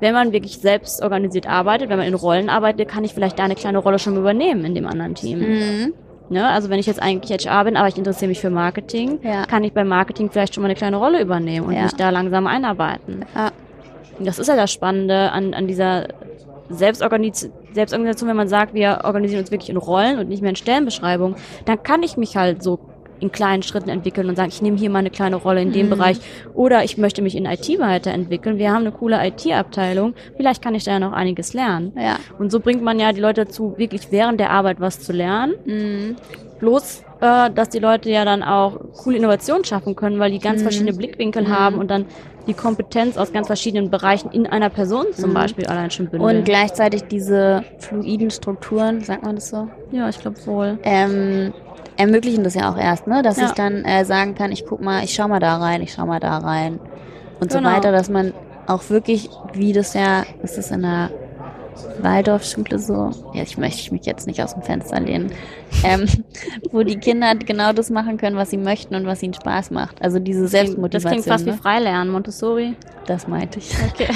wenn 0.00 0.12
man 0.14 0.32
wirklich 0.32 0.58
selbst 0.58 1.02
organisiert 1.02 1.48
arbeitet, 1.48 1.88
wenn 1.88 1.96
man 1.98 2.06
in 2.06 2.14
Rollen 2.14 2.50
arbeitet, 2.50 2.88
kann 2.88 3.02
ich 3.04 3.14
vielleicht 3.14 3.38
da 3.38 3.44
eine 3.44 3.54
kleine 3.54 3.78
Rolle 3.78 3.98
schon 3.98 4.16
übernehmen 4.16 4.64
in 4.64 4.74
dem 4.74 4.86
anderen 4.86 5.14
Team. 5.14 5.38
Mhm. 5.38 5.94
Ne? 6.30 6.46
Also 6.46 6.68
wenn 6.68 6.78
ich 6.78 6.86
jetzt 6.86 7.00
eigentlich 7.00 7.32
HR 7.46 7.64
bin, 7.64 7.76
aber 7.78 7.88
ich 7.88 7.96
interessiere 7.96 8.28
mich 8.28 8.40
für 8.40 8.50
Marketing, 8.50 9.18
Ja. 9.22 9.46
kann 9.46 9.64
ich 9.64 9.72
beim 9.72 9.88
Marketing 9.88 10.28
vielleicht 10.30 10.54
schon 10.54 10.62
mal 10.62 10.66
eine 10.68 10.74
kleine 10.74 10.98
Rolle 10.98 11.22
übernehmen 11.22 11.66
und 11.66 11.72
Ja. 11.72 11.84
mich 11.84 11.94
da 11.94 12.10
langsam 12.10 12.46
einarbeiten. 12.46 13.24
Ja. 13.34 13.50
Das 14.20 14.38
ist 14.38 14.48
ja 14.48 14.56
das 14.56 14.72
Spannende 14.72 15.30
an, 15.32 15.54
an 15.54 15.66
dieser 15.66 16.08
Selbstorganis 16.70 17.50
Selbstorganisation, 17.72 18.28
wenn 18.28 18.36
man 18.36 18.48
sagt, 18.48 18.74
wir 18.74 19.00
organisieren 19.04 19.40
uns 19.40 19.50
wirklich 19.50 19.70
in 19.70 19.76
Rollen 19.76 20.18
und 20.18 20.28
nicht 20.28 20.40
mehr 20.42 20.50
in 20.50 20.56
Stellenbeschreibungen, 20.56 21.36
dann 21.64 21.82
kann 21.82 22.02
ich 22.02 22.16
mich 22.16 22.36
halt 22.36 22.62
so 22.62 22.78
in 23.20 23.32
kleinen 23.32 23.62
Schritten 23.62 23.88
entwickeln 23.88 24.28
und 24.28 24.36
sagen, 24.36 24.48
ich 24.50 24.62
nehme 24.62 24.76
hier 24.76 24.90
mal 24.90 25.00
eine 25.00 25.10
kleine 25.10 25.36
Rolle 25.36 25.60
in 25.60 25.72
dem 25.72 25.86
Mhm. 25.86 25.90
Bereich 25.90 26.18
oder 26.54 26.84
ich 26.84 26.98
möchte 26.98 27.20
mich 27.20 27.36
in 27.36 27.46
IT 27.46 27.68
weiterentwickeln. 27.80 28.58
Wir 28.58 28.70
haben 28.72 28.82
eine 28.82 28.92
coole 28.92 29.18
IT-Abteilung, 29.26 30.14
vielleicht 30.36 30.62
kann 30.62 30.74
ich 30.74 30.84
da 30.84 30.92
ja 30.92 30.98
noch 31.00 31.12
einiges 31.12 31.52
lernen. 31.52 31.92
Ja. 31.96 32.16
Und 32.38 32.52
so 32.52 32.60
bringt 32.60 32.82
man 32.82 32.98
ja 33.00 33.12
die 33.12 33.20
Leute 33.20 33.44
dazu, 33.44 33.74
wirklich 33.76 34.12
während 34.12 34.38
der 34.38 34.50
Arbeit 34.50 34.80
was 34.80 35.00
zu 35.00 35.12
lernen. 35.12 35.54
Mhm. 35.64 36.16
Bloß, 36.60 37.02
äh, 37.20 37.50
dass 37.50 37.68
die 37.70 37.78
Leute 37.80 38.08
ja 38.10 38.24
dann 38.24 38.42
auch 38.44 38.78
coole 39.02 39.16
Innovationen 39.16 39.64
schaffen 39.64 39.96
können, 39.96 40.18
weil 40.20 40.30
die 40.30 40.38
ganz 40.38 40.60
Mhm. 40.60 40.64
verschiedene 40.64 40.92
Blickwinkel 40.92 41.42
Mhm. 41.42 41.48
haben 41.48 41.76
und 41.78 41.90
dann 41.90 42.06
die 42.48 42.54
Kompetenz 42.54 43.16
aus 43.16 43.32
ganz 43.32 43.46
verschiedenen 43.46 43.90
Bereichen 43.90 44.32
in 44.32 44.46
einer 44.46 44.70
Person 44.70 45.04
zum 45.12 45.30
Mhm. 45.30 45.34
Beispiel 45.34 45.66
allein 45.66 45.90
schon 45.90 46.08
bündeln. 46.08 46.38
Und 46.38 46.44
gleichzeitig 46.44 47.04
diese 47.04 47.64
fluiden 47.78 48.30
Strukturen, 48.30 49.02
sagt 49.02 49.22
man 49.22 49.36
das 49.36 49.50
so, 49.50 49.68
ja, 49.92 50.08
ich 50.08 50.18
glaube 50.18 50.36
wohl. 50.46 50.78
ähm, 50.82 51.52
ermöglichen 51.96 52.44
das 52.44 52.54
ja 52.54 52.72
auch 52.72 52.76
erst, 52.78 53.06
ne? 53.06 53.22
Dass 53.22 53.36
Ja. 53.38 53.46
ich 53.46 53.52
dann 53.52 53.84
äh, 53.84 54.04
sagen 54.04 54.34
kann, 54.34 54.50
ich 54.52 54.64
guck 54.64 54.80
mal, 54.80 55.04
ich 55.04 55.12
schau 55.14 55.28
mal 55.28 55.40
da 55.40 55.56
rein, 55.58 55.82
ich 55.82 55.92
schau 55.92 56.06
mal 56.06 56.20
da 56.20 56.38
rein 56.38 56.80
und 57.40 57.50
Genau. 57.52 57.68
so 57.68 57.74
weiter, 57.76 57.92
dass 57.92 58.08
man 58.08 58.32
auch 58.66 58.88
wirklich, 58.88 59.28
wie 59.52 59.72
das 59.72 59.94
ja, 59.94 60.24
das 60.42 60.56
ist 60.58 60.70
in 60.70 60.82
der 60.82 61.10
Waldorfschule 62.00 62.78
so, 62.78 63.10
ja, 63.34 63.42
ich 63.42 63.58
möchte 63.58 63.92
mich 63.92 64.06
jetzt 64.06 64.26
nicht 64.26 64.42
aus 64.42 64.54
dem 64.54 64.62
Fenster 64.62 65.00
lehnen, 65.00 65.32
ähm, 65.84 66.06
wo 66.72 66.82
die 66.82 66.98
Kinder 66.98 67.34
genau 67.34 67.72
das 67.72 67.90
machen 67.90 68.16
können, 68.16 68.36
was 68.36 68.50
sie 68.50 68.56
möchten 68.56 68.94
und 68.94 69.06
was 69.06 69.22
ihnen 69.22 69.34
Spaß 69.34 69.70
macht. 69.70 70.00
Also 70.02 70.18
diese 70.18 70.48
Selbstmotivation. 70.48 71.16
Das 71.16 71.24
klingt 71.24 71.26
fast 71.26 71.46
ne? 71.46 71.54
wie 71.54 71.56
Freilernen, 71.56 72.12
Montessori. 72.12 72.76
Das 73.06 73.26
meinte 73.26 73.58
ich. 73.58 73.70
Okay. 73.92 74.08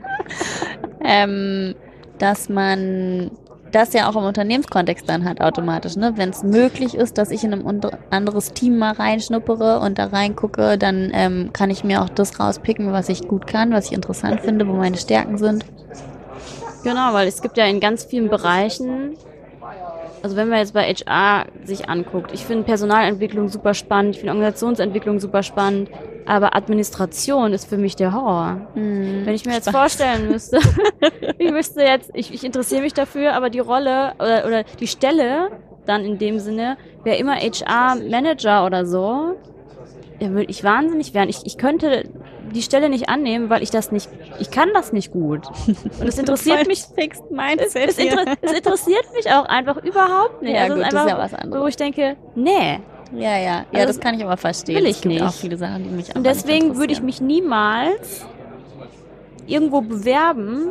ähm, 1.04 1.74
dass 2.18 2.48
man 2.48 3.30
das 3.72 3.92
ja 3.92 4.08
auch 4.08 4.16
im 4.16 4.24
Unternehmenskontext 4.24 5.08
dann 5.08 5.24
hat 5.24 5.40
automatisch. 5.40 5.96
Ne? 5.96 6.12
Wenn 6.16 6.30
es 6.30 6.42
möglich 6.42 6.94
ist, 6.94 7.18
dass 7.18 7.30
ich 7.30 7.44
in 7.44 7.54
ein 7.54 7.80
anderes 8.10 8.52
Team 8.52 8.78
mal 8.78 8.92
reinschnuppere 8.92 9.80
und 9.80 9.98
da 9.98 10.06
reingucke, 10.06 10.76
dann 10.78 11.10
ähm, 11.14 11.50
kann 11.52 11.70
ich 11.70 11.84
mir 11.84 12.02
auch 12.02 12.08
das 12.08 12.40
rauspicken, 12.40 12.92
was 12.92 13.08
ich 13.08 13.28
gut 13.28 13.46
kann, 13.46 13.72
was 13.72 13.86
ich 13.86 13.92
interessant 13.92 14.40
finde, 14.40 14.66
wo 14.66 14.72
meine 14.72 14.96
Stärken 14.96 15.38
sind. 15.38 15.64
Genau, 16.82 17.12
weil 17.12 17.28
es 17.28 17.42
gibt 17.42 17.56
ja 17.56 17.66
in 17.66 17.80
ganz 17.80 18.04
vielen 18.04 18.28
Bereichen 18.28 19.16
also 20.22 20.36
wenn 20.36 20.48
man 20.48 20.58
jetzt 20.58 20.74
bei 20.74 20.92
HR 20.92 21.46
sich 21.64 21.88
anguckt, 21.88 22.32
ich 22.32 22.44
finde 22.44 22.64
Personalentwicklung 22.64 23.48
super 23.48 23.74
spannend, 23.74 24.14
ich 24.14 24.20
finde 24.20 24.32
Organisationsentwicklung 24.32 25.20
super 25.20 25.42
spannend, 25.42 25.90
aber 26.26 26.54
Administration 26.54 27.52
ist 27.52 27.68
für 27.68 27.78
mich 27.78 27.96
der 27.96 28.12
Horror. 28.12 28.68
Mhm. 28.74 29.22
Wenn 29.24 29.34
ich 29.34 29.46
mir 29.46 29.54
jetzt 29.54 29.70
vorstellen 29.70 30.28
müsste, 30.28 30.58
ich 31.38 31.50
müsste 31.50 31.82
jetzt, 31.82 32.10
ich, 32.14 32.32
ich 32.32 32.44
interessiere 32.44 32.82
mich 32.82 32.92
dafür, 32.92 33.32
aber 33.34 33.50
die 33.50 33.60
Rolle 33.60 34.12
oder, 34.18 34.46
oder 34.46 34.64
die 34.64 34.86
Stelle 34.86 35.48
dann 35.86 36.04
in 36.04 36.18
dem 36.18 36.38
Sinne 36.38 36.76
wäre 37.04 37.16
immer 37.16 37.36
HR-Manager 37.36 38.66
oder 38.66 38.84
so, 38.84 39.36
ja, 40.20 40.30
würde 40.30 40.50
ich 40.50 40.62
wahnsinnig 40.62 41.14
werden. 41.14 41.30
Ich, 41.30 41.46
ich 41.46 41.56
könnte 41.56 42.04
die 42.52 42.62
Stelle 42.62 42.88
nicht 42.88 43.08
annehmen, 43.08 43.50
weil 43.50 43.62
ich 43.62 43.70
das 43.70 43.90
nicht, 43.92 44.08
ich 44.38 44.50
kann 44.50 44.68
das 44.74 44.92
nicht 44.92 45.10
gut. 45.12 45.46
Und 46.00 46.06
es 46.08 46.18
interessiert 46.22 46.66
mich, 46.66 46.80
es, 46.80 47.74
es, 47.74 47.98
inter, 47.98 48.24
es, 48.40 48.52
interessiert 48.52 49.04
mich 49.14 49.30
auch 49.32 49.44
einfach 49.46 49.76
überhaupt 49.78 50.42
nicht. 50.42 50.54
Ja, 50.54 50.62
also 50.62 50.74
gut, 50.74 50.84
einfach, 50.84 50.98
das 50.98 51.06
ist 51.06 51.10
ja 51.12 51.18
was 51.18 51.34
anderes. 51.34 51.62
Wo 51.62 51.66
ich 51.68 51.76
denke, 51.76 52.16
nee. 52.34 52.80
Ja, 53.12 53.36
ja, 53.36 53.38
ja, 53.38 53.64
Also 53.72 53.86
das 53.88 54.00
kann 54.00 54.14
ich 54.14 54.24
aber 54.24 54.36
verstehen. 54.36 54.76
will 54.76 54.86
es 54.86 54.96
ich 54.96 55.02
gibt 55.02 55.14
nicht. 55.14 55.24
auch 55.24 55.32
viele 55.32 55.56
Sachen, 55.56 55.82
die 55.84 55.90
mich 55.90 56.14
Und 56.14 56.24
deswegen 56.24 56.76
würde 56.76 56.92
ich 56.92 57.02
mich 57.02 57.20
niemals 57.20 58.24
irgendwo 59.46 59.80
bewerben, 59.80 60.70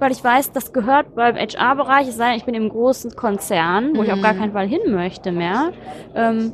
weil 0.00 0.10
ich 0.10 0.22
weiß, 0.22 0.50
das 0.52 0.72
gehört 0.72 1.14
beim 1.14 1.36
HR-Bereich, 1.36 2.08
es 2.08 2.16
sei 2.16 2.30
denn, 2.30 2.38
ich 2.38 2.44
bin 2.44 2.54
im 2.54 2.68
großen 2.68 3.14
Konzern, 3.14 3.96
wo 3.96 4.02
ich 4.02 4.10
auf 4.10 4.18
Mhm. 4.18 4.22
gar 4.22 4.34
keinen 4.34 4.52
Fall 4.52 4.66
hin 4.66 4.80
möchte 4.90 5.30
mehr. 5.30 5.70
Ähm, 6.16 6.52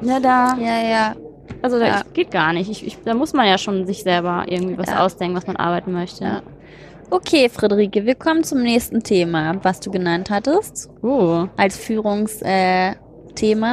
ne, 0.00 0.20
da, 0.20 0.56
Ja, 0.58 0.80
ja. 0.80 1.14
Also 1.62 1.78
da 1.78 1.86
Ja. 1.86 2.02
geht 2.12 2.30
gar 2.30 2.52
nicht. 2.52 2.70
Ich, 2.70 2.86
ich, 2.86 2.98
da 3.04 3.14
muss 3.14 3.32
man 3.32 3.46
ja 3.46 3.58
schon 3.58 3.86
sich 3.86 4.02
selber 4.02 4.44
irgendwie 4.46 4.78
was 4.78 4.88
Ja. 4.90 5.04
ausdenken, 5.04 5.36
was 5.36 5.46
man 5.46 5.56
arbeiten 5.56 5.92
möchte. 5.92 6.24
Ja. 6.24 6.42
Okay, 7.10 7.48
Friederike, 7.48 8.04
wir 8.04 8.16
kommen 8.16 8.42
zum 8.42 8.62
nächsten 8.62 9.02
Thema, 9.02 9.54
was 9.62 9.78
du 9.80 9.90
genannt 9.92 10.28
hattest, 10.30 10.90
Uh, 11.02 11.46
als 11.56 11.76
Führungsthema, 11.76 12.96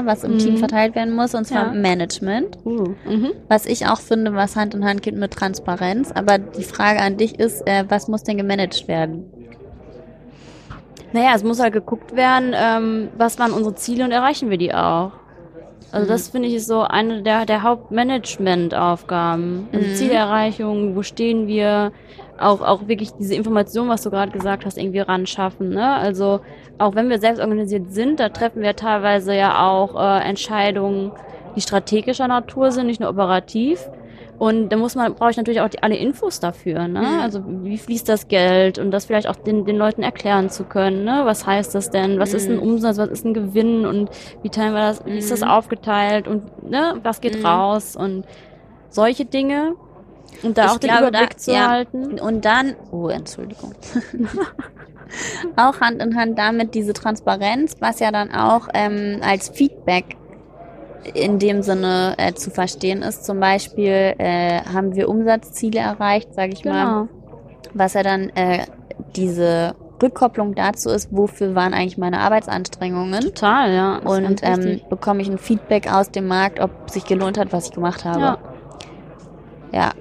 äh, 0.02 0.06
was 0.06 0.24
im 0.24 0.34
Mhm. 0.34 0.38
Team 0.38 0.58
verteilt 0.58 0.94
werden 0.96 1.16
muss, 1.16 1.34
und 1.34 1.46
zwar 1.46 1.68
Ja. 1.68 1.74
Management. 1.74 2.58
uh, 2.64 2.94
mhm. 3.10 3.32
Was 3.48 3.66
ich 3.66 3.88
auch 3.88 4.00
finde, 4.02 4.36
was 4.36 4.56
Hand 4.56 4.76
in 4.76 4.86
Hand 4.86 5.02
geht 5.02 5.16
mit 5.16 5.32
Transparenz. 5.32 6.12
Aber 6.12 6.38
die 6.38 6.64
Frage 6.64 7.00
an 7.02 7.18
dich 7.18 7.40
ist, 7.40 7.66
äh, 7.68 7.86
was 7.90 8.08
muss 8.08 8.22
denn 8.24 8.38
gemanagt 8.38 8.88
werden? 8.88 9.26
Naja, 11.12 11.32
es 11.36 11.44
muss 11.44 11.60
halt 11.60 11.74
geguckt 11.74 12.16
werden, 12.16 12.54
ähm, 12.56 13.10
was 13.18 13.38
waren 13.40 13.52
unsere 13.52 13.76
Ziele 13.76 14.04
und 14.04 14.12
erreichen 14.12 14.50
wir 14.52 14.58
die 14.58 14.74
auch. 14.74 15.12
Also 15.94 16.08
das 16.08 16.30
finde 16.30 16.48
ich 16.48 16.56
ist 16.56 16.68
so 16.68 16.82
eine 16.82 17.22
der, 17.22 17.46
der 17.46 17.64
Hauptmanagement-Aufgaben. 17.64 19.68
Also 19.72 19.88
Mhm. 19.88 19.96
Zielerreichung, 19.96 20.96
wo 20.96 21.04
stehen 21.04 21.48
wir, 21.48 21.92
auch, 22.40 22.62
auch 22.62 22.88
wirklich 22.88 23.12
diese 23.14 23.36
Information, 23.36 23.90
was 23.90 24.02
du 24.02 24.10
gerade 24.10 24.32
gesagt 24.32 24.66
hast, 24.66 24.78
irgendwie 24.78 25.00
ran 25.00 25.28
schaffen. 25.28 25.70
Ne? 25.70 25.88
Also 25.88 26.40
auch 26.80 26.96
wenn 26.96 27.10
wir 27.10 27.20
selbst 27.20 27.40
organisiert 27.40 27.94
sind, 27.94 28.20
da 28.20 28.30
treffen 28.30 28.64
wir 28.64 28.76
teilweise 28.76 29.36
ja 29.36 29.68
auch 29.68 29.96
äh, 29.96 30.28
Entscheidungen, 30.28 31.12
die 31.56 31.62
strategischer 31.62 32.28
Natur 32.28 32.72
sind, 32.72 32.88
nicht 32.88 33.00
nur 33.00 33.12
operativ. 33.12 33.88
Und 34.40 34.70
da 34.70 34.78
muss 34.78 34.96
man, 34.96 35.14
brauche 35.14 35.30
ich 35.32 35.38
natürlich 35.38 35.62
auch 35.62 35.70
die, 35.70 35.82
alle 35.84 35.96
Infos 35.96 36.40
dafür, 36.40 36.88
ne? 36.88 37.02
Mhm. 37.02 37.20
Also 37.22 37.44
wie 37.46 37.78
fließt 37.78 38.10
das 38.10 38.28
Geld 38.28 38.80
und 38.80 38.92
das 38.92 39.06
vielleicht 39.06 39.28
auch 39.28 39.36
den, 39.36 39.64
den 39.66 39.78
Leuten 39.78 40.04
erklären 40.04 40.50
zu 40.50 40.64
können, 40.64 41.04
ne? 41.04 41.22
Was 41.24 41.46
heißt 41.46 41.74
das 41.76 41.92
denn? 41.92 42.20
Was 42.20 42.34
ist 42.34 42.50
ein 42.50 42.58
Mhm. 42.58 42.64
Umsatz, 42.64 42.98
was 42.98 43.10
ist 43.10 43.26
ein 43.26 43.34
Gewinn 43.34 43.86
und 43.86 44.10
wie 44.42 44.50
teilen 44.50 44.74
wir 44.74 44.82
das, 44.82 45.06
wie 45.06 45.18
ist 45.18 45.32
das 45.32 45.42
Mhm. 45.42 45.48
aufgeteilt 45.48 46.28
und 46.28 46.68
ne, 46.70 47.00
was 47.04 47.22
geht 47.22 47.40
Mhm. 47.40 47.46
raus 47.46 47.96
und 47.96 48.26
solche 48.90 49.26
Dinge. 49.26 49.76
Und 50.42 50.58
da 50.58 50.66
Ich 50.66 50.72
auch 50.72 50.78
den 50.80 50.90
glaube, 50.90 51.08
Überblick 51.10 51.30
da- 51.32 51.38
zu 51.38 51.54
ja. 51.54 51.70
halten. 51.70 52.20
Und 52.20 52.44
dann, 52.44 52.76
oh, 52.92 53.08
Entschuldigung. 53.08 53.74
auch 55.56 55.80
Hand 55.80 56.02
in 56.02 56.16
Hand 56.18 56.38
damit 56.40 56.74
diese 56.74 56.94
Transparenz, 56.94 57.76
was 57.80 58.00
ja 58.00 58.12
dann 58.12 58.32
auch 58.34 58.68
ähm, 58.74 59.20
als 59.24 59.50
Feedback 59.50 60.18
in 61.14 61.40
dem 61.40 61.62
Sinne 61.62 62.16
äh, 62.18 62.34
zu 62.34 62.50
verstehen 62.50 63.02
ist. 63.02 63.26
Zum 63.26 63.40
Beispiel 63.40 64.14
äh, 64.18 64.62
haben 64.62 64.96
wir 64.96 65.10
Umsatzziele 65.10 65.80
erreicht, 65.80 66.34
sage 66.34 66.54
ich 66.54 66.66
mal, 66.66 66.86
Genau. 66.86 67.08
was 67.74 67.94
ja 67.94 68.04
dann 68.04 68.30
äh, 68.30 68.66
diese 69.16 69.76
Rückkopplung 70.02 70.56
dazu 70.56 70.90
ist, 70.90 71.10
wofür 71.12 71.56
waren 71.56 71.74
eigentlich 71.74 71.98
meine 71.98 72.20
Arbeitsanstrengungen 72.20 73.22
Total, 73.22 73.74
ja. 73.74 73.98
Und 73.98 74.42
ähm, 74.44 74.82
bekomme 74.90 75.22
ich 75.22 75.30
ein 75.30 75.38
Feedback 75.38 75.92
aus 75.92 76.12
dem 76.12 76.28
Markt, 76.28 76.60
ob 76.60 76.90
sich 76.90 77.06
gelohnt 77.06 77.38
hat, 77.38 77.54
was 77.54 77.68
ich 77.68 77.72
gemacht 77.72 78.04
habe. 78.04 78.20
Ja. 78.20 78.38
Ja. 79.72 79.92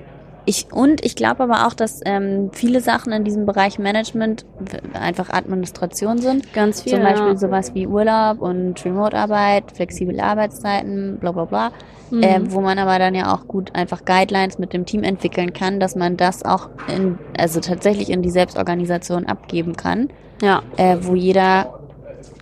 Ich, 0.44 0.72
und 0.72 1.04
ich 1.04 1.14
glaube 1.14 1.44
aber 1.44 1.66
auch, 1.66 1.74
dass 1.74 2.00
ähm, 2.04 2.50
viele 2.52 2.80
Sachen 2.80 3.12
in 3.12 3.22
diesem 3.24 3.46
Bereich 3.46 3.78
Management 3.78 4.44
einfach 4.92 5.30
Administration 5.30 6.18
sind. 6.18 6.52
ganz 6.52 6.82
viel. 6.82 6.94
Zum 6.94 7.02
Beispiel 7.02 7.28
ja. 7.28 7.36
sowas 7.36 7.74
wie 7.74 7.86
Urlaub 7.86 8.40
und 8.40 8.84
Remote-Arbeit, 8.84 9.72
flexible 9.72 10.18
Arbeitszeiten, 10.20 11.18
bla 11.18 11.32
bla 11.32 11.44
bla. 11.44 11.70
Mhm. 12.10 12.22
Äh, 12.22 12.40
wo 12.52 12.60
man 12.60 12.78
aber 12.78 12.98
dann 12.98 13.14
ja 13.14 13.34
auch 13.34 13.48
gut 13.48 13.74
einfach 13.74 14.04
Guidelines 14.04 14.58
mit 14.58 14.74
dem 14.74 14.84
Team 14.84 15.02
entwickeln 15.02 15.54
kann, 15.54 15.80
dass 15.80 15.96
man 15.96 16.18
das 16.18 16.44
auch 16.44 16.68
in, 16.94 17.18
also 17.38 17.60
tatsächlich 17.60 18.10
in 18.10 18.20
die 18.20 18.28
Selbstorganisation 18.30 19.24
abgeben 19.26 19.76
kann, 19.76 20.10
ja. 20.42 20.62
äh, 20.76 20.98
wo 21.00 21.14
jeder, 21.14 21.78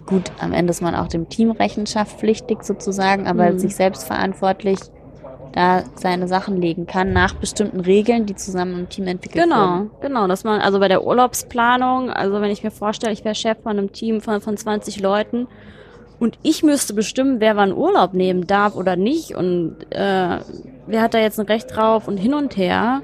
gut, 0.06 0.32
am 0.40 0.52
Ende 0.52 0.72
ist 0.72 0.82
man 0.82 0.96
auch 0.96 1.06
dem 1.06 1.28
Team 1.28 1.52
rechenschaftspflichtig 1.52 2.62
sozusagen, 2.62 3.28
aber 3.28 3.52
Mhm. 3.52 3.58
sich 3.60 3.76
selbst 3.76 4.04
verantwortlich 4.08 4.78
da 5.52 5.82
seine 5.96 6.28
Sachen 6.28 6.60
legen 6.60 6.86
kann 6.86 7.12
nach 7.12 7.34
bestimmten 7.34 7.80
Regeln, 7.80 8.26
die 8.26 8.34
zusammen 8.36 8.78
im 8.80 8.88
Team 8.88 9.06
entwickelt 9.06 9.44
Genau, 9.44 9.56
wurden. 9.56 9.90
genau, 10.00 10.26
dass 10.28 10.44
man, 10.44 10.60
also 10.60 10.78
bei 10.78 10.88
der 10.88 11.04
Urlaubsplanung, 11.06 12.10
also 12.10 12.40
wenn 12.40 12.50
ich 12.50 12.62
mir 12.62 12.70
vorstelle, 12.70 13.12
ich 13.12 13.24
wäre 13.24 13.34
Chef 13.34 13.58
von 13.62 13.72
einem 13.78 13.92
Team 13.92 14.20
von, 14.20 14.40
von 14.40 14.56
20 14.56 15.00
Leuten 15.00 15.46
und 16.18 16.38
ich 16.42 16.62
müsste 16.62 16.94
bestimmen, 16.94 17.40
wer 17.40 17.56
wann 17.56 17.72
Urlaub 17.72 18.14
nehmen 18.14 18.46
darf 18.46 18.76
oder 18.76 18.96
nicht 18.96 19.34
und 19.34 19.76
äh, 19.90 20.38
wer 20.86 21.02
hat 21.02 21.14
da 21.14 21.18
jetzt 21.18 21.40
ein 21.40 21.46
Recht 21.46 21.74
drauf 21.74 22.08
und 22.08 22.16
hin 22.18 22.34
und 22.34 22.56
her. 22.56 23.02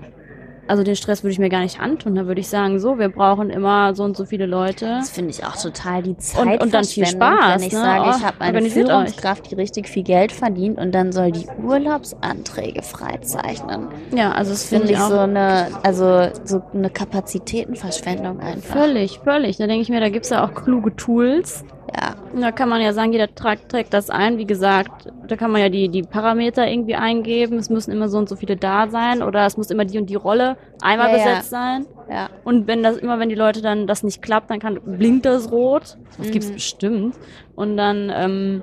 Also 0.69 0.83
den 0.83 0.97
Stress 0.97 1.23
würde 1.23 1.33
ich 1.33 1.39
mir 1.39 1.49
gar 1.49 1.61
nicht 1.61 1.79
antun. 1.81 2.15
Da 2.17 2.27
würde 2.27 2.41
ich 2.41 2.49
sagen, 2.49 2.79
so, 2.81 2.99
wir 2.99 3.09
brauchen 3.09 3.51
immer 3.51 3.95
so 3.95 4.03
und 4.03 4.17
so 4.17 4.25
viele 4.25 4.47
Leute. 4.47 4.87
Das 4.87 5.11
finde 5.11 5.31
ich 5.31 5.45
auch 5.45 5.57
total 5.57 6.03
die 6.03 6.11
Und- 6.11 6.21
Zeit 6.21 6.63
und 6.63 6.75
dann 6.75 6.85
viel 6.85 7.07
Spaß, 7.07 7.61
wenn 7.61 7.67
ich 7.69 7.73
ne? 7.73 7.79
sage, 7.79 8.03
Oh, 8.07 8.15
ich 8.19 8.25
habe 8.25 8.41
eine 8.41 8.49
organisiert 8.55 8.87
euch. 8.89 8.93
Führungskraft, 8.93 9.51
die 9.51 9.55
richtig 9.55 9.89
viel 9.89 10.03
Geld 10.03 10.33
verdient 10.33 10.79
und 10.79 10.93
dann 10.93 11.13
soll 11.13 11.31
die 11.33 11.47
Urlaubsanträge 11.63 12.83
freizeichnen. 12.83 13.89
Ja, 14.15 14.33
also 14.33 14.51
das 14.51 14.65
finde 14.65 14.91
ich 14.93 14.99
auch 14.99 15.09
so 15.11 15.19
eine, 15.19 15.69
also 15.83 16.29
so 16.45 16.63
eine 16.75 16.91
Kapazitätenverschwendung 16.91 18.41
einfach. 18.41 18.77
völlig, 18.77 19.21
völlig. 19.21 19.57
Da 19.57 19.67
denke 19.67 19.83
ich 19.83 19.89
mir, 19.89 20.01
da 20.01 20.09
gibt's 20.09 20.31
ja 20.31 20.45
auch 20.45 20.55
kluge 20.55 20.95
Tools. 20.97 21.65
Ja, 21.95 22.15
Und 22.33 22.41
Da 22.41 22.51
kann 22.53 22.69
man 22.69 22.81
ja 22.81 22.93
sagen, 22.93 23.13
jeder 23.13 23.33
trägt, 23.35 23.69
trägt 23.71 23.93
das 23.95 24.11
ein. 24.11 24.39
Wie 24.39 24.47
gesagt, 24.47 25.09
da 25.29 25.37
kann 25.37 25.51
man 25.53 25.61
ja 25.61 25.69
die, 25.69 25.89
die 25.89 26.03
Parameter 26.03 26.67
irgendwie 26.69 26.97
eingeben. 26.97 27.59
Es 27.59 27.71
müssen 27.71 27.93
immer 27.93 28.09
so 28.09 28.19
und 28.19 28.29
so 28.29 28.35
viele 28.37 28.57
da 28.57 28.89
sein 28.89 29.23
oder 29.23 29.47
es 29.47 29.57
muss 29.57 29.71
immer 29.71 29.85
die 29.85 29.99
und 29.99 30.11
die 30.11 30.15
Rolle 30.17 30.57
einmal 30.83 31.11
Ja, 31.13 31.17
ja. 31.17 31.25
besetzt 31.25 31.51
sein. 31.51 31.87
ja. 32.11 32.29
Und 32.45 32.67
wenn 32.67 32.83
das 32.83 32.97
immer, 32.97 33.19
wenn 33.21 33.29
die 33.29 33.35
Leute 33.37 33.63
dann 33.63 33.87
das 33.87 34.03
nicht 34.03 34.21
klappt, 34.23 34.51
dann 34.51 34.59
kann, 34.59 34.81
blinkt 34.85 35.27
das 35.27 35.51
rot. 35.53 35.97
Das 36.19 36.27
Mhm. 36.27 36.33
gibt's 36.33 36.51
bestimmt. 36.51 37.15
Und 37.55 37.77
dann 37.77 38.13
ähm, 38.15 38.63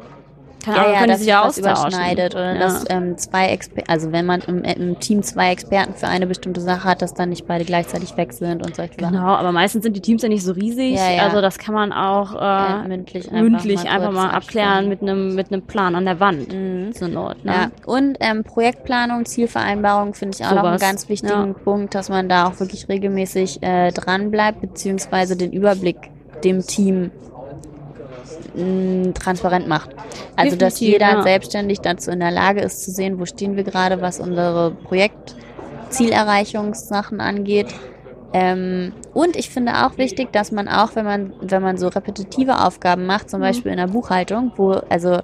kann, 0.63 0.76
Ja, 0.76 0.91
ja, 0.93 1.08
dass 1.08 1.19
sich 1.19 1.32
was 1.32 1.58
austauschen. 1.58 1.89
überschneidet 1.89 2.34
oder 2.36 2.54
ja. 2.54 2.60
dass 2.60 2.86
ähm, 2.89 3.17
zwei 3.17 3.49
Exper 3.49 3.84
also 3.88 4.12
wenn 4.12 4.26
man 4.26 4.41
im, 4.41 4.63
im 4.63 4.99
Team 4.99 5.21
zwei 5.23 5.52
Experten 5.52 5.93
für 5.93 6.08
eine 6.08 6.26
bestimmte 6.26 6.62
Sache 6.62 6.84
hat, 6.86 7.02
dass 7.02 7.13
dann 7.13 7.30
nicht 7.30 7.45
beide 7.47 7.65
gleichzeitig 7.65 8.15
weg 8.17 8.34
sind 8.34 8.65
und 8.65 8.76
solche 8.76 8.93
Sachen. 8.99 9.13
Genau, 9.15 9.28
aber 9.28 9.52
meistens 9.52 9.84
sind 9.84 9.95
die 9.95 10.02
Teams 10.02 10.21
ja 10.23 10.30
nicht 10.30 10.43
so 10.43 10.54
riesig. 10.54 10.95
Ja, 10.95 11.12
ja. 11.12 11.23
Also 11.23 11.41
das 11.41 11.58
kann 11.60 11.76
man 11.76 11.91
auch 11.93 12.34
äh, 12.34 12.88
mündlich 12.88 13.26
einfach 13.32 13.41
mündlich 13.41 13.84
mal 13.84 13.89
einfach 13.91 14.12
mal 14.12 14.30
abklären 14.32 14.89
mit 14.89 15.02
einem 15.02 15.36
mit 15.36 15.52
einem 15.52 15.62
Plan 15.63 15.95
an 15.95 16.06
der 16.06 16.19
Wand. 16.19 16.54
Mhm. 16.54 16.93
Zur 16.93 17.10
Not, 17.10 17.43
ne? 17.45 17.52
Ja, 17.54 17.71
und 17.86 18.17
ähm, 18.19 18.43
Projektplanung, 18.43 19.26
Zielvereinbarung 19.26 20.13
finde 20.13 20.38
ich 20.39 20.45
auch 20.45 20.52
noch 20.52 20.63
einen 20.63 20.80
Sowas, 20.80 20.82
ganz 20.82 21.10
wichtigen 21.10 21.54
Punkt, 21.56 21.93
dass 21.95 22.10
man 22.10 22.30
da 22.30 22.47
auch 22.47 22.60
wirklich 22.60 22.88
regelmäßig 22.89 23.62
äh, 23.62 23.91
dran 23.91 24.32
bleibt, 24.32 24.62
beziehungsweise 24.62 25.36
den 25.36 25.52
Überblick 25.52 25.97
dem 26.43 26.65
Team 26.65 27.12
mh, 28.56 29.13
transparent 29.13 29.67
macht. 29.67 29.89
Also 30.36 30.56
dass 30.56 30.76
Definitiv, 30.76 31.02
jeder 31.02 31.17
ja. 31.17 31.24
selbstständig 31.24 31.82
dazu 31.82 32.12
in 32.12 32.19
der 32.19 32.32
Lage 32.32 32.62
ist 32.62 32.84
zu 32.84 32.91
sehen, 32.91 33.19
wo 33.19 33.26
stehen 33.26 33.56
wir 33.56 33.63
gerade, 33.63 34.02
was 34.02 34.19
unsere 34.19 34.72
Projektzielerreichungssachen 34.72 37.22
angeht. 37.22 37.67
Ähm, 38.34 38.93
und 39.13 39.36
ich 39.36 39.52
finde 39.52 39.86
auch 39.86 39.98
wichtig, 39.98 40.34
dass 40.34 40.52
man 40.52 40.67
auch, 40.67 40.96
wenn 40.96 41.06
man, 41.06 41.34
wenn 41.41 41.62
man 41.62 41.78
so 41.78 41.88
repetitive 41.88 42.65
Aufgaben 42.65 43.06
macht, 43.06 43.30
zum 43.30 43.41
mhm. 43.41 43.43
Beispiel 43.43 43.72
in 43.72 43.78
der 43.78 43.88
Buchhaltung, 43.88 44.52
wo, 44.56 44.72
also 44.89 45.19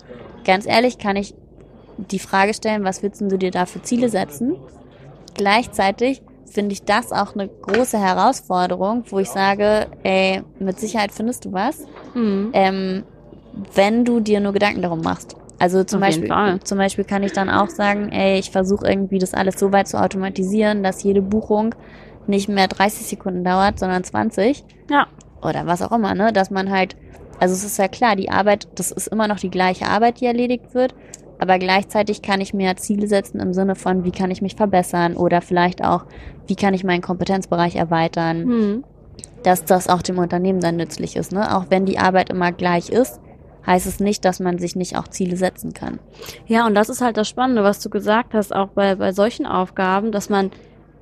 ganz 0.45 0.67
ehrlich, 0.67 1.00
kann 1.00 1.15
ich 1.15 1.34
die 1.98 2.19
Frage 2.19 2.54
stellen, 2.54 2.84
was 2.84 3.02
willst 3.02 3.22
du 3.22 3.38
dir 3.38 3.52
da 3.52 3.65
für 3.65 3.82
Ziele 3.82 4.10
setzen? 4.10 4.56
Gleichzeitig 5.34 6.22
finde 6.45 6.74
ich 6.74 6.84
das 6.84 7.12
auch 7.12 7.34
eine 7.34 7.48
große 7.48 8.00
Herausforderung, 8.00 9.04
wo 9.10 9.19
ich 9.19 9.30
sage, 9.30 9.88
ey, 10.04 10.43
mit 10.60 10.80
Sicherheit 10.80 11.12
findest 11.12 11.45
du 11.45 11.54
was, 11.54 11.86
mhm. 12.13 12.52
ähm, 12.54 13.04
wenn 13.76 14.06
du 14.06 14.19
dir 14.19 14.39
nur 14.39 14.54
Gedanken 14.54 14.82
darum 14.82 15.02
machst. 15.02 15.36
Also 15.60 15.84
zum 15.84 16.00
Beispiel, 16.00 16.30
zum 16.63 16.78
Beispiel 16.78 17.04
kann 17.04 17.22
ich 17.22 17.34
dann 17.34 17.50
auch 17.50 17.69
sagen, 17.69 18.10
ey, 18.12 18.39
ich 18.39 18.50
versuche 18.50 18.88
irgendwie 18.88 19.19
das 19.19 19.34
alles 19.34 19.60
so 19.60 19.74
weit 19.74 19.89
zu 19.89 20.02
automatisieren, 20.02 20.84
dass 20.84 21.04
jede 21.04 21.22
Buchung 21.22 21.76
nicht 22.28 22.48
mehr 22.48 22.67
30 22.67 23.08
Sekunden 23.08 23.43
dauert, 23.43 23.78
sondern 23.78 24.04
20. 24.04 24.63
Ja. 24.89 25.08
Oder 25.41 25.67
was 25.67 25.82
auch 25.82 25.91
immer, 25.91 26.15
ne? 26.15 26.32
Dass 26.32 26.50
man 26.50 26.72
halt, 26.72 26.95
also 27.39 27.54
es 27.54 27.65
ist 27.65 27.78
ja 27.78 27.89
klar, 27.89 28.15
die 28.15 28.30
Arbeit, 28.30 28.67
das 28.76 28.91
ist 28.91 29.08
immer 29.08 29.28
noch 29.28 29.39
die 29.39 29.50
gleiche 29.50 29.88
Arbeit, 29.88 30.22
die 30.22 30.26
erledigt 30.26 30.74
wird, 30.74 30.95
aber 31.39 31.60
gleichzeitig 31.60 32.22
kann 32.22 32.41
ich 32.41 32.54
mir 32.54 32.76
Ziele 32.78 33.08
setzen 33.08 33.39
im 33.39 33.54
Sinne 33.54 33.76
von, 33.76 34.04
wie 34.04 34.12
kann 34.12 34.32
ich 34.32 34.41
mich 34.41 34.56
verbessern 34.56 35.15
oder 35.15 35.41
vielleicht 35.41 35.84
auch, 35.84 36.06
wie 36.48 36.56
kann 36.56 36.74
ich 36.74 36.84
meinen 36.84 37.02
Kompetenzbereich 37.02 37.76
erweitern, 37.76 38.43
hm. 38.43 38.84
dass 39.43 39.65
das 39.65 39.89
auch 39.89 40.02
dem 40.02 40.19
Unternehmen 40.19 40.60
dann 40.60 40.76
nützlich 40.76 41.15
ist. 41.15 41.32
Ne? 41.32 41.56
Auch 41.56 41.65
wenn 41.69 41.86
die 41.86 41.98
Arbeit 41.98 42.30
immer 42.30 42.52
gleich 42.52 42.89
ist, 42.89 43.19
heißt 43.65 43.86
es 43.86 44.00
nicht, 44.00 44.26
dass 44.26 44.39
man 44.39 44.58
sich 44.60 44.76
nicht 44.76 44.98
auch 44.98 45.08
Ziele 45.08 45.38
setzen 45.38 45.74
kann. 45.74 46.00
Ja, 46.48 46.65
und 46.65 46.76
das 46.76 46.89
ist 46.89 47.02
halt 47.02 47.17
das 47.17 47.28
Spannende, 47.28 47.63
was 47.63 47.80
du 47.80 47.89
gesagt 47.89 48.34
hast, 48.34 48.56
auch 48.56 48.69
bei, 48.69 48.95
bei 48.95 49.12
solchen 49.12 49.45
Aufgaben, 49.45 50.12
dass 50.12 50.30
man 50.30 50.52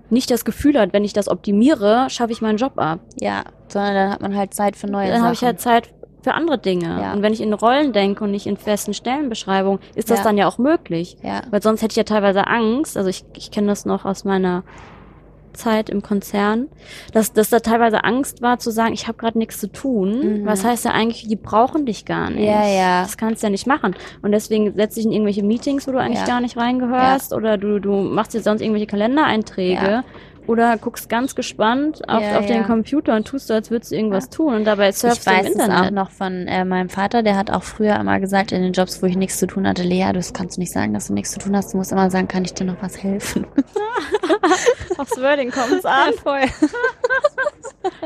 nicht 0.09 0.31
das 0.31 0.45
Gefühl 0.45 0.79
hat, 0.79 0.93
wenn 0.93 1.03
ich 1.03 1.13
das 1.13 1.27
optimiere, 1.27 2.09
schaffe 2.09 2.31
ich 2.31 2.41
meinen 2.41 2.57
Job 2.57 2.73
ab. 2.77 2.99
Ja, 3.19 3.43
sondern 3.67 3.93
dann 3.93 4.09
hat 4.11 4.21
man 4.21 4.35
halt 4.35 4.53
Zeit 4.53 4.75
für 4.75 4.87
neue 4.87 5.07
dann 5.07 5.07
Sachen. 5.07 5.19
Dann 5.19 5.25
habe 5.25 5.33
ich 5.33 5.43
halt 5.43 5.59
Zeit 5.59 5.93
für 6.21 6.33
andere 6.33 6.57
Dinge. 6.57 7.01
Ja. 7.01 7.13
Und 7.13 7.21
wenn 7.21 7.33
ich 7.33 7.41
in 7.41 7.53
Rollen 7.53 7.93
denke 7.93 8.23
und 8.23 8.31
nicht 8.31 8.47
in 8.47 8.57
festen 8.57 8.93
Stellenbeschreibungen, 8.93 9.79
ist 9.95 10.09
das 10.09 10.19
ja. 10.19 10.23
dann 10.23 10.37
ja 10.37 10.47
auch 10.47 10.57
möglich. 10.57 11.17
Ja. 11.23 11.41
Weil 11.51 11.61
sonst 11.61 11.81
hätte 11.81 11.93
ich 11.93 11.97
ja 11.97 12.03
teilweise 12.03 12.47
Angst, 12.47 12.97
also 12.97 13.09
ich, 13.09 13.23
ich 13.35 13.51
kenne 13.51 13.67
das 13.67 13.85
noch 13.85 14.05
aus 14.05 14.23
meiner 14.23 14.63
Zeit 15.53 15.89
im 15.89 16.01
Konzern, 16.01 16.67
dass, 17.13 17.33
dass 17.33 17.49
da 17.49 17.59
teilweise 17.59 18.03
Angst 18.03 18.41
war 18.41 18.59
zu 18.59 18.71
sagen, 18.71 18.93
ich 18.93 19.07
habe 19.07 19.17
gerade 19.17 19.37
nichts 19.37 19.59
zu 19.59 19.71
tun. 19.71 20.41
Mhm. 20.41 20.45
Was 20.45 20.63
heißt 20.63 20.85
ja 20.85 20.91
eigentlich, 20.91 21.27
die 21.27 21.35
brauchen 21.35 21.85
dich 21.85 22.05
gar 22.05 22.29
nicht. 22.29 22.45
Ja, 22.45 22.67
ja. 22.67 23.01
Das 23.01 23.17
kannst 23.17 23.43
du 23.43 23.47
ja 23.47 23.51
nicht 23.51 23.67
machen. 23.67 23.95
Und 24.21 24.31
deswegen 24.31 24.73
setz 24.75 24.95
dich 24.95 25.05
in 25.05 25.11
irgendwelche 25.11 25.43
Meetings, 25.43 25.87
wo 25.87 25.91
du 25.91 25.99
eigentlich 25.99 26.21
ja. 26.21 26.27
gar 26.27 26.41
nicht 26.41 26.57
reingehörst, 26.57 27.31
ja. 27.31 27.37
oder 27.37 27.57
du, 27.57 27.79
du 27.79 27.91
machst 28.01 28.33
dir 28.33 28.41
sonst 28.41 28.61
irgendwelche 28.61 28.87
Kalendereinträge. 28.87 29.85
Ja 29.85 30.03
oder 30.47 30.77
guckst 30.77 31.09
ganz 31.09 31.35
gespannt 31.35 32.07
auf, 32.07 32.21
ja, 32.21 32.39
auf 32.39 32.49
ja. 32.49 32.55
den 32.55 32.63
Computer 32.65 33.15
und 33.15 33.27
tust 33.27 33.47
so, 33.47 33.53
als 33.53 33.69
würdest 33.71 33.91
du 33.91 33.95
irgendwas 33.95 34.25
ja. 34.25 34.31
tun 34.31 34.53
und 34.55 34.65
dabei 34.65 34.91
surfst 34.91 35.19
ich 35.19 35.23
du 35.25 35.31
im 35.31 35.45
Internet. 35.45 35.59
Ich 35.59 35.73
weiß 35.73 35.79
es 35.81 35.87
auch 35.87 35.91
noch 35.91 36.11
von 36.11 36.47
äh, 36.47 36.65
meinem 36.65 36.89
Vater, 36.89 37.23
der 37.23 37.37
hat 37.37 37.51
auch 37.51 37.63
früher 37.63 37.95
immer 37.95 38.19
gesagt, 38.19 38.51
in 38.51 38.61
den 38.61 38.73
Jobs, 38.73 39.01
wo 39.01 39.05
ich 39.05 39.17
nichts 39.17 39.37
zu 39.37 39.47
tun 39.47 39.67
hatte, 39.67 39.83
Lea, 39.83 40.11
du 40.13 40.21
kannst 40.33 40.57
nicht 40.57 40.71
sagen, 40.71 40.93
dass 40.93 41.07
du 41.07 41.13
nichts 41.13 41.31
zu 41.31 41.39
tun 41.39 41.55
hast, 41.55 41.73
du 41.73 41.77
musst 41.77 41.91
immer 41.91 42.09
sagen, 42.09 42.27
kann 42.27 42.45
ich 42.45 42.53
dir 42.53 42.65
noch 42.65 42.81
was 42.81 43.01
helfen? 43.01 43.45
Aufs 44.97 45.17
Wording 45.17 45.51
kommt's 45.51 45.85
an. 45.85 46.13
voll. 46.23 46.41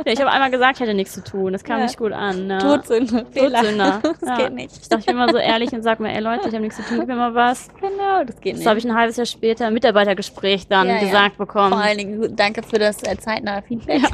ja, 0.05 0.11
ich 0.11 0.19
habe 0.19 0.31
einmal 0.31 0.51
gesagt, 0.51 0.75
ich 0.75 0.81
hätte 0.81 0.93
nichts 0.93 1.13
zu 1.13 1.23
tun. 1.23 1.53
Das 1.53 1.63
kam 1.63 1.79
ja. 1.79 1.85
nicht 1.85 1.97
gut 1.97 2.11
an. 2.11 2.47
Ne? 2.47 2.57
Todsünder. 2.59 3.31
Todsünder. 3.31 4.01
Das 4.21 4.29
ja. 4.29 4.37
geht 4.37 4.53
nicht. 4.53 4.77
Ich 4.81 4.89
dachte, 4.89 5.01
ich 5.01 5.05
bin 5.05 5.15
immer 5.15 5.29
so 5.29 5.37
ehrlich 5.37 5.71
und 5.71 5.83
sag 5.83 5.99
mir, 5.99 6.13
ey 6.13 6.21
Leute, 6.21 6.47
ich 6.47 6.53
habe 6.53 6.61
nichts 6.61 6.77
zu 6.77 6.83
tun, 6.83 6.99
gib 6.99 7.07
mir 7.07 7.15
mal 7.15 7.33
was. 7.33 7.69
Genau, 7.79 8.23
das 8.23 8.39
geht 8.39 8.53
nicht. 8.53 8.65
Das 8.65 8.69
habe 8.69 8.79
ich 8.79 8.85
ein 8.85 8.95
halbes 8.95 9.17
Jahr 9.17 9.25
später 9.25 9.67
im 9.67 9.73
Mitarbeitergespräch 9.73 10.67
dann 10.67 10.87
ja, 10.87 10.99
gesagt 10.99 11.37
bekommen. 11.37 11.73
Vor 11.73 11.81
allen 11.81 11.97
Dingen, 11.97 12.35
danke 12.35 12.61
für 12.61 12.77
das 12.77 13.01
äh, 13.03 13.17
zeitnahe 13.17 13.61
Feedback. 13.63 14.01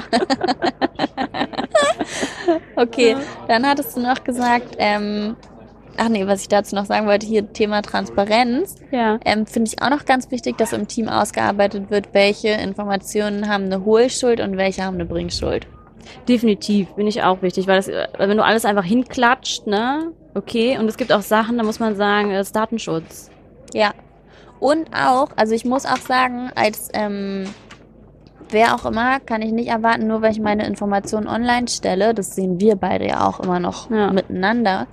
okay, 2.75 3.17
dann 3.47 3.67
hattest 3.67 3.97
du 3.97 4.01
noch 4.01 4.23
gesagt, 4.23 4.75
ähm, 4.77 5.35
ach 5.97 6.09
nee, 6.09 6.25
was 6.27 6.41
ich 6.41 6.47
dazu 6.47 6.75
noch 6.75 6.85
sagen 6.85 7.07
wollte, 7.07 7.25
hier 7.25 7.51
Thema 7.51 7.81
Transparenz. 7.81 8.75
Ja. 8.91 9.19
Ähm, 9.25 9.45
Finde 9.45 9.71
ich 9.71 9.81
auch 9.81 9.89
noch 9.89 10.05
ganz 10.05 10.31
wichtig, 10.31 10.57
dass 10.57 10.73
im 10.73 10.87
Team 10.87 11.09
ausgearbeitet 11.09 11.89
wird, 11.89 12.13
welche 12.13 12.49
Informationen 12.49 13.49
haben 13.49 13.65
eine 13.65 13.83
Hohlschuld 13.83 14.39
und 14.39 14.57
welche 14.57 14.83
haben 14.83 14.95
eine 14.95 15.05
Bringschuld. 15.05 15.67
Definitiv, 16.27 16.89
bin 16.95 17.07
ich 17.07 17.23
auch 17.23 17.41
wichtig, 17.41 17.67
weil, 17.67 17.77
das, 17.77 17.87
wenn 17.87 18.37
du 18.37 18.43
alles 18.43 18.65
einfach 18.65 18.83
hinklatscht, 18.83 19.67
ne, 19.67 20.11
okay, 20.33 20.77
und 20.77 20.87
es 20.87 20.97
gibt 20.97 21.11
auch 21.11 21.21
Sachen, 21.21 21.57
da 21.57 21.63
muss 21.63 21.79
man 21.79 21.95
sagen, 21.95 22.31
es 22.31 22.47
ist 22.47 22.55
Datenschutz. 22.55 23.29
Ja. 23.73 23.93
Und 24.59 24.89
auch, 24.93 25.29
also 25.35 25.53
ich 25.53 25.65
muss 25.65 25.85
auch 25.85 25.97
sagen, 25.97 26.51
als 26.55 26.89
ähm, 26.93 27.45
wer 28.49 28.75
auch 28.75 28.85
immer, 28.85 29.19
kann 29.19 29.41
ich 29.41 29.51
nicht 29.51 29.69
erwarten, 29.69 30.07
nur 30.07 30.21
weil 30.21 30.31
ich 30.31 30.39
meine 30.39 30.65
Informationen 30.65 31.27
online 31.27 31.67
stelle, 31.67 32.13
das 32.13 32.35
sehen 32.35 32.59
wir 32.59 32.75
beide 32.75 33.07
ja 33.07 33.27
auch 33.27 33.39
immer 33.39 33.59
noch 33.59 33.89
ja. 33.91 34.11
miteinander, 34.11 34.87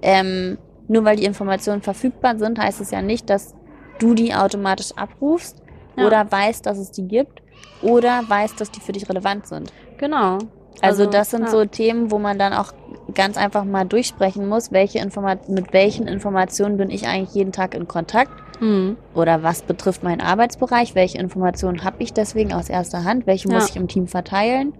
ähm, 0.00 0.58
nur 0.88 1.04
weil 1.04 1.16
die 1.16 1.24
Informationen 1.24 1.82
verfügbar 1.82 2.38
sind, 2.38 2.58
heißt 2.58 2.80
es 2.80 2.90
ja 2.90 3.02
nicht, 3.02 3.28
dass 3.30 3.54
du 3.98 4.14
die 4.14 4.34
automatisch 4.34 4.92
abrufst 4.96 5.62
ja. 5.96 6.06
oder 6.06 6.30
weißt, 6.30 6.64
dass 6.66 6.78
es 6.78 6.90
die 6.90 7.06
gibt 7.06 7.42
oder 7.82 8.22
weißt, 8.26 8.60
dass 8.60 8.70
die 8.70 8.80
für 8.80 8.92
dich 8.92 9.08
relevant 9.08 9.46
sind. 9.46 9.72
Genau. 10.02 10.38
Also, 10.80 11.04
also 11.04 11.06
das 11.06 11.30
sind 11.30 11.44
ja. 11.44 11.48
so 11.48 11.64
Themen, 11.64 12.10
wo 12.10 12.18
man 12.18 12.36
dann 12.36 12.52
auch 12.52 12.72
ganz 13.14 13.36
einfach 13.36 13.62
mal 13.62 13.84
durchsprechen 13.84 14.48
muss, 14.48 14.72
welche 14.72 14.98
Informat 14.98 15.48
mit 15.48 15.72
welchen 15.72 16.08
Informationen 16.08 16.76
bin 16.76 16.90
ich 16.90 17.06
eigentlich 17.06 17.36
jeden 17.36 17.52
Tag 17.52 17.76
in 17.76 17.86
Kontakt 17.86 18.32
mhm. 18.60 18.96
oder 19.14 19.44
was 19.44 19.62
betrifft 19.62 20.02
meinen 20.02 20.20
Arbeitsbereich, 20.20 20.96
welche 20.96 21.18
Informationen 21.18 21.84
habe 21.84 22.02
ich 22.02 22.12
deswegen 22.12 22.52
aus 22.52 22.68
erster 22.68 23.04
Hand, 23.04 23.28
welche 23.28 23.48
ja. 23.48 23.54
muss 23.54 23.70
ich 23.70 23.76
im 23.76 23.86
Team 23.86 24.08
verteilen, 24.08 24.74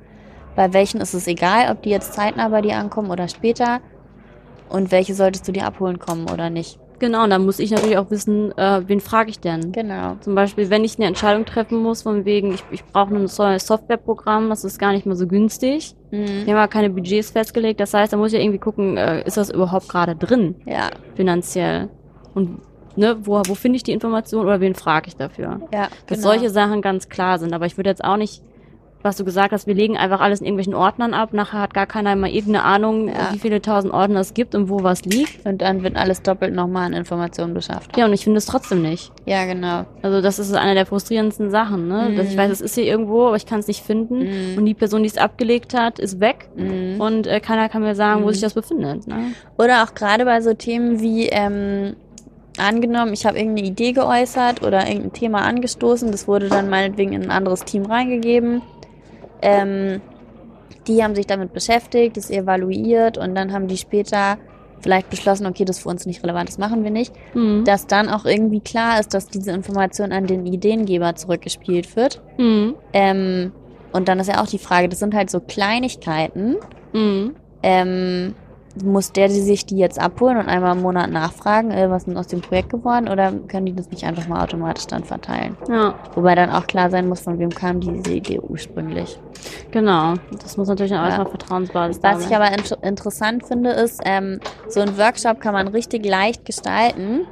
bei 0.57 0.73
welchen 0.73 1.01
ist 1.01 1.15
es 1.15 1.29
egal, 1.29 1.71
ob 1.71 1.83
die 1.83 1.91
jetzt 1.91 2.15
zeitnah 2.15 2.49
bei 2.49 2.61
dir 2.61 2.77
ankommen 2.77 3.13
oder 3.13 3.29
später 3.29 3.81
und 4.69 4.91
welche 4.91 5.15
solltest 5.15 5.47
du 5.47 5.53
dir 5.53 5.67
abholen 5.67 6.01
kommen 6.01 6.29
oder 6.29 6.51
nicht. 6.51 6.81
Genau, 7.03 7.25
und 7.25 7.31
dann 7.31 7.45
muss 7.45 7.59
ich 7.59 7.73
natürlich 7.73 7.99
auch 7.99 8.12
wissen, 8.12 8.57
äh, 8.57 8.83
wen 8.87 9.01
frage 9.01 9.29
ich 9.29 9.41
denn? 9.41 9.73
Genau. 9.73 10.15
Zum 10.21 10.37
Beispiel, 10.37 10.71
wenn 10.71 10.85
ich 10.85 10.99
eine 10.99 11.09
Entscheidung 11.09 11.45
treffen 11.45 11.83
muss, 11.83 12.03
von 12.03 12.25
wegen, 12.25 12.55
ich, 12.55 12.62
ich 12.71 12.85
brauche 12.85 13.12
ein 13.12 13.27
Softwareprogramm, 13.27 14.49
das 14.49 14.62
ist 14.62 14.79
gar 14.79 14.93
nicht 14.93 15.05
mehr 15.05 15.17
so 15.17 15.27
günstig. 15.27 15.97
Mhm. 16.12 16.47
Wir 16.47 16.55
haben 16.55 16.61
ja 16.61 16.69
keine 16.69 16.91
Budgets 16.91 17.33
festgelegt, 17.33 17.81
das 17.81 17.93
heißt, 17.93 18.12
da 18.12 18.17
muss 18.17 18.29
ich 18.33 18.38
ja 18.38 18.45
irgendwie 18.45 18.61
gucken, 18.61 18.97
äh, 18.97 19.27
ist 19.27 19.37
das 19.37 19.51
überhaupt 19.51 19.88
gerade 19.88 20.15
drin? 20.15 20.55
Ja. 20.65 20.91
Finanziell. 21.17 21.88
Und 22.35 22.61
ne, 22.95 23.17
wo, 23.23 23.43
wo 23.49 23.55
finde 23.57 23.79
ich 23.79 23.83
die 23.83 23.91
Information 23.91 24.45
oder 24.45 24.61
wen 24.61 24.77
frage 24.77 25.09
ich 25.09 25.17
dafür? 25.17 25.61
Ja. 25.75 25.88
Dass 26.07 26.19
genau. 26.19 26.31
solche 26.31 26.51
Sachen 26.51 26.83
ganz 26.83 27.09
klar 27.09 27.41
sind. 27.41 27.53
Aber 27.53 27.67
ich 27.67 27.77
würde 27.77 27.91
jetzt 27.91 28.05
auch 28.05 28.17
nicht 28.17 28.45
was 29.03 29.17
du 29.17 29.25
gesagt 29.25 29.53
hast, 29.53 29.67
wir 29.67 29.75
legen 29.75 29.97
einfach 29.97 30.21
alles 30.21 30.41
in 30.41 30.47
irgendwelchen 30.47 30.75
Ordnern 30.75 31.15
ab. 31.15 31.33
Nachher 31.33 31.61
hat 31.61 31.75
gar 31.75 31.87
keiner 31.87 32.15
mal 32.17 32.31
irgendeine 32.31 32.65
Ahnung, 32.65 33.09
ja. 33.09 33.33
wie 33.33 33.38
viele 33.38 33.61
tausend 33.61 33.93
Ordner 33.93 34.21
es 34.21 34.35
gibt 34.35 34.55
und 34.55 34.69
wo 34.69 34.83
was 34.83 35.05
liegt. 35.05 35.45
Und 35.45 35.62
dann 35.62 35.83
wird 35.83 35.97
alles 35.97 36.23
doppelt 36.23 36.55
nochmal 36.55 36.87
an 36.87 36.93
Informationen 36.93 37.55
beschafft. 37.55 37.97
Ja, 37.97 38.07
und 38.07 38.12
ich 38.12 38.25
finde 38.25 38.38
es 38.38 38.47
trotzdem 38.47 38.83
nicht. 38.83 39.12
Ja, 39.27 39.45
genau. 39.45 39.85
Also 40.03 40.21
das 40.21 40.38
ist 40.38 40.53
eine 40.55 40.75
der 40.75 40.87
frustrierendsten 40.87 41.51
Sachen, 41.51 41.88
ne? 41.88 42.11
Mhm. 42.11 42.17
Dass 42.17 42.29
ich 42.29 42.37
weiß, 42.37 42.51
es 42.51 42.61
ist 42.61 42.75
hier 42.75 42.85
irgendwo, 42.85 43.27
aber 43.27 43.37
ich 43.37 43.47
kann 43.47 43.61
es 43.61 43.67
nicht 43.67 43.83
finden. 43.83 44.19
Mhm. 44.53 44.59
Und 44.59 44.67
die 44.67 44.75
Person, 44.75 45.03
die 45.03 45.09
es 45.09 45.19
abgelegt 45.19 45.75
hat, 45.75 45.99
ist 45.99 46.21
weg. 46.21 46.49
Mhm. 46.57 47.01
Und 47.01 47.27
äh, 47.27 47.41
keiner 47.41 47.69
kann 47.69 47.83
mir 47.83 47.95
sagen, 47.95 48.23
wo 48.23 48.27
mhm. 48.27 48.33
sich 48.33 48.43
das 48.43 48.55
befindet. 48.55 49.07
Ne? 49.07 49.33
Oder 49.59 49.83
auch 49.83 49.95
gerade 49.95 50.25
bei 50.25 50.41
so 50.41 50.55
Themen 50.55 51.01
wie 51.01 51.27
ähm, 51.27 51.97
angenommen, 52.59 53.12
ich 53.12 53.27
habe 53.27 53.38
irgendeine 53.38 53.67
Idee 53.67 53.93
geäußert 53.93 54.62
oder 54.62 54.87
irgendein 54.87 55.12
Thema 55.12 55.43
angestoßen, 55.43 56.11
das 56.12 56.29
wurde 56.29 56.49
dann 56.49 56.69
meinetwegen 56.69 57.12
in 57.12 57.23
ein 57.23 57.31
anderes 57.31 57.65
Team 57.65 57.87
reingegeben 57.87 58.62
ähm, 59.42 60.00
die 60.87 61.02
haben 61.02 61.14
sich 61.14 61.26
damit 61.26 61.52
beschäftigt, 61.52 62.16
es 62.16 62.31
evaluiert 62.31 63.18
und 63.18 63.35
dann 63.35 63.52
haben 63.52 63.68
die 63.68 63.76
später 63.76 64.38
vielleicht 64.81 65.11
beschlossen, 65.11 65.46
okay, 65.46 65.64
das 65.64 65.76
ist 65.76 65.83
für 65.85 65.88
uns 65.88 66.07
nicht 66.07 66.22
relevant, 66.22 66.48
das 66.48 66.59
machen 66.59 66.83
wir 66.83 66.90
nicht. 66.90 67.14
Mhm. 67.35 67.64
Dass 67.64 67.87
dann 67.87 68.09
auch 68.09 68.24
irgendwie 68.24 68.61
klar 68.61 68.98
ist, 68.98 69.14
dass 69.14 69.28
diese 69.28 69.52
Information 69.52 70.12
an 70.12 70.26
den 70.26 70.44
Ideengeber 70.44 71.14
zurückgespielt 71.14 71.94
wird. 71.94 72.20
Mhm. 72.38 72.74
Ähm, 72.92 73.52
und 73.92 74.09
dann 74.09 74.18
ist 74.18 74.28
ja 74.28 74.42
auch 74.42 74.46
die 74.46 74.59
Frage, 74.59 74.88
das 74.88 74.98
sind 74.98 75.14
halt 75.14 75.31
so 75.31 75.40
Kleinigkeiten. 75.40 76.57
Mhm. 76.92 77.37
Ähm, 77.62 78.35
muss 78.83 79.13
der 79.13 79.29
sich 79.31 79.67
die 79.67 79.77
jetzt 79.77 80.01
abholen 80.01 80.37
und 80.37 80.49
einmal 80.49 80.77
im 80.77 80.83
Monat 80.83 81.11
nachfragen, 81.11 81.71
äh, 81.71 81.91
was 81.91 82.03
ist 82.03 82.09
denn 82.09 82.17
aus 82.17 82.27
dem 82.27 82.41
Projekt 82.41 82.71
geworden, 82.71 83.09
oder 83.09 83.33
können 83.49 83.67
die 83.67 83.75
das 83.75 83.91
nicht 83.91 84.05
einfach 84.05 84.27
mal 84.29 84.43
automatisch 84.43 84.87
dann 84.87 85.05
verteilen? 85.05 85.57
Ja. 85.69 85.95
Wobei 86.15 86.35
dann 86.35 86.51
auch 86.51 86.67
klar 86.67 86.91
sein 86.91 87.09
muss, 87.09 87.21
von 87.21 87.39
wem 87.39 87.51
kam 87.51 87.81
diese 87.81 88.13
Idee 88.13 88.41
ursprünglich. 88.41 89.19
Genau, 89.71 90.15
das 90.41 90.57
muss 90.57 90.69
natürlich 90.69 90.93
auch 90.93 90.99
ja. 90.99 91.07
erstmal 91.07 91.29
Vertrauensbasis 91.29 92.01
sein. 92.01 92.17
Was 92.17 92.27
ich 92.27 92.35
aber 92.35 92.49
in 92.49 92.89
interessant 92.89 93.47
finde, 93.47 93.71
ist, 93.71 94.01
ähm, 94.05 94.41
so 94.69 94.81
ein 94.81 94.97
Workshop 94.99 95.41
kann 95.41 95.53
man 95.53 95.69
richtig 95.69 96.05
leicht 96.07 96.45
gestalten, 96.45 97.27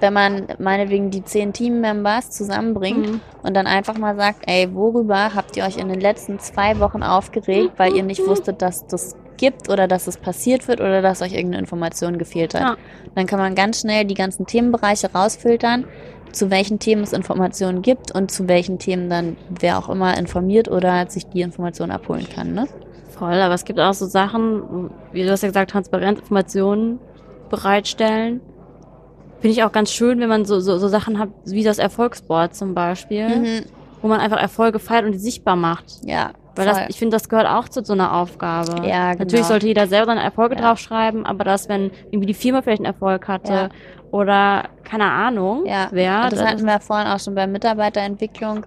wenn 0.00 0.12
man 0.12 0.46
meinetwegen 0.58 1.10
die 1.10 1.24
zehn 1.24 1.52
Teammembers 1.52 2.30
zusammenbringt 2.30 3.10
mhm. 3.10 3.20
und 3.42 3.54
dann 3.54 3.66
einfach 3.66 3.96
mal 3.96 4.16
sagt, 4.16 4.42
ey, 4.46 4.68
worüber 4.74 5.34
habt 5.34 5.56
ihr 5.56 5.64
euch 5.64 5.76
in 5.76 5.88
den 5.88 6.00
letzten 6.00 6.38
zwei 6.38 6.78
Wochen 6.80 7.02
aufgeregt, 7.02 7.72
weil 7.76 7.94
ihr 7.94 8.02
nicht 8.02 8.20
wusstet, 8.26 8.60
dass 8.60 8.86
das 8.86 9.16
gibt 9.44 9.68
oder 9.68 9.86
dass 9.86 10.06
es 10.06 10.16
passiert 10.16 10.68
wird 10.68 10.80
oder 10.80 11.02
dass 11.02 11.20
euch 11.20 11.32
irgendeine 11.32 11.58
Information 11.58 12.16
gefehlt 12.16 12.54
hat. 12.54 12.62
Ja. 12.62 12.76
Dann 13.14 13.26
kann 13.26 13.38
man 13.38 13.54
ganz 13.54 13.80
schnell 13.80 14.06
die 14.06 14.14
ganzen 14.14 14.46
Themenbereiche 14.46 15.12
rausfiltern, 15.12 15.84
zu 16.32 16.50
welchen 16.50 16.78
Themen 16.78 17.02
es 17.02 17.12
Informationen 17.12 17.82
gibt 17.82 18.14
und 18.14 18.30
zu 18.30 18.48
welchen 18.48 18.78
Themen 18.78 19.10
dann 19.10 19.36
wer 19.50 19.78
auch 19.78 19.90
immer 19.90 20.16
informiert 20.16 20.68
oder 20.68 21.10
sich 21.10 21.26
die 21.26 21.42
Informationen 21.42 21.92
abholen 21.92 22.26
kann. 22.34 22.54
Ne? 22.54 22.66
Voll, 23.10 23.34
aber 23.34 23.52
es 23.52 23.66
gibt 23.66 23.78
auch 23.78 23.92
so 23.92 24.06
Sachen, 24.06 24.90
wie 25.12 25.22
du 25.22 25.30
hast 25.30 25.42
ja 25.42 25.48
gesagt, 25.48 25.72
Transparenz, 25.72 26.20
Informationen 26.20 26.98
bereitstellen. 27.50 28.40
Finde 29.40 29.52
ich 29.52 29.62
auch 29.62 29.72
ganz 29.72 29.92
schön, 29.92 30.20
wenn 30.20 30.30
man 30.30 30.46
so, 30.46 30.58
so, 30.60 30.78
so 30.78 30.88
Sachen 30.88 31.18
hat, 31.18 31.28
wie 31.44 31.62
das 31.62 31.78
Erfolgsboard 31.78 32.54
zum 32.54 32.72
Beispiel, 32.72 33.28
mhm. 33.28 33.62
wo 34.00 34.08
man 34.08 34.20
einfach 34.20 34.40
Erfolge 34.40 34.78
feiert 34.78 35.04
und 35.04 35.12
die 35.12 35.18
sichtbar 35.18 35.54
macht. 35.54 35.84
Ja. 36.02 36.32
Weil 36.56 36.66
das, 36.66 36.78
ich 36.88 36.98
finde, 36.98 37.16
das 37.16 37.28
gehört 37.28 37.48
auch 37.48 37.68
zu 37.68 37.84
so 37.84 37.92
einer 37.92 38.14
Aufgabe. 38.14 38.86
Ja, 38.86 39.12
genau. 39.12 39.24
Natürlich 39.24 39.46
sollte 39.46 39.66
jeder 39.66 39.86
selber 39.86 40.06
seine 40.06 40.22
Erfolge 40.22 40.54
ja. 40.56 40.62
draufschreiben, 40.62 41.26
aber 41.26 41.44
dass, 41.44 41.68
wenn 41.68 41.90
irgendwie 42.10 42.26
die 42.26 42.34
Firma 42.34 42.62
vielleicht 42.62 42.80
einen 42.80 42.92
Erfolg 42.92 43.26
hatte 43.28 43.52
ja. 43.52 43.68
oder 44.10 44.64
keine 44.84 45.10
Ahnung, 45.10 45.66
ja. 45.66 45.88
wer. 45.90 46.30
Das, 46.30 46.38
das 46.38 46.48
hatten 46.48 46.64
wir 46.64 46.80
vorhin 46.80 47.08
auch 47.08 47.18
schon 47.18 47.34
bei 47.34 47.46
Mitarbeiterentwicklung 47.46 48.66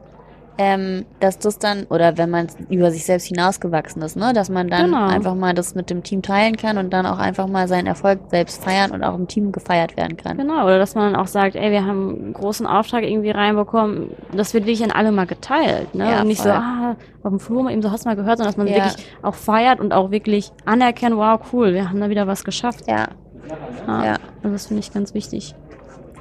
ähm, 0.57 1.05
dass 1.19 1.39
das 1.39 1.59
dann, 1.59 1.83
oder 1.85 2.17
wenn 2.17 2.29
man 2.29 2.47
über 2.69 2.91
sich 2.91 3.05
selbst 3.05 3.27
hinausgewachsen 3.27 4.01
ist, 4.01 4.15
ne, 4.15 4.33
dass 4.33 4.49
man 4.49 4.69
dann 4.69 4.85
genau. 4.85 5.07
einfach 5.07 5.35
mal 5.35 5.53
das 5.53 5.75
mit 5.75 5.89
dem 5.89 6.03
Team 6.03 6.21
teilen 6.21 6.57
kann 6.57 6.77
und 6.77 6.91
dann 6.91 7.05
auch 7.05 7.19
einfach 7.19 7.47
mal 7.47 7.67
seinen 7.67 7.87
Erfolg 7.87 8.19
selbst 8.29 8.63
feiern 8.63 8.91
und 8.91 9.03
auch 9.03 9.15
im 9.15 9.27
Team 9.27 9.51
gefeiert 9.51 9.97
werden 9.97 10.17
kann. 10.17 10.37
Genau, 10.37 10.63
oder 10.65 10.79
dass 10.79 10.95
man 10.95 11.15
auch 11.15 11.27
sagt, 11.27 11.55
ey, 11.55 11.71
wir 11.71 11.85
haben 11.85 12.15
einen 12.15 12.33
großen 12.33 12.65
Auftrag 12.65 13.03
irgendwie 13.03 13.31
reinbekommen, 13.31 14.11
das 14.33 14.53
wird 14.53 14.65
wirklich 14.65 14.83
an 14.83 14.91
alle 14.91 15.11
mal 15.11 15.27
geteilt, 15.27 15.93
ne? 15.93 16.09
Ja, 16.09 16.21
und 16.21 16.27
nicht 16.27 16.41
voll. 16.41 16.51
so, 16.51 16.57
ah, 16.57 16.95
auf 17.23 17.29
dem 17.29 17.39
Flur 17.39 17.63
mal 17.63 17.71
eben 17.71 17.81
so 17.81 17.91
hast 17.91 18.05
du 18.05 18.09
mal 18.09 18.15
gehört, 18.15 18.37
sondern 18.37 18.53
dass 18.53 18.57
man 18.57 18.67
ja. 18.67 18.75
wirklich 18.75 19.05
auch 19.21 19.35
feiert 19.35 19.79
und 19.79 19.93
auch 19.93 20.11
wirklich 20.11 20.51
anerkennt, 20.65 21.15
wow, 21.15 21.39
cool, 21.53 21.73
wir 21.73 21.89
haben 21.89 21.99
da 21.99 22.09
wieder 22.09 22.27
was 22.27 22.43
geschafft. 22.43 22.85
Ja. 22.87 23.07
Ja. 23.87 24.05
ja. 24.05 24.15
Also 24.43 24.53
das 24.53 24.67
finde 24.67 24.79
ich 24.81 24.93
ganz 24.93 25.13
wichtig. 25.13 25.55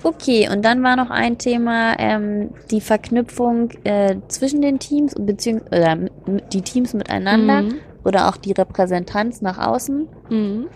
Okay, 0.06 0.48
und 0.48 0.64
dann 0.64 0.84
war 0.84 0.94
noch 0.94 1.10
ein 1.10 1.36
Thema 1.36 1.98
ähm, 1.98 2.50
die 2.70 2.80
Verknüpfung 2.80 3.70
äh, 3.82 4.14
zwischen 4.28 4.62
den 4.62 4.78
Teams 4.78 5.16
beziehungsweise 5.18 6.12
die 6.52 6.62
Teams 6.62 6.94
miteinander 6.94 7.62
mhm. 7.62 7.74
oder 8.04 8.28
auch 8.28 8.36
die 8.36 8.52
Repräsentanz 8.52 9.42
nach 9.42 9.58
außen. 9.58 10.06
Mhm. 10.30 10.68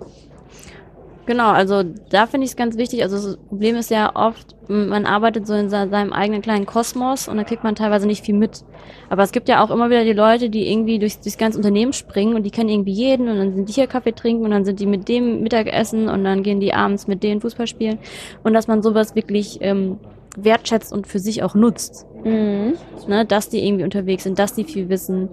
Genau, 1.31 1.51
also 1.51 1.85
da 1.85 2.27
finde 2.27 2.47
ich 2.47 2.51
es 2.51 2.57
ganz 2.57 2.77
wichtig. 2.77 3.05
Also 3.05 3.15
das 3.15 3.37
Problem 3.37 3.77
ist 3.77 3.89
ja 3.89 4.17
oft, 4.17 4.57
man 4.67 5.07
arbeitet 5.07 5.47
so 5.47 5.55
in 5.55 5.71
seinem 5.71 6.13
eigenen 6.13 6.43
kleinen 6.43 6.67
Kosmos 6.67 7.29
und 7.29 7.37
da 7.37 7.45
kriegt 7.45 7.63
man 7.63 7.77
teilweise 7.77 8.09
nicht 8.09 8.25
viel 8.25 8.35
mit. 8.35 8.65
Aber 9.11 9.23
es 9.23 9.31
gibt 9.31 9.49
ja 9.49 9.63
auch 9.63 9.71
immer 9.71 9.91
wieder 9.91 10.03
die 10.03 10.13
Leute, 10.13 10.51
die 10.51 10.69
irgendwie 10.69 10.99
durchs, 10.99 11.21
durchs 11.21 11.39
ganze 11.39 11.59
Unternehmen 11.59 11.93
springen 11.93 12.35
und 12.35 12.43
die 12.43 12.51
kennen 12.51 12.69
irgendwie 12.69 12.91
jeden 12.91 13.29
und 13.29 13.37
dann 13.37 13.55
sind 13.55 13.69
die 13.69 13.73
hier 13.73 13.87
Kaffee 13.87 14.11
trinken 14.11 14.45
und 14.45 14.51
dann 14.51 14.65
sind 14.65 14.81
die 14.81 14.87
mit 14.87 15.09
dem 15.09 15.41
Mittagessen 15.45 16.09
und 16.09 16.25
dann 16.25 16.43
gehen 16.43 16.59
die 16.59 16.75
abends 16.75 17.07
mit 17.07 17.23
denen 17.23 17.41
Fußball 17.41 17.69
spielen. 17.69 18.01
Und 18.43 18.53
dass 18.53 18.67
man 18.67 18.83
sowas 18.83 19.15
wirklich 19.15 19.59
ähm, 19.61 20.01
wertschätzt 20.37 20.93
und 20.93 21.07
für 21.07 21.21
sich 21.21 21.45
auch 21.45 21.55
nutzt. 21.55 22.07
Mhm. 22.25 22.75
Ne, 23.07 23.25
dass 23.25 23.49
die 23.49 23.65
irgendwie 23.65 23.85
unterwegs 23.85 24.25
sind, 24.25 24.37
dass 24.41 24.55
die 24.55 24.65
viel 24.65 24.89
wissen. 24.89 25.29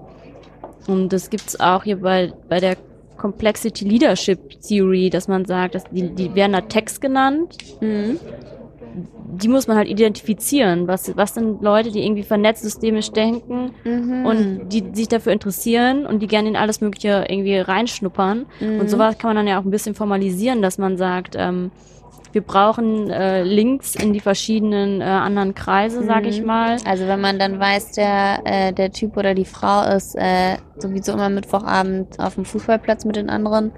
Und 0.88 1.12
das 1.12 1.32
gibt's 1.32 1.60
auch 1.60 1.86
hier 1.86 2.02
bei, 2.02 2.34
bei 2.50 2.60
der 2.60 2.78
Complexity 3.28 3.84
Leadership 3.84 4.62
Theory, 4.62 5.10
dass 5.10 5.28
man 5.28 5.44
sagt, 5.44 5.76
dass 5.76 5.84
die, 5.92 6.10
die 6.16 6.34
werden 6.34 6.54
da 6.54 6.62
Text 6.62 7.02
genannt. 7.02 7.58
Mhm. 7.82 8.20
Die 9.34 9.50
muss 9.50 9.68
man 9.68 9.76
halt 9.76 9.90
identifizieren. 9.90 10.88
Was, 10.88 11.16
was 11.18 11.34
sind 11.34 11.62
Leute, 11.62 11.92
die 11.92 12.06
irgendwie 12.06 12.24
vernetzt 12.24 12.63
systemisch 12.63 13.12
denken 13.12 13.72
mhm. 13.84 14.26
und 14.26 14.70
die 14.70 14.82
sich 14.94 15.10
dafür 15.10 15.34
interessieren 15.34 16.06
und 16.06 16.22
die 16.22 16.28
gerne 16.28 16.48
in 16.48 16.56
alles 16.56 16.80
Mögliche 16.80 17.26
irgendwie 17.28 17.58
reinschnuppern. 17.58 18.46
Mhm. 18.62 18.80
Und 18.80 18.90
sowas 18.90 19.18
kann 19.18 19.30
man 19.30 19.36
dann 19.36 19.48
ja 19.48 19.60
auch 19.60 19.66
ein 19.66 19.72
bisschen 19.72 19.94
formalisieren, 19.94 20.62
dass 20.62 20.78
man 20.78 20.96
sagt, 20.96 21.36
ähm, 21.38 21.72
wir 22.34 22.41
brauchen 22.41 23.10
äh, 23.10 23.43
Links 23.43 23.96
in 23.96 24.13
die 24.13 24.20
verschiedenen 24.20 25.02
äh, 25.02 25.06
anderen 25.06 25.56
Kreise, 25.56 26.04
sag 26.04 26.26
ich 26.26 26.41
Mhm. 26.41 26.48
mal. 26.48 26.78
Also 26.86 27.08
wenn 27.08 27.22
man 27.22 27.39
dann 27.39 27.60
weiß, 27.60 27.93
der, 27.93 28.41
äh, 28.46 28.74
der 28.74 28.91
Typ 28.91 29.17
oder 29.17 29.34
die 29.34 29.46
Frau 29.46 29.84
ist 29.96 30.15
äh, 30.15 30.58
sowieso 30.78 31.13
immer 31.13 31.30
Mittwochabend 31.30 32.20
auf 32.20 32.36
dem 32.36 32.46
Fußballplatz 32.46 33.06
mit 33.06 33.15
den 33.15 33.30
anderen, 33.30 33.72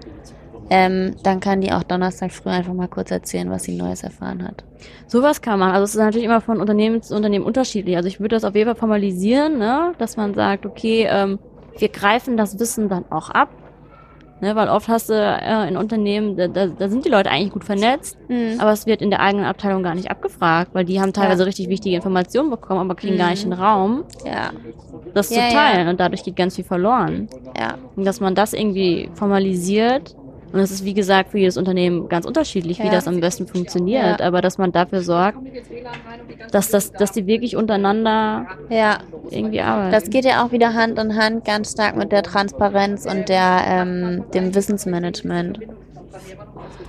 ähm, 0.71 1.15
dann 1.23 1.39
kann 1.39 1.61
die 1.61 1.71
auch 1.71 1.83
Donnerstag 1.83 2.31
früh 2.31 2.49
einfach 2.49 2.73
mal 2.73 2.87
kurz 2.87 3.11
erzählen, 3.11 3.49
was 3.49 3.63
sie 3.63 3.75
Neues 3.75 4.03
erfahren 4.03 4.43
hat. 4.45 4.63
Sowas 5.07 5.41
kann 5.41 5.57
man. 5.59 5.71
Also 5.71 5.83
es 5.85 5.95
ist 5.95 6.01
natürlich 6.01 6.25
immer 6.25 6.41
von 6.41 6.59
Unternehmen 6.59 7.01
zu 7.01 7.15
Unternehmen 7.15 7.45
unterschiedlich. 7.45 7.95
Also 7.95 8.07
ich 8.07 8.19
würde 8.19 8.35
das 8.35 8.43
auf 8.43 8.55
jeden 8.55 8.67
Fall 8.67 8.75
formalisieren, 8.75 9.57
ne? 9.57 9.93
dass 9.97 10.17
man 10.17 10.33
sagt, 10.33 10.65
okay, 10.65 11.07
ähm, 11.09 11.39
wir 11.77 11.89
greifen 11.89 12.37
das 12.37 12.59
Wissen 12.59 12.89
dann 12.89 13.05
auch 13.09 13.29
ab. 13.29 13.49
Ne, 14.41 14.55
weil 14.55 14.69
oft 14.69 14.87
hast 14.87 15.09
du 15.09 15.13
äh, 15.13 15.67
in 15.67 15.75
Unternehmen, 15.75 16.37
da, 16.37 16.47
da, 16.47 16.67
da 16.67 16.87
sind 16.87 17.03
die 17.03 17.09
Leute 17.09 17.29
eigentlich 17.29 17.51
gut 17.51 17.65
vernetzt, 17.65 18.17
Mhm. 18.29 18.55
aber 18.59 18.71
es 18.71 18.85
wird 18.85 19.01
in 19.01 19.09
der 19.09 19.19
eigenen 19.19 19.45
Abteilung 19.45 19.83
gar 19.83 19.95
nicht 19.95 20.09
abgefragt, 20.09 20.73
weil 20.73 20.85
die 20.85 21.01
haben 21.01 21.11
teilweise 21.11 21.41
Ja. 21.43 21.45
richtig 21.47 21.67
wichtige 21.67 21.95
Informationen 21.97 22.49
bekommen, 22.49 22.79
aber 22.79 22.95
kriegen 22.95 23.17
gar 23.17 23.31
nicht 23.31 23.45
Mhm. 23.45 23.49
den 23.51 23.59
Raum, 23.59 24.03
Ja, 24.25 24.51
das 25.13 25.29
Ja, 25.29 25.47
zu 25.49 25.55
teilen 25.55 25.87
und 25.89 25.99
dadurch 25.99 26.23
geht 26.23 26.35
ganz 26.37 26.55
viel 26.55 26.63
verloren. 26.63 27.27
ja. 27.57 27.77
Und 27.95 28.05
dass 28.05 28.21
man 28.21 28.33
das 28.33 28.53
irgendwie 28.53 29.09
formalisiert 29.15 30.15
und 30.51 30.59
es 30.59 30.71
ist 30.71 30.83
wie 30.85 30.93
gesagt 30.93 31.31
für 31.31 31.37
jedes 31.37 31.57
Unternehmen 31.57 32.09
ganz 32.09 32.25
unterschiedlich, 32.25 32.79
wie 32.79 32.85
Ja. 32.85 32.91
das 32.91 33.07
am 33.07 33.19
besten 33.19 33.47
funktioniert, 33.47 34.19
Ja. 34.19 34.25
aber 34.27 34.41
dass 34.41 34.57
man 34.57 34.71
dafür 34.71 35.01
sorgt, 35.01 35.37
dass 36.51 36.69
das, 36.69 36.91
dass 36.91 37.11
die 37.11 37.27
wirklich 37.27 37.55
untereinander 37.55 38.47
Ja, 38.69 38.99
irgendwie 39.29 39.61
arbeiten. 39.61 39.91
das 39.91 40.09
geht 40.09 40.25
ja 40.25 40.43
auch 40.45 40.51
wieder 40.51 40.73
Hand 40.73 40.97
in 40.99 41.15
Hand 41.15 41.45
ganz 41.45 41.71
stark 41.71 41.95
mit 41.95 42.11
der 42.11 42.23
Transparenz 42.23 43.05
und 43.05 43.29
der, 43.29 43.61
ähm, 43.67 44.25
dem 44.33 44.53
Wissensmanagement. 44.55 45.59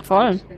voll. 0.02 0.40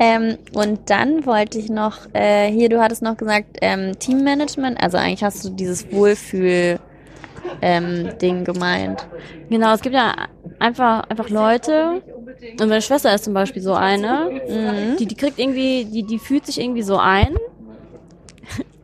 Ähm, 0.00 0.38
und 0.54 0.90
dann 0.90 1.24
wollte 1.24 1.58
ich 1.58 1.68
noch, 1.70 1.98
äh, 2.14 2.50
hier, 2.50 2.68
du 2.68 2.80
hattest 2.82 3.02
noch 3.02 3.16
gesagt, 3.16 3.58
ähm, 3.62 3.96
Teammanagement, 3.98 4.82
also 4.82 4.96
eigentlich 4.98 5.22
hast 5.22 5.44
du 5.44 5.50
dieses 5.50 5.90
Wohlfühl 5.92 6.78
ähm, 7.60 8.16
Ding 8.18 8.44
gemeint. 8.44 9.06
Genau, 9.48 9.72
es 9.74 9.80
gibt 9.82 9.94
ja 9.94 10.14
einfach, 10.58 11.04
einfach 11.08 11.28
Leute, 11.30 12.02
und 12.60 12.68
meine 12.68 12.82
Schwester 12.82 13.14
ist 13.14 13.24
zum 13.24 13.34
Beispiel 13.34 13.62
so 13.62 13.74
eine, 13.74 14.30
Mhm. 14.46 14.96
die, 14.98 15.06
die 15.06 15.16
kriegt 15.16 15.38
irgendwie, 15.38 15.84
die, 15.86 16.04
die 16.04 16.18
fühlt 16.18 16.46
sich 16.46 16.60
irgendwie 16.60 16.82
so 16.82 16.96
ein 16.98 17.34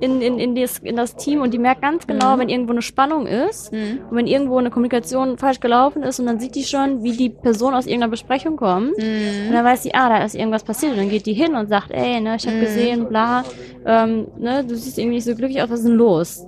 in, 0.01 0.23
in, 0.23 0.39
in, 0.39 0.55
das, 0.55 0.79
in 0.79 0.97
das 0.97 1.15
Team 1.17 1.43
und 1.43 1.53
die 1.53 1.59
merkt 1.59 1.83
ganz 1.83 2.07
genau, 2.07 2.35
Mhm. 2.37 2.41
wenn 2.41 2.49
irgendwo 2.49 2.73
eine 2.73 2.81
Spannung 2.83 3.27
ist 3.27 3.71
Mhm. 3.71 4.01
und 4.09 4.17
wenn 4.17 4.27
irgendwo 4.27 4.57
eine 4.57 4.71
Kommunikation 4.71 5.37
falsch 5.37 5.61
gelaufen 5.61 6.03
ist 6.03 6.19
und 6.19 6.27
dann 6.27 6.41
sieht 6.41 6.55
die 6.55 6.65
schon, 6.65 7.03
wie 7.03 7.13
die 7.13 7.29
Person 7.29 7.75
aus 7.75 7.85
irgendeiner 7.87 8.11
Besprechung 8.11 8.57
kommt. 8.57 8.97
Und 8.97 9.05
Mhm. 9.05 9.53
dann 9.53 9.65
weiß 9.65 9.83
sie, 9.83 9.93
ah, 9.95 10.09
da 10.09 10.25
ist 10.25 10.35
irgendwas 10.35 10.65
passiert. 10.65 10.93
Und 10.93 10.99
dann 10.99 11.09
geht 11.11 11.27
die 11.27 11.35
hin 11.35 11.55
und 11.55 11.69
sagt, 11.69 11.91
ey, 11.91 12.19
ne, 12.21 12.37
ich 12.37 12.47
habe 12.47 12.57
Mhm. 12.57 12.61
gesehen, 12.61 13.07
bla, 13.09 13.43
ähm, 13.85 14.27
ne, 14.37 14.65
du 14.65 14.75
siehst 14.75 14.97
irgendwie 14.97 15.17
nicht 15.17 15.25
so 15.27 15.35
glücklich 15.35 15.61
aus, 15.63 15.69
was 15.69 15.81
ist 15.81 15.89
denn 15.89 15.97
los? 15.97 16.47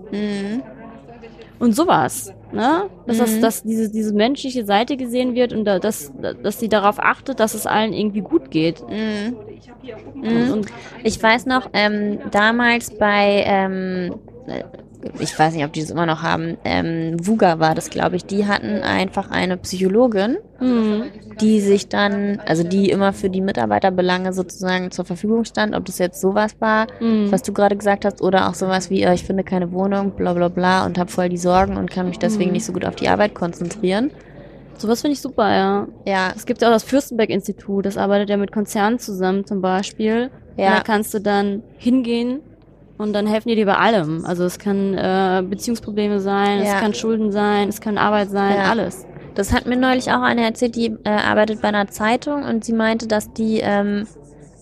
Und 1.63 1.77
sowas, 1.77 2.35
ne? 2.51 2.91
Dass, 3.07 3.19
das, 3.19 3.37
Mhm. 3.37 3.41
dass 3.41 3.63
diese, 3.63 3.89
diese 3.89 4.13
menschliche 4.13 4.65
Seite 4.67 4.97
gesehen 4.97 5.37
wird 5.37 5.53
und 5.53 5.65
da, 5.65 5.79
dass, 5.79 6.13
dass 6.43 6.59
sie 6.59 6.69
darauf 6.69 6.99
achtet, 6.99 7.39
dass 7.39 7.55
es 7.55 7.69
allen 7.69 7.93
irgendwie 7.93 8.21
gut 8.21 8.51
geht. 8.51 8.83
Mhm. 8.89 9.37
Mhm. 10.17 10.53
und 10.55 10.67
Ich 11.05 11.23
weiß 11.23 11.47
noch, 11.47 11.71
ähm, 11.73 12.19
damals 12.33 12.91
bei, 12.99 13.45
ähm, 13.47 14.17
äh, 14.49 14.65
ich 15.19 15.39
weiß 15.39 15.55
nicht, 15.55 15.65
ob 15.65 15.73
die 15.73 15.81
das 15.81 15.91
immer 15.91 16.07
noch 16.07 16.23
haben, 16.23 16.57
ähm, 16.65 17.17
Vuga 17.21 17.59
war 17.59 17.75
das, 17.75 17.91
glaube 17.91 18.17
ich, 18.17 18.25
die 18.25 18.47
hatten 18.47 18.83
einfach 18.83 19.31
eine 19.31 19.57
Psychologin, 19.57 20.37
hm, 20.59 21.03
die 21.41 21.61
sich 21.61 21.89
dann, 21.89 22.41
also 22.47 22.63
die 22.63 22.91
immer 22.91 23.13
für 23.13 23.31
die 23.31 23.41
Mitarbeiterbelange 23.41 24.33
sozusagen 24.33 24.91
zur 24.91 25.05
Verfügung 25.05 25.45
stand, 25.45 25.75
ob 25.75 25.85
das 25.85 25.99
jetzt 25.99 26.21
sowas 26.21 26.55
war, 26.61 26.87
hm. 26.99 27.31
was 27.33 27.43
du 27.43 27.53
gerade 27.53 27.77
gesagt 27.77 28.05
hast, 28.05 28.23
oder 28.23 28.49
auch 28.49 28.55
sowas 28.55 28.91
wie, 28.91 29.03
äh, 29.03 29.15
ich 29.15 29.25
finde 29.25 29.45
keine 29.45 29.73
Wohnung, 29.73 30.11
bla 30.13 30.33
bla 30.35 30.49
bla 30.49 30.87
und 30.87 30.99
habe 30.99 31.11
voll 31.11 31.29
die 31.29 31.39
Sorgen 31.39 31.77
und 31.77 31.91
kann 31.91 32.07
mich 32.09 32.19
deswegen 32.19 32.51
Mhm. 32.51 32.55
nicht 32.55 32.65
so 32.65 32.73
gut 32.73 32.85
auf 32.85 32.95
die 32.97 33.09
Arbeit 33.09 33.35
konzentrieren. 33.35 34.11
sowas 34.79 35.01
finde 35.03 35.13
ich 35.13 35.21
super, 35.21 35.49
ja. 35.49 35.87
Ja, 36.07 36.33
Es 36.35 36.45
gibt 36.45 36.61
ja 36.61 36.69
auch 36.69 36.73
das 36.73 36.83
Fürstenberg-Institut, 36.83 37.87
das 37.87 37.97
arbeitet 37.97 38.31
ja 38.31 38.37
mit 38.37 38.51
Konzernen 38.51 38.99
zusammen 38.99 39.45
zum 39.47 39.61
Beispiel. 39.61 40.31
Ja. 40.57 40.69
Und 40.71 40.75
da 40.79 40.81
kannst 40.83 41.15
du 41.15 41.21
dann 41.21 41.63
hingehen 41.79 42.41
und 43.03 43.13
dann 43.13 43.27
helfen 43.27 43.49
die 43.49 43.55
dir 43.57 43.67
bei 43.67 43.77
allem. 43.77 44.25
Also 44.25 44.45
es 44.45 44.59
kann 44.59 44.95
äh, 44.95 45.43
Beziehungsprobleme 45.49 46.21
sein, 46.21 46.59
Ja. 46.59 46.65
es 46.77 46.81
kann 46.81 46.95
Schulden 46.95 47.33
sein, 47.33 47.69
es 47.69 47.81
kann 47.81 47.99
Arbeit 47.99 48.31
sein, 48.31 48.55
Ja. 48.57 48.71
alles. 48.71 49.05
Das 49.35 49.53
hat 49.53 49.67
mir 49.67 49.77
neulich 49.77 50.11
auch 50.13 50.21
eine 50.23 50.43
erzählt, 50.45 50.77
die 50.77 50.95
äh, 51.05 51.09
arbeitet 51.11 51.63
bei 51.63 51.69
einer 51.69 51.89
Zeitung 51.89 52.45
und 52.45 52.65
sie 52.65 52.73
meinte, 52.75 53.07
dass 53.09 53.33
die 53.33 53.61
ähm, 53.63 54.07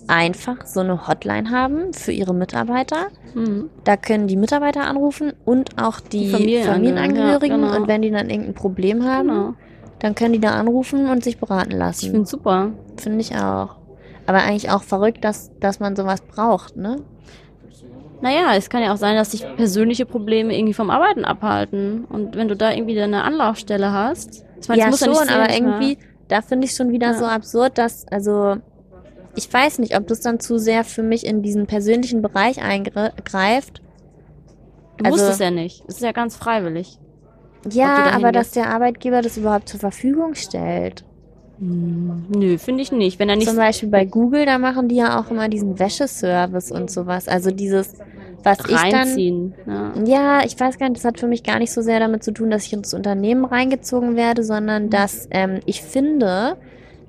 einfach 0.06 0.66
so 0.66 0.80
eine 0.80 1.06
Hotline 1.08 1.50
haben 1.50 1.92
für 1.92 2.12
ihre 2.12 2.34
Mitarbeiter. 2.34 3.06
Hm. 3.34 3.68
Da 3.84 3.96
können 3.96 4.26
die 4.26 4.36
Mitarbeiter 4.36 4.82
anrufen 4.86 5.32
und 5.44 5.80
auch 5.80 6.00
die, 6.00 6.26
Die 6.26 6.28
Familienangehörigen, 6.30 6.72
Familienangehörigen. 6.72 7.60
ja, 7.62 7.66
genau. 7.68 7.76
Und 7.82 7.88
wenn 7.88 8.02
die 8.02 8.10
dann 8.10 8.30
irgendein 8.30 8.54
Problem 8.54 9.04
haben, 9.04 9.28
Genau. 9.28 9.54
dann 10.00 10.14
können 10.14 10.32
die 10.32 10.40
da 10.40 10.50
anrufen 10.52 11.08
und 11.10 11.22
sich 11.24 11.38
beraten 11.38 11.72
Ich 11.72 11.76
lassen. 11.78 12.10
finde 12.10 12.26
super. 12.26 12.70
Finde 12.96 13.20
ich 13.20 13.36
auch. 13.36 13.76
Aber 14.26 14.38
eigentlich 14.38 14.70
auch 14.70 14.82
verrückt, 14.82 15.24
dass, 15.24 15.50
dass 15.60 15.80
man 15.80 15.96
sowas 15.96 16.20
braucht, 16.22 16.76
ne? 16.76 16.96
Naja, 18.22 18.54
es 18.54 18.68
kann 18.68 18.82
ja 18.82 18.92
auch 18.92 18.98
sein, 18.98 19.16
dass 19.16 19.30
dich 19.30 19.44
persönliche 19.56 20.04
Probleme 20.04 20.56
irgendwie 20.56 20.74
vom 20.74 20.90
Arbeiten 20.90 21.24
abhalten. 21.24 22.04
Und 22.04 22.36
wenn 22.36 22.48
du 22.48 22.56
da 22.56 22.72
irgendwie 22.72 22.94
deine 22.94 23.24
Anlaufstelle 23.24 23.92
hast. 23.92 24.44
Ich 24.60 24.68
meine, 24.68 24.80
ja, 24.80 24.90
das 24.90 25.00
muss 25.00 25.00
schon, 25.00 25.14
ja 25.14 25.20
nicht 25.20 25.34
aber 25.34 25.52
sehen, 25.52 25.66
irgendwie, 25.66 25.98
da 26.28 26.42
finde 26.42 26.66
ich 26.66 26.74
schon 26.74 26.90
wieder 26.90 27.12
Ja. 27.12 27.14
so 27.14 27.24
absurd, 27.24 27.78
dass, 27.78 28.06
also, 28.08 28.56
ich 29.36 29.52
weiß 29.52 29.78
nicht, 29.78 29.96
ob 29.96 30.06
das 30.06 30.20
dann 30.20 30.38
zu 30.38 30.58
sehr 30.58 30.84
für 30.84 31.02
mich 31.02 31.24
in 31.24 31.42
diesen 31.42 31.66
persönlichen 31.66 32.20
Bereich 32.20 32.62
eingreift. 32.62 33.80
Du 34.98 35.04
also, 35.06 35.16
musst 35.16 35.30
es 35.30 35.38
ja 35.38 35.50
nicht. 35.50 35.82
Es 35.88 35.96
ist 35.96 36.02
ja 36.02 36.12
ganz 36.12 36.36
freiwillig. 36.36 36.98
Ja, 37.70 38.10
aber 38.12 38.32
dass 38.32 38.50
der 38.52 38.70
Arbeitgeber 38.70 39.22
das 39.22 39.36
überhaupt 39.36 39.68
zur 39.68 39.80
Verfügung 39.80 40.34
stellt. 40.34 41.04
Hm, 41.60 42.24
nö, 42.30 42.58
finde 42.58 42.82
ich 42.82 42.90
nicht. 42.90 43.18
Wenn 43.18 43.28
er 43.28 43.36
nicht. 43.36 43.48
Zum 43.48 43.56
Beispiel 43.56 43.90
bei 43.90 44.06
Google, 44.06 44.46
da 44.46 44.58
machen 44.58 44.88
die 44.88 44.96
ja 44.96 45.20
auch 45.20 45.30
immer 45.30 45.48
diesen 45.48 45.78
Wäscheservice 45.78 46.72
und 46.72 46.90
sowas. 46.90 47.28
Also 47.28 47.50
dieses, 47.50 47.94
was 48.42 48.58
Reinziehen, 48.68 49.54
ich 49.56 49.64
dann. 49.66 50.06
Ja. 50.06 50.38
ja. 50.38 50.44
ich 50.46 50.58
weiß 50.58 50.78
gar 50.78 50.88
nicht, 50.88 50.98
das 50.98 51.04
hat 51.04 51.20
für 51.20 51.26
mich 51.26 51.42
gar 51.42 51.58
nicht 51.58 51.72
so 51.72 51.82
sehr 51.82 52.00
damit 52.00 52.24
zu 52.24 52.32
tun, 52.32 52.50
dass 52.50 52.64
ich 52.64 52.72
ins 52.72 52.94
Unternehmen 52.94 53.44
reingezogen 53.44 54.16
werde, 54.16 54.42
sondern 54.42 54.84
mhm. 54.84 54.90
dass 54.90 55.28
ähm, 55.30 55.60
ich 55.66 55.82
finde, 55.82 56.56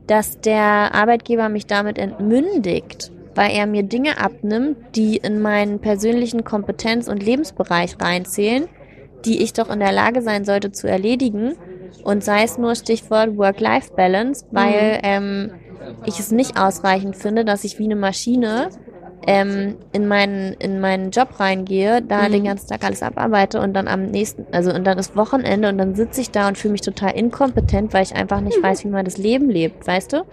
dass 0.08 0.42
der 0.42 0.94
Arbeitgeber 0.94 1.48
mich 1.48 1.68
damit 1.68 1.98
entmündigt, 1.98 3.12
weil 3.34 3.52
er 3.52 3.66
mir 3.66 3.84
Dinge 3.84 4.20
abnimmt, 4.20 4.76
die 4.96 5.16
in 5.16 5.42
meinen 5.42 5.80
persönlichen 5.80 6.44
Kompetenz- 6.44 7.08
und 7.08 7.24
Lebensbereich 7.24 7.96
reinzählen, 8.02 8.68
die 9.24 9.42
ich 9.42 9.54
doch 9.54 9.70
in 9.70 9.80
der 9.80 9.94
Lage 9.94 10.22
sein 10.22 10.44
sollte 10.44 10.74
zu 10.74 10.90
erledigen. 10.90 11.54
Und 12.04 12.24
sei 12.24 12.44
es 12.44 12.58
nur 12.58 12.76
Stichwort 12.76 13.38
Work-Life-Balance, 13.38 14.46
weil 14.52 14.94
mhm. 14.94 15.00
ähm, 15.04 15.52
ich 16.06 16.20
es 16.20 16.32
nicht 16.32 16.60
ausreichend 16.60 17.16
finde, 17.16 17.46
dass 17.46 17.64
ich 17.64 17.80
wie 17.80 17.86
eine 17.86 17.96
Maschine 17.96 18.70
ähm, 19.28 19.76
in 19.92 20.08
meinen 20.08 20.54
in 20.54 20.80
meinen 20.80 21.12
Job 21.12 21.40
reingehe, 21.40 22.02
da 22.02 22.28
mhm. 22.28 22.32
den 22.32 22.44
ganzen 22.46 22.68
Tag 22.70 22.84
alles 22.84 23.04
abarbeite 23.04 23.62
und 23.62 23.74
dann 23.74 23.88
am 23.88 24.06
nächsten, 24.06 24.46
also 24.52 24.74
und 24.74 24.84
dann 24.86 24.98
ist 24.98 25.16
Wochenende 25.16 25.70
und 25.70 25.78
dann 25.78 25.96
sitze 25.96 26.22
ich 26.22 26.32
da 26.32 26.48
und 26.48 26.58
fühle 26.58 26.74
mich 26.74 26.82
total 26.82 27.12
inkompetent, 27.12 27.94
weil 27.94 28.04
ich 28.04 28.16
einfach 28.16 28.42
nicht 28.42 28.58
mhm. 28.60 28.64
weiß, 28.64 28.84
wie 28.84 28.90
man 28.90 29.06
das 29.06 29.18
Leben 29.18 29.50
lebt, 29.50 29.86
weißt 29.86 30.14
du? 30.14 30.24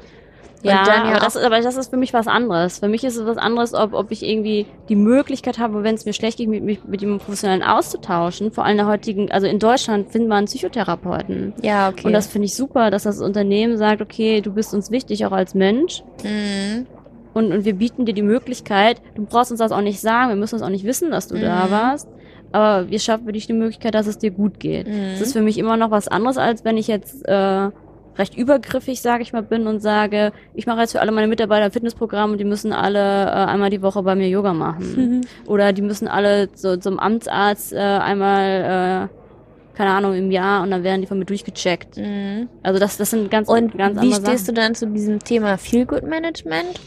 Ja, 0.63 0.85
ja 0.87 1.05
aber, 1.05 1.21
das, 1.21 1.37
aber 1.37 1.61
das 1.61 1.77
ist 1.77 1.91
für 1.91 1.97
mich 1.97 2.13
was 2.13 2.27
anderes. 2.27 2.79
Für 2.79 2.89
mich 2.89 3.05
ist 3.05 3.17
es 3.17 3.27
was 3.27 3.37
anderes, 3.37 3.75
ob, 3.75 3.93
ob 3.93 4.11
ich 4.11 4.23
irgendwie 4.23 4.67
die 4.89 4.97
Möglichkeit 4.97 5.59
habe, 5.59 5.83
wenn 5.85 5.95
es 5.95 6.05
mir 6.05 6.13
schlecht 6.13 6.39
geht, 6.39 6.49
mich 6.49 6.63
mit, 6.63 6.89
mit 6.89 7.01
jemandem 7.01 7.25
Professionellen 7.25 7.63
auszutauschen. 7.63 8.51
Vor 8.51 8.65
allem 8.65 8.73
in 8.73 8.79
der 8.79 8.87
heutigen, 8.87 9.31
also 9.31 9.47
in 9.47 9.59
Deutschland 9.59 10.11
finden 10.11 10.29
wir 10.29 10.37
einen 10.37 10.47
Psychotherapeuten. 10.47 11.53
Ja, 11.63 11.89
okay. 11.89 12.07
Und 12.07 12.13
das 12.13 12.27
finde 12.27 12.47
ich 12.47 12.55
super, 12.55 12.91
dass 12.91 13.05
das 13.05 13.21
Unternehmen 13.21 13.77
sagt, 13.77 14.03
okay, 14.03 14.41
du 14.41 14.53
bist 14.53 14.75
uns 14.75 14.91
wichtig, 14.91 15.25
auch 15.27 15.33
als 15.33 15.55
Mensch. 15.55 16.03
Mhm. 16.25 16.87
Und, 17.35 17.53
und 17.53 17.65
wir 17.65 17.75
bieten 17.75 18.05
dir 18.05 18.15
die 18.15 18.23
Möglichkeit, 18.23 19.01
du 19.15 19.25
brauchst 19.25 19.51
uns 19.51 19.61
das 19.61 19.71
auch 19.71 19.81
nicht 19.81 20.01
sagen, 20.01 20.31
wir 20.31 20.37
müssen 20.37 20.57
uns 20.57 20.63
auch 20.63 20.71
nicht 20.71 20.85
wissen, 20.85 21.11
dass 21.11 21.29
du 21.29 21.37
mhm. 21.37 21.43
da 21.43 21.71
warst. 21.71 22.09
Aber 22.51 22.91
wir 22.91 22.99
schaffen 22.99 23.27
für 23.27 23.33
dich 23.33 23.47
die 23.47 23.53
Möglichkeit, 23.53 23.95
dass 23.95 24.07
es 24.07 24.19
dir 24.19 24.31
gut 24.31 24.59
geht. 24.59 24.89
Mhm. 24.89 25.11
Das 25.13 25.21
ist 25.21 25.35
für 25.35 25.43
mich 25.43 25.59
immer 25.59 25.77
noch 25.77 25.91
was 25.91 26.09
anderes, 26.09 26.39
als 26.39 26.65
wenn 26.65 26.77
ich 26.77 26.89
jetzt 26.89 27.27
äh, 27.29 27.71
recht 28.19 28.37
übergriffig, 28.37 29.01
sage 29.01 29.23
ich 29.23 29.33
mal, 29.33 29.43
bin 29.43 29.67
und 29.67 29.81
sage, 29.81 30.33
ich 30.55 30.67
mache 30.67 30.81
jetzt 30.81 30.93
für 30.93 31.01
alle 31.01 31.13
meine 31.13 31.29
Mitarbeiter 31.29 31.67
ein 31.67 31.73
Fitnessprogramm 31.73 32.33
und 32.33 32.39
die 32.39 32.45
müssen 32.45 32.73
alle 32.73 32.99
äh, 32.99 33.31
einmal 33.31 33.71
die 33.71 33.81
Woche 33.81 34.03
bei 34.03 34.15
mir 34.15 34.29
Yoga 34.29 34.53
machen. 34.53 34.95
Mhm. 34.97 35.21
Oder 35.47 35.73
die 35.73 35.83
müssen 35.83 36.09
alle 36.09 36.49
so, 36.55 36.77
zum 36.77 36.99
Amtsarzt 36.99 37.73
äh, 37.73 37.79
einmal, 37.79 39.09
äh, 39.09 39.77
keine 39.77 39.91
Ahnung, 39.91 40.15
im 40.15 40.31
Jahr 40.31 40.63
und 40.63 40.71
dann 40.71 40.83
werden 40.83 41.01
die 41.01 41.07
von 41.07 41.19
mir 41.19 41.25
durchgecheckt. 41.25 41.97
Mhm. 41.97 42.49
Also 42.63 42.81
das, 42.81 42.97
das 42.97 43.11
sind 43.11 43.31
ganz, 43.31 43.49
und 43.49 43.79
ganz 43.79 43.97
andere 43.97 44.07
Wie 44.07 44.15
stehst 44.15 44.47
Sachen. 44.47 44.55
du 44.55 44.61
dann 44.61 44.75
zu 44.75 44.87
diesem 44.87 45.21
Thema 45.21 45.57
Feel 45.57 45.87
Good 45.87 46.03
Management? 46.03 46.81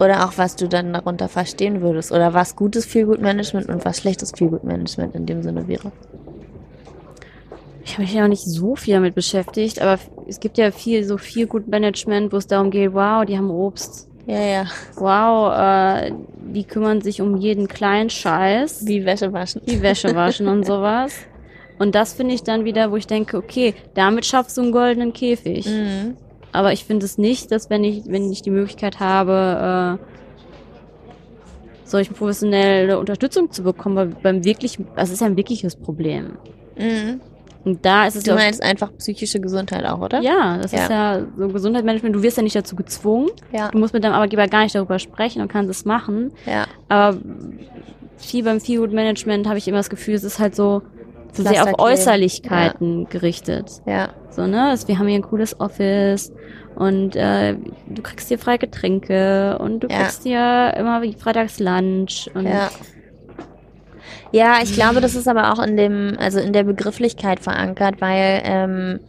Oder 0.00 0.24
auch, 0.24 0.32
was 0.36 0.54
du 0.56 0.68
dann 0.68 0.92
darunter 0.92 1.28
verstehen 1.28 1.80
würdest. 1.80 2.12
Oder 2.12 2.32
was 2.32 2.54
gutes 2.54 2.86
Feelgood-Management 2.86 3.68
und 3.68 3.84
was 3.84 3.98
schlechtes 3.98 4.32
Feelgood-Management 4.36 5.14
in 5.14 5.26
dem 5.26 5.42
Sinne 5.42 5.66
wäre. 5.66 5.90
Ich 7.88 7.94
habe 7.94 8.02
mich 8.02 8.12
ja 8.12 8.24
auch 8.24 8.28
nicht 8.28 8.44
so 8.44 8.76
viel 8.76 8.92
damit 8.92 9.14
beschäftigt, 9.14 9.80
aber 9.80 9.98
es 10.26 10.40
gibt 10.40 10.58
ja 10.58 10.70
viel 10.72 11.04
so 11.04 11.16
viel 11.16 11.46
Good 11.46 11.68
Management, 11.68 12.34
wo 12.34 12.36
es 12.36 12.46
darum 12.46 12.70
geht, 12.70 12.92
wow, 12.92 13.24
die 13.24 13.38
haben 13.38 13.50
Obst. 13.50 14.10
Ja, 14.26 14.42
ja. 14.42 14.66
Wow, 14.96 15.54
äh, 15.56 16.12
die 16.52 16.64
kümmern 16.64 17.00
sich 17.00 17.22
um 17.22 17.38
jeden 17.38 17.66
kleinen 17.66 18.10
Scheiß. 18.10 18.86
Wie 18.86 19.06
Wäsche 19.06 19.32
waschen. 19.32 19.62
Wie 19.64 19.80
Wäsche 19.80 20.14
waschen 20.14 20.48
und 20.48 20.66
sowas. 20.66 21.14
Und 21.78 21.94
das 21.94 22.12
finde 22.12 22.34
ich 22.34 22.42
dann 22.42 22.66
wieder, 22.66 22.90
wo 22.92 22.96
ich 22.96 23.06
denke, 23.06 23.38
okay, 23.38 23.74
damit 23.94 24.26
schaffst 24.26 24.58
du 24.58 24.60
einen 24.60 24.72
goldenen 24.72 25.14
Käfig. 25.14 25.64
Mhm. 25.64 26.18
Aber 26.52 26.74
ich 26.74 26.84
finde 26.84 27.06
es 27.06 27.16
nicht, 27.16 27.50
dass 27.50 27.70
wenn 27.70 27.84
ich, 27.84 28.02
wenn 28.06 28.30
ich 28.30 28.42
die 28.42 28.50
Möglichkeit 28.50 29.00
habe, 29.00 29.98
äh, 29.98 30.04
solche 31.84 32.12
professionelle 32.12 32.98
Unterstützung 32.98 33.50
zu 33.50 33.62
bekommen, 33.62 33.96
weil 33.96 34.08
beim 34.08 34.44
wirklich, 34.44 34.78
das 34.94 35.08
ist 35.08 35.22
ja 35.22 35.26
ein 35.26 35.38
wirkliches 35.38 35.74
Problem. 35.74 36.36
Mhm. 36.76 37.22
Und 37.64 37.84
da 37.84 38.06
ist 38.06 38.16
es 38.16 38.24
Du 38.24 38.34
meinst 38.34 38.62
einfach 38.62 38.90
psychische 38.98 39.40
Gesundheit 39.40 39.84
auch, 39.84 40.00
oder? 40.00 40.20
Ja, 40.20 40.58
das 40.58 40.72
ja. 40.72 40.82
ist 40.82 40.90
ja 40.90 41.20
so 41.36 41.48
Gesundheitsmanagement. 41.48 42.14
Du 42.14 42.22
wirst 42.22 42.36
ja 42.36 42.42
nicht 42.42 42.56
dazu 42.56 42.76
gezwungen. 42.76 43.30
Ja. 43.52 43.68
Du 43.68 43.78
musst 43.78 43.94
mit 43.94 44.04
deinem 44.04 44.14
Arbeitgeber 44.14 44.46
gar 44.46 44.62
nicht 44.62 44.74
darüber 44.74 44.98
sprechen 44.98 45.42
und 45.42 45.48
kannst 45.48 45.70
es 45.70 45.84
machen. 45.84 46.32
Ja. 46.46 46.66
Aber 46.88 47.18
viel 48.16 48.44
beim 48.44 48.60
Feelgood 48.60 48.92
Management 48.92 49.46
habe 49.46 49.58
ich 49.58 49.68
immer 49.68 49.78
das 49.78 49.90
Gefühl, 49.90 50.14
es 50.14 50.24
ist 50.24 50.38
halt 50.38 50.54
so, 50.54 50.82
so 51.32 51.42
sehr 51.42 51.64
auf 51.64 51.78
Äußerlichkeiten 51.78 53.02
ja. 53.02 53.08
gerichtet. 53.08 53.82
Ja. 53.86 54.10
So, 54.30 54.46
ne? 54.46 54.74
Wir 54.86 54.98
haben 54.98 55.08
hier 55.08 55.18
ein 55.18 55.22
cooles 55.22 55.58
Office 55.60 56.32
und 56.76 57.16
äh, 57.16 57.56
du 57.88 58.02
kriegst 58.02 58.28
hier 58.28 58.38
freie 58.38 58.58
Getränke 58.58 59.58
und 59.58 59.80
du 59.80 59.88
ja. 59.88 59.98
kriegst 59.98 60.22
hier 60.22 60.74
immer 60.76 61.02
wie 61.02 61.12
freitags 61.12 61.58
Lunch 61.58 62.30
und 62.34 62.46
ja. 62.46 62.70
Ja, 64.32 64.58
ich 64.62 64.72
glaube, 64.72 65.00
das 65.00 65.14
ist 65.14 65.28
aber 65.28 65.52
auch 65.52 65.62
in 65.62 65.76
dem, 65.76 66.16
also 66.18 66.38
in 66.38 66.52
der 66.52 66.64
Begrifflichkeit 66.64 67.40
verankert, 67.40 68.00
weil 68.00 68.42
ähm, 68.44 69.00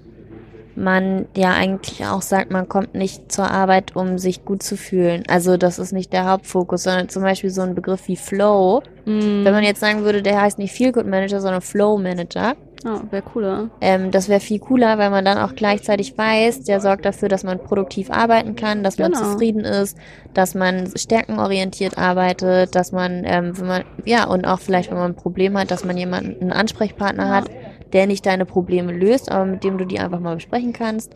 man 0.80 1.28
ja 1.36 1.52
eigentlich 1.52 2.06
auch 2.06 2.22
sagt, 2.22 2.52
man 2.52 2.70
kommt 2.70 2.96
nicht 2.96 3.32
zur 3.32 3.52
Arbeit, 3.52 3.96
um 3.96 4.18
sich 4.18 4.46
gut 4.46 4.64
zu 4.64 4.78
fühlen. 4.78 5.24
Also 5.28 5.58
das 5.58 5.78
ist 5.78 5.92
nicht 5.92 6.14
der 6.14 6.26
Hauptfokus, 6.26 6.84
sondern 6.84 7.10
zum 7.10 7.22
Beispiel 7.22 7.50
so 7.50 7.62
ein 7.62 7.76
Begriff 7.76 8.08
wie 8.08 8.16
Flow. 8.16 8.82
Mm. 9.06 9.44
Wenn 9.44 9.54
man 9.54 9.64
jetzt 9.64 9.82
sagen 9.82 10.04
würde, 10.04 10.22
der 10.22 10.42
heißt 10.42 10.58
nicht 10.58 10.74
Feel 10.74 10.92
Good 10.92 11.06
Manager, 11.06 11.42
sondern 11.42 11.62
Flow 11.62 11.98
Manager. 11.98 12.56
Oh, 12.86 13.02
wäre 13.12 13.24
cooler. 13.24 13.70
Ähm, 13.82 14.12
das 14.12 14.30
wäre 14.30 14.40
viel 14.40 14.60
cooler, 14.60 14.98
weil 14.98 15.10
man 15.10 15.26
dann 15.26 15.38
auch 15.38 15.54
gleichzeitig 15.54 16.18
weiß, 16.18 16.64
der 16.64 16.80
sorgt 16.80 17.06
dafür, 17.06 17.28
dass 17.28 17.44
man 17.44 17.60
produktiv 17.60 18.10
arbeiten 18.10 18.56
kann, 18.56 18.84
dass 18.84 18.96
genau. 18.96 19.10
man 19.10 19.18
zufrieden 19.18 19.66
ist, 19.66 19.98
dass 20.34 20.56
man 20.56 20.90
stärkenorientiert 20.96 21.98
arbeitet, 21.98 22.76
dass 22.76 22.92
man, 22.92 23.24
ähm, 23.26 23.58
wenn 23.60 23.68
man, 23.68 23.84
ja, 24.06 24.26
und 24.26 24.46
auch 24.46 24.60
vielleicht, 24.60 24.92
wenn 24.92 24.98
man 24.98 25.12
ein 25.12 25.16
Problem 25.16 25.58
hat, 25.58 25.72
dass 25.72 25.84
man 25.84 25.98
jemanden, 25.98 26.42
einen 26.42 26.54
Ansprechpartner 26.54 27.28
ja. 27.28 27.36
hat, 27.36 27.50
der 27.92 28.08
nicht 28.08 28.26
deine 28.26 28.46
Probleme 28.46 28.94
löst, 28.94 29.32
aber 29.32 29.46
mit 29.46 29.64
dem 29.64 29.78
du 29.78 29.86
die 29.86 30.00
einfach 30.00 30.20
mal 30.20 30.36
besprechen 30.36 30.72
kannst. 30.72 31.14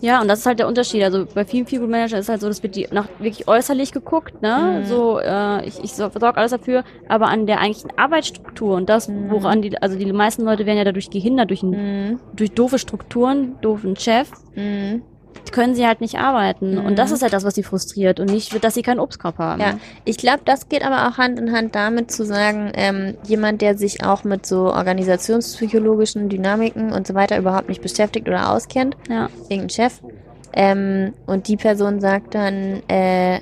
Ja, 0.00 0.20
und 0.20 0.28
das 0.28 0.40
ist 0.40 0.46
halt 0.46 0.58
der 0.58 0.68
Unterschied. 0.68 1.02
Also 1.02 1.26
bei 1.34 1.44
vielen 1.44 1.66
Feel 1.66 1.80
Managern 1.80 2.20
ist 2.20 2.28
halt 2.28 2.40
so, 2.40 2.48
dass 2.48 2.62
wird 2.62 2.76
die 2.76 2.88
nach 2.90 3.08
wirklich 3.18 3.48
äußerlich 3.48 3.92
geguckt, 3.92 4.42
ne? 4.42 4.80
Mhm. 4.80 4.86
So, 4.86 5.18
äh, 5.18 5.66
ich, 5.66 5.82
ich 5.82 5.92
sorge 5.94 6.36
alles 6.36 6.50
dafür, 6.50 6.84
aber 7.08 7.28
an 7.28 7.46
der 7.46 7.60
eigentlichen 7.60 7.96
Arbeitsstruktur 7.96 8.76
und 8.76 8.88
das, 8.88 9.08
mhm. 9.08 9.30
woran 9.30 9.62
die, 9.62 9.80
also 9.80 9.96
die 9.96 10.12
meisten 10.12 10.42
Leute 10.42 10.66
werden 10.66 10.78
ja 10.78 10.84
dadurch 10.84 11.10
gehindert 11.10 11.50
durch, 11.50 11.62
ein, 11.62 11.70
mhm. 12.10 12.20
durch 12.34 12.52
doofe 12.52 12.78
Strukturen, 12.78 13.56
doofen 13.60 13.96
Chef. 13.96 14.30
Mhm 15.34 15.44
können 15.54 15.74
sie 15.76 15.86
halt 15.86 16.00
nicht 16.00 16.18
arbeiten. 16.18 16.74
Mhm. 16.74 16.84
Und 16.84 16.98
das 16.98 17.12
ist 17.12 17.22
halt 17.22 17.32
das, 17.32 17.44
was 17.44 17.54
sie 17.54 17.62
frustriert 17.62 18.18
und 18.18 18.30
nicht, 18.30 18.62
dass 18.62 18.74
sie 18.74 18.82
keinen 18.82 18.98
Obstkorb 18.98 19.38
haben. 19.38 19.60
Ja, 19.60 19.78
ich 20.04 20.16
glaube, 20.18 20.40
das 20.44 20.68
geht 20.68 20.84
aber 20.84 21.08
auch 21.08 21.16
Hand 21.16 21.38
in 21.38 21.52
Hand 21.52 21.74
damit 21.76 22.10
zu 22.10 22.24
sagen, 22.24 22.72
ähm, 22.74 23.14
jemand, 23.24 23.62
der 23.62 23.78
sich 23.78 24.04
auch 24.04 24.24
mit 24.24 24.44
so 24.44 24.72
organisationspsychologischen 24.72 26.28
Dynamiken 26.28 26.92
und 26.92 27.06
so 27.06 27.14
weiter 27.14 27.38
überhaupt 27.38 27.68
nicht 27.68 27.82
beschäftigt 27.82 28.28
oder 28.28 28.50
auskennt, 28.50 28.96
ja. 29.08 29.28
irgendein 29.48 29.70
Chef, 29.70 30.00
ähm, 30.52 31.14
und 31.26 31.48
die 31.48 31.56
Person 31.56 32.00
sagt 32.00 32.34
dann, 32.34 32.82
äh, 32.88 33.40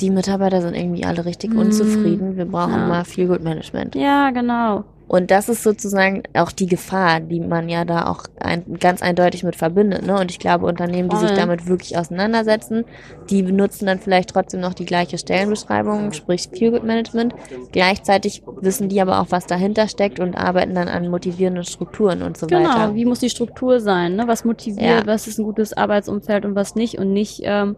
die 0.00 0.10
Mitarbeiter 0.10 0.62
sind 0.62 0.74
irgendwie 0.74 1.04
alle 1.04 1.24
richtig 1.24 1.52
mhm. 1.52 1.58
unzufrieden, 1.60 2.36
wir 2.36 2.46
brauchen 2.46 2.72
ja. 2.72 2.88
mal 2.88 3.04
viel 3.04 3.26
Good 3.26 3.42
Management. 3.42 3.94
Ja, 3.94 4.30
genau. 4.30 4.84
Und 5.08 5.30
das 5.30 5.48
ist 5.48 5.62
sozusagen 5.62 6.22
auch 6.34 6.52
die 6.52 6.66
Gefahr, 6.66 7.20
die 7.20 7.40
man 7.40 7.68
ja 7.68 7.84
da 7.84 8.06
auch 8.06 8.24
ein, 8.40 8.78
ganz 8.80 9.02
eindeutig 9.02 9.44
mit 9.44 9.56
verbindet. 9.56 10.06
Ne? 10.06 10.18
Und 10.18 10.30
ich 10.30 10.38
glaube, 10.38 10.66
Unternehmen, 10.66 11.08
die 11.08 11.16
sich 11.16 11.32
damit 11.32 11.66
wirklich 11.66 11.98
auseinandersetzen, 11.98 12.84
die 13.28 13.42
benutzen 13.42 13.86
dann 13.86 13.98
vielleicht 13.98 14.30
trotzdem 14.30 14.60
noch 14.60 14.74
die 14.74 14.86
gleiche 14.86 15.18
Stellenbeschreibung, 15.18 16.12
sprich 16.12 16.48
Feelgood 16.52 16.84
Management. 16.84 17.34
Gleichzeitig 17.72 18.42
wissen 18.60 18.88
die 18.88 19.00
aber 19.00 19.20
auch, 19.20 19.26
was 19.30 19.46
dahinter 19.46 19.86
steckt 19.88 20.18
und 20.18 20.34
arbeiten 20.34 20.74
dann 20.74 20.88
an 20.88 21.08
motivierenden 21.08 21.64
Strukturen 21.64 22.22
und 22.22 22.36
so 22.36 22.46
genau. 22.46 22.60
weiter. 22.60 22.86
Genau, 22.86 22.94
wie 22.94 23.04
muss 23.04 23.20
die 23.20 23.30
Struktur 23.30 23.80
sein? 23.80 24.16
Ne? 24.16 24.26
Was 24.28 24.44
motiviert, 24.44 24.82
ja. 24.82 25.06
was 25.06 25.26
ist 25.26 25.38
ein 25.38 25.44
gutes 25.44 25.72
Arbeitsumfeld 25.72 26.44
und 26.44 26.54
was 26.54 26.74
nicht 26.74 26.98
und 26.98 27.12
nicht... 27.12 27.42
Ähm 27.44 27.76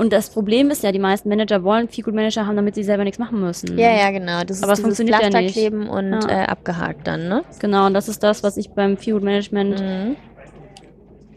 und 0.00 0.14
das 0.14 0.30
Problem 0.30 0.70
ist 0.70 0.82
ja, 0.82 0.92
die 0.92 0.98
meisten 0.98 1.28
Manager 1.28 1.62
wollen 1.62 1.86
gut 1.86 2.14
Manager 2.14 2.46
haben, 2.46 2.56
damit 2.56 2.74
sie 2.74 2.84
selber 2.84 3.04
nichts 3.04 3.18
machen 3.18 3.38
müssen. 3.38 3.76
Ja, 3.76 3.94
ja, 3.94 4.10
genau. 4.10 4.42
Das 4.44 4.62
Aber 4.62 4.72
ist 4.72 4.78
es 4.78 4.82
funktioniert 4.82 5.22
ja 5.22 5.28
nicht. 5.28 5.52
kleben 5.52 5.90
und 5.90 6.12
ja. 6.12 6.26
äh, 6.26 6.46
abgehakt 6.46 7.06
dann, 7.06 7.28
ne? 7.28 7.44
Genau, 7.58 7.84
und 7.84 7.92
das 7.92 8.08
ist 8.08 8.22
das, 8.22 8.42
was 8.42 8.56
ich 8.56 8.70
beim 8.70 8.96
Feel 8.96 9.20
Management 9.20 9.78
mhm. 9.78 10.16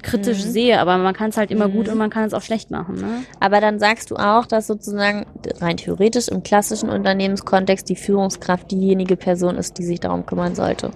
kritisch 0.02 0.46
mhm. 0.46 0.50
sehe. 0.50 0.80
Aber 0.80 0.98
man 0.98 1.14
kann 1.14 1.32
es 1.32 1.36
halt 1.36 1.52
immer 1.52 1.68
mhm. 1.68 1.74
gut 1.74 1.90
und 1.90 1.98
man 1.98 2.10
kann 2.10 2.24
es 2.24 2.34
auch 2.34 2.42
schlecht 2.42 2.72
machen. 2.72 2.96
Ne? 2.96 3.26
Aber 3.42 3.60
dann 3.60 3.80
sagst 3.80 4.12
du 4.12 4.16
auch, 4.16 4.46
dass 4.46 4.68
sozusagen 4.68 5.26
rein 5.60 5.76
theoretisch 5.76 6.30
im 6.30 6.42
klassischen 6.42 6.88
Unternehmenskontext 6.88 7.90
die 7.90 7.98
Führungskraft 7.98 8.72
diejenige 8.72 9.18
Person 9.18 9.58
ist, 9.58 9.78
die 9.78 9.84
sich 9.84 10.00
darum 10.00 10.26
kümmern 10.26 10.56
sollte. 10.56 10.92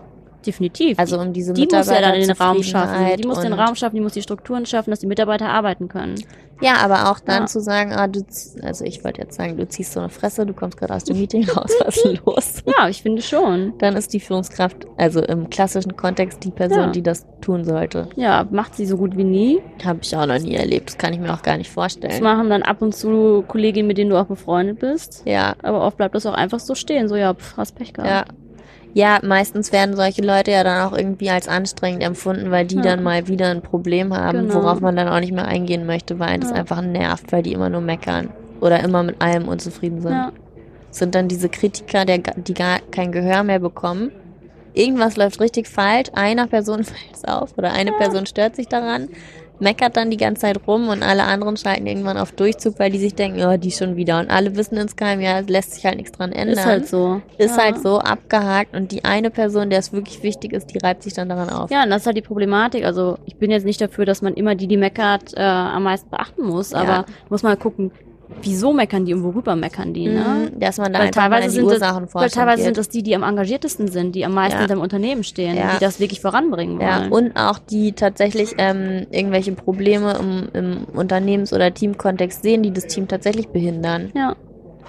Definitiv. 0.46 0.98
Also 0.98 1.20
um 1.20 1.34
diese 1.34 1.52
die 1.52 1.68
muss 1.70 1.90
ja 1.90 2.00
dann 2.00 2.14
den 2.14 2.32
Raum 2.32 2.64
schaffen. 2.64 3.18
Die 3.18 3.28
muss 3.28 3.42
den 3.42 3.52
Raum 3.52 3.76
schaffen, 3.76 3.96
die 3.98 4.02
muss 4.02 4.14
die 4.14 4.22
Strukturen 4.22 4.66
schaffen, 4.66 4.92
dass 4.92 5.02
die 5.02 5.08
Mitarbeiter 5.08 5.50
arbeiten 5.50 5.90
können. 5.90 6.16
Ja, 6.62 6.78
aber 6.78 7.12
auch 7.12 7.20
dann 7.20 7.42
Ja. 7.44 7.46
zu 7.48 7.60
sagen, 7.60 7.94
ah, 7.94 8.08
du, 8.08 8.22
also 8.64 8.84
ich 8.86 9.04
wollte 9.04 9.22
jetzt 9.22 9.36
sagen, 9.38 9.58
du 9.58 9.68
ziehst 9.68 9.94
so 9.94 10.00
eine 10.00 10.10
Fresse, 10.10 10.46
du 10.46 10.54
kommst 10.54 10.78
gerade 10.78 10.94
aus 10.96 11.04
dem 11.04 11.18
Meeting 11.20 11.48
raus, 11.50 11.72
was 11.84 11.98
ist 11.98 12.06
denn 12.06 12.20
los? 12.26 12.64
Ja, 12.66 12.90
ich 12.90 13.02
finde 13.02 13.22
schon. 13.22 13.74
Dann 13.78 13.96
ist 13.96 14.14
die 14.14 14.20
Führungskraft, 14.20 14.88
also 14.98 15.22
im 15.22 15.50
klassischen 15.50 15.96
Kontext, 15.96 16.44
die 16.44 16.52
Person, 16.52 16.78
Ja. 16.80 16.88
die 16.92 17.04
das 17.04 17.26
tun 17.42 17.64
sollte. 17.64 18.10
Ja, 18.16 18.48
macht 18.50 18.76
sie 18.76 18.86
so 18.86 18.98
gut 18.98 19.16
wie 19.18 19.24
nie. 19.24 19.60
Habe 19.86 20.00
ich 20.02 20.16
auch 20.16 20.26
noch 20.26 20.40
nie 20.40 20.56
erlebt. 20.56 20.90
Das 20.90 20.98
kann 20.98 21.14
ich 21.14 21.20
mir 21.20 21.34
auch 21.34 21.44
gar 21.44 21.58
nicht 21.58 21.70
Das 21.70 21.74
vorstellen. 21.74 22.24
machen 22.24 22.50
dann 22.50 22.64
ab 22.64 22.82
und 22.82 22.96
zu 22.96 23.44
Kolleginnen, 23.48 23.88
mit 23.88 23.98
denen 23.98 24.10
du 24.10 24.18
auch 24.20 24.26
befreundet 24.26 24.80
bist. 24.80 25.22
Ja, 25.26 25.56
Aber 25.62 25.86
oft 25.86 25.98
bleibt 25.98 26.16
das 26.16 26.26
auch 26.26 26.34
einfach 26.34 26.60
so 26.60 26.74
stehen. 26.76 27.08
So, 27.08 27.16
ja, 27.16 27.34
pff, 27.34 27.58
hast 27.58 27.76
Pech 27.76 27.94
gehabt. 27.94 28.10
ja. 28.10 28.26
Ja, 28.98 29.20
meistens 29.22 29.72
werden 29.72 29.96
solche 29.96 30.24
Leute 30.24 30.50
ja 30.50 30.64
dann 30.64 30.88
auch 30.88 30.98
irgendwie 30.98 31.30
als 31.30 31.48
anstrengend 31.48 32.02
empfunden, 32.02 32.50
weil 32.50 32.66
die 32.66 32.78
Ja. 32.78 32.82
dann 32.82 33.04
mal 33.04 33.28
wieder 33.28 33.52
ein 33.52 33.62
Problem 33.62 34.12
haben, 34.12 34.48
Genau. 34.48 34.56
worauf 34.56 34.82
man 34.82 34.96
dann 34.96 35.08
auch 35.08 35.20
nicht 35.20 35.32
mehr 35.34 35.46
eingehen 35.46 35.86
möchte, 35.86 36.18
weil 36.18 36.40
das 36.40 36.50
Ja. 36.50 36.56
einfach 36.56 36.82
nervt, 36.82 37.32
weil 37.32 37.44
die 37.44 37.54
immer 37.54 37.70
nur 37.70 37.82
meckern 37.82 38.30
oder 38.60 38.80
immer 38.84 39.04
mit 39.04 39.22
allem 39.22 39.48
unzufrieden 39.48 40.02
sind. 40.02 40.12
Ja. 40.14 40.32
sind 40.90 41.14
dann 41.14 41.28
diese 41.28 41.48
Kritiker, 41.48 42.06
der, 42.06 42.18
die 42.38 42.56
gar 42.56 42.80
kein 42.90 43.12
Gehör 43.12 43.44
mehr 43.44 43.60
bekommen. 43.60 44.10
Irgendwas 44.74 45.16
läuft 45.16 45.40
richtig 45.42 45.68
falsch, 45.68 46.08
einer 46.14 46.48
Person 46.48 46.84
fällt 46.84 47.14
es 47.14 47.24
auf 47.24 47.56
oder 47.56 47.72
eine 47.74 47.92
Person 47.92 48.26
stört 48.26 48.56
sich 48.56 48.68
daran, 48.68 49.10
meckert 49.60 49.98
dann 49.98 50.12
die 50.12 50.18
ganze 50.18 50.42
Zeit 50.42 50.60
rum 50.68 50.90
und 50.90 51.04
alle 51.04 51.24
anderen 51.24 51.58
schalten 51.58 51.88
irgendwann 51.88 52.18
auf 52.18 52.32
Durchzug, 52.32 52.80
weil 52.80 52.92
die 52.92 53.00
sich 53.00 53.16
denken, 53.16 53.44
oh, 53.44 53.58
die 53.58 53.72
schon 53.72 53.96
wieder. 53.96 54.20
Und 54.20 54.30
alle 54.30 54.56
wissen 54.56 54.78
insgeheim, 54.78 55.20
ja, 55.22 55.40
es 55.40 55.50
lässt 55.50 55.74
sich 55.74 55.86
halt 55.86 55.98
nichts 55.98 56.12
dran 56.12 56.32
ändern. 56.32 56.58
Ist 56.58 56.66
halt 56.66 56.88
so. 56.88 57.22
Ist 57.38 57.58
ja. 57.58 57.64
halt 57.64 57.82
so 57.82 58.00
abgehakt 58.00 58.76
und 58.76 58.92
die 58.92 59.04
eine 59.06 59.30
Person, 59.30 59.70
der 59.70 59.80
es 59.80 59.94
wirklich 59.94 60.24
wichtig 60.24 60.54
ist, 60.54 60.74
die 60.74 60.78
reibt 60.80 61.04
sich 61.04 61.14
dann 61.14 61.30
daran 61.30 61.50
auf. 61.50 61.72
Ja, 61.72 61.84
und 61.84 61.90
das 61.90 62.02
ist 62.02 62.06
halt 62.06 62.18
die 62.18 62.22
Problematik. 62.22 62.86
Also 62.86 63.18
ich 63.26 63.36
bin 63.38 63.52
jetzt 63.52 63.66
nicht 63.66 63.82
dafür, 63.82 64.06
dass 64.06 64.22
man 64.22 64.34
immer 64.34 64.56
die, 64.56 64.68
die 64.68 64.78
meckert, 64.78 65.34
äh, 65.36 65.42
am 65.42 65.84
meisten 65.84 66.10
beachten 66.10 66.44
muss, 66.44 66.72
Ja. 66.72 66.80
aber 66.80 67.06
muss 67.30 67.44
mal 67.44 67.58
gucken, 67.58 67.92
wieso 68.42 68.74
meckern 68.74 69.06
die 69.06 69.14
und 69.14 69.24
worüber 69.24 69.56
meckern 69.56 69.94
die, 69.94 70.08
ne? 70.08 70.50
Mhm, 70.54 70.60
dass 70.60 70.78
man 70.78 70.92
da 70.94 71.00
Weil 71.00 71.08
einfach 71.08 71.22
teilweise, 71.24 71.50
sind 71.50 71.66
das, 71.66 71.74
Ursachen 71.76 72.08
weil 72.14 72.30
teilweise 72.30 72.64
sind 72.64 72.78
das 72.78 72.90
die, 72.90 73.02
die 73.04 73.16
am 73.16 73.24
engagiertesten 73.24 73.88
sind, 73.88 74.16
die 74.16 74.26
am 74.26 74.34
meisten 74.34 74.56
Ja. 74.56 74.60
hinter 74.60 74.76
dem 74.76 74.82
Unternehmen 74.82 75.24
stehen, 75.24 75.56
Ja. 75.56 75.74
die 75.76 75.80
das 75.80 76.00
wirklich 76.00 76.22
voranbringen 76.22 76.80
Ja, 76.82 77.10
wollen. 77.10 77.12
und 77.12 77.38
auch 77.38 77.58
die 77.60 77.94
tatsächlich 77.94 78.56
ähm, 78.58 79.08
irgendwelche 79.12 79.54
Probleme 79.54 80.14
im, 80.20 80.50
im 80.54 80.84
Unternehmens- 80.96 81.54
oder 81.54 81.74
Teamkontext 81.74 82.44
sehen, 82.44 82.64
die 82.64 82.72
das 82.72 82.88
Team 82.88 83.08
tatsächlich 83.08 83.48
behindern. 83.50 84.12
ja. 84.16 84.36